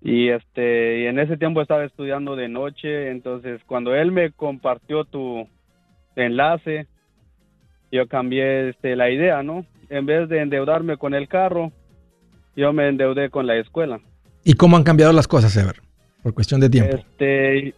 Y 0.00 0.28
este, 0.28 1.00
y 1.00 1.06
en 1.06 1.18
ese 1.18 1.38
tiempo 1.38 1.62
estaba 1.62 1.84
estudiando 1.84 2.36
de 2.36 2.48
noche, 2.48 3.10
entonces 3.10 3.62
cuando 3.64 3.94
él 3.94 4.12
me 4.12 4.32
compartió 4.32 5.04
tu 5.04 5.48
enlace, 6.14 6.86
yo 7.90 8.06
cambié 8.06 8.68
este, 8.68 8.96
la 8.96 9.08
idea, 9.08 9.42
¿no? 9.42 9.64
En 9.88 10.04
vez 10.04 10.28
de 10.28 10.42
endeudarme 10.42 10.98
con 10.98 11.14
el 11.14 11.28
carro, 11.28 11.72
yo 12.54 12.74
me 12.74 12.88
endeudé 12.88 13.30
con 13.30 13.46
la 13.46 13.56
escuela. 13.56 14.00
¿Y 14.44 14.54
cómo 14.54 14.76
han 14.76 14.84
cambiado 14.84 15.14
las 15.14 15.26
cosas, 15.26 15.56
Ever? 15.56 15.76
Por 16.24 16.32
cuestión 16.32 16.58
de 16.62 16.70
tiempo. 16.70 16.96
Este, 16.96 17.74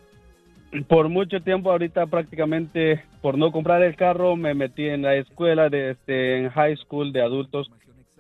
por 0.87 1.09
mucho 1.09 1.41
tiempo 1.41 1.73
ahorita 1.73 2.07
prácticamente 2.07 3.03
por 3.21 3.37
no 3.37 3.51
comprar 3.51 3.83
el 3.83 3.97
carro 3.97 4.37
me 4.37 4.55
metí 4.55 4.85
en 4.85 5.03
la 5.03 5.17
escuela 5.17 5.69
de 5.69 5.91
este 5.91 6.39
en 6.39 6.51
high 6.51 6.77
school 6.77 7.13
de 7.13 7.23
adultos. 7.23 7.69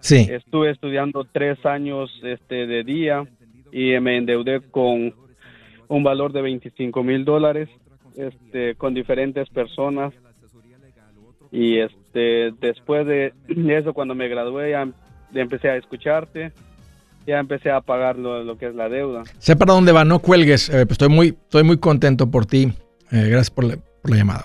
Sí. 0.01 0.27
Estuve 0.29 0.73
estudiando 0.73 1.25
tres 1.31 1.65
años 1.65 2.11
este 2.25 2.67
de 2.67 2.83
día 2.83 3.25
y 3.71 3.99
me 4.01 4.17
endeudé 4.17 4.63
con 4.63 5.15
un 5.87 6.03
valor 6.03 6.33
de 6.33 6.43
25 6.43 7.05
mil 7.05 7.25
dólares 7.25 7.69
este 8.17 8.75
con 8.75 8.95
diferentes 8.95 9.49
personas 9.51 10.13
y 11.53 11.79
este 11.79 12.53
después 12.61 13.07
de 13.07 13.33
eso 13.69 13.95
cuando 13.95 14.17
me 14.17 14.27
gradué 14.27 14.73
ya 14.73 14.89
empecé 15.41 15.69
a 15.69 15.77
escucharte, 15.77 16.51
ya 17.27 17.39
empecé 17.39 17.71
a 17.71 17.81
pagar 17.81 18.17
lo, 18.17 18.57
que 18.57 18.69
es 18.69 18.75
la 18.75 18.89
deuda. 18.89 19.25
Sé 19.39 19.57
para 19.57 19.75
dónde 19.75 19.93
va, 19.93 20.05
no 20.05 20.21
cuelgues. 20.21 20.69
Eh, 20.69 20.87
pues 20.87 20.93
estoy, 20.93 21.09
muy, 21.09 21.29
estoy 21.29 21.65
muy 21.65 21.79
contento 21.79 22.31
por 22.31 22.47
ti. 22.47 22.73
Eh, 23.11 23.29
gracias 23.29 23.51
por 23.51 23.65
la, 23.65 23.77
por 24.03 24.11
la 24.11 24.17
llamada. 24.17 24.45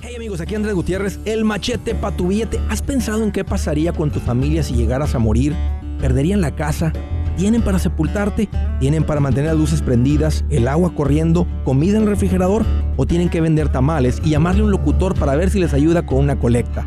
Hey 0.00 0.16
amigos, 0.16 0.40
aquí 0.40 0.56
Andrés 0.56 0.74
Gutiérrez, 0.74 1.20
el 1.24 1.44
machete 1.44 1.94
para 1.94 2.16
tu 2.16 2.28
billete. 2.28 2.60
¿Has 2.68 2.82
pensado 2.82 3.22
en 3.22 3.30
qué 3.30 3.44
pasaría 3.44 3.92
con 3.92 4.10
tu 4.10 4.18
familia 4.18 4.62
si 4.62 4.74
llegaras 4.74 5.14
a 5.14 5.20
morir? 5.20 5.54
¿Perderían 6.00 6.40
la 6.40 6.56
casa? 6.56 6.92
¿Tienen 7.36 7.62
para 7.62 7.78
sepultarte? 7.78 8.48
¿Tienen 8.80 9.04
para 9.04 9.20
mantener 9.20 9.50
las 9.50 9.58
luces 9.58 9.80
prendidas, 9.80 10.44
el 10.50 10.66
agua 10.68 10.94
corriendo, 10.94 11.46
comida 11.64 11.96
en 11.96 12.02
el 12.02 12.08
refrigerador? 12.10 12.64
¿O 12.96 13.06
tienen 13.06 13.30
que 13.30 13.40
vender 13.40 13.70
tamales 13.70 14.20
y 14.24 14.30
llamarle 14.30 14.62
a 14.62 14.64
un 14.64 14.70
locutor 14.72 15.18
para 15.18 15.36
ver 15.36 15.50
si 15.50 15.60
les 15.60 15.72
ayuda 15.72 16.04
con 16.04 16.18
una 16.18 16.38
colecta? 16.38 16.84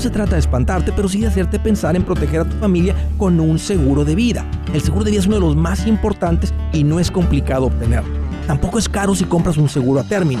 No 0.00 0.04
se 0.04 0.08
trata 0.08 0.32
de 0.36 0.38
espantarte, 0.38 0.92
pero 0.96 1.10
sí 1.10 1.20
de 1.20 1.26
hacerte 1.26 1.58
pensar 1.58 1.94
en 1.94 2.04
proteger 2.04 2.40
a 2.40 2.48
tu 2.48 2.56
familia 2.56 2.94
con 3.18 3.38
un 3.38 3.58
seguro 3.58 4.02
de 4.02 4.14
vida. 4.14 4.50
El 4.72 4.80
seguro 4.80 5.04
de 5.04 5.10
vida 5.10 5.20
es 5.20 5.26
uno 5.26 5.34
de 5.34 5.42
los 5.42 5.56
más 5.56 5.86
importantes 5.86 6.54
y 6.72 6.84
no 6.84 7.00
es 7.00 7.10
complicado 7.10 7.66
obtenerlo. 7.66 8.08
Tampoco 8.46 8.78
es 8.78 8.88
caro 8.88 9.14
si 9.14 9.24
compras 9.24 9.58
un 9.58 9.68
seguro 9.68 10.00
a 10.00 10.04
término. 10.04 10.40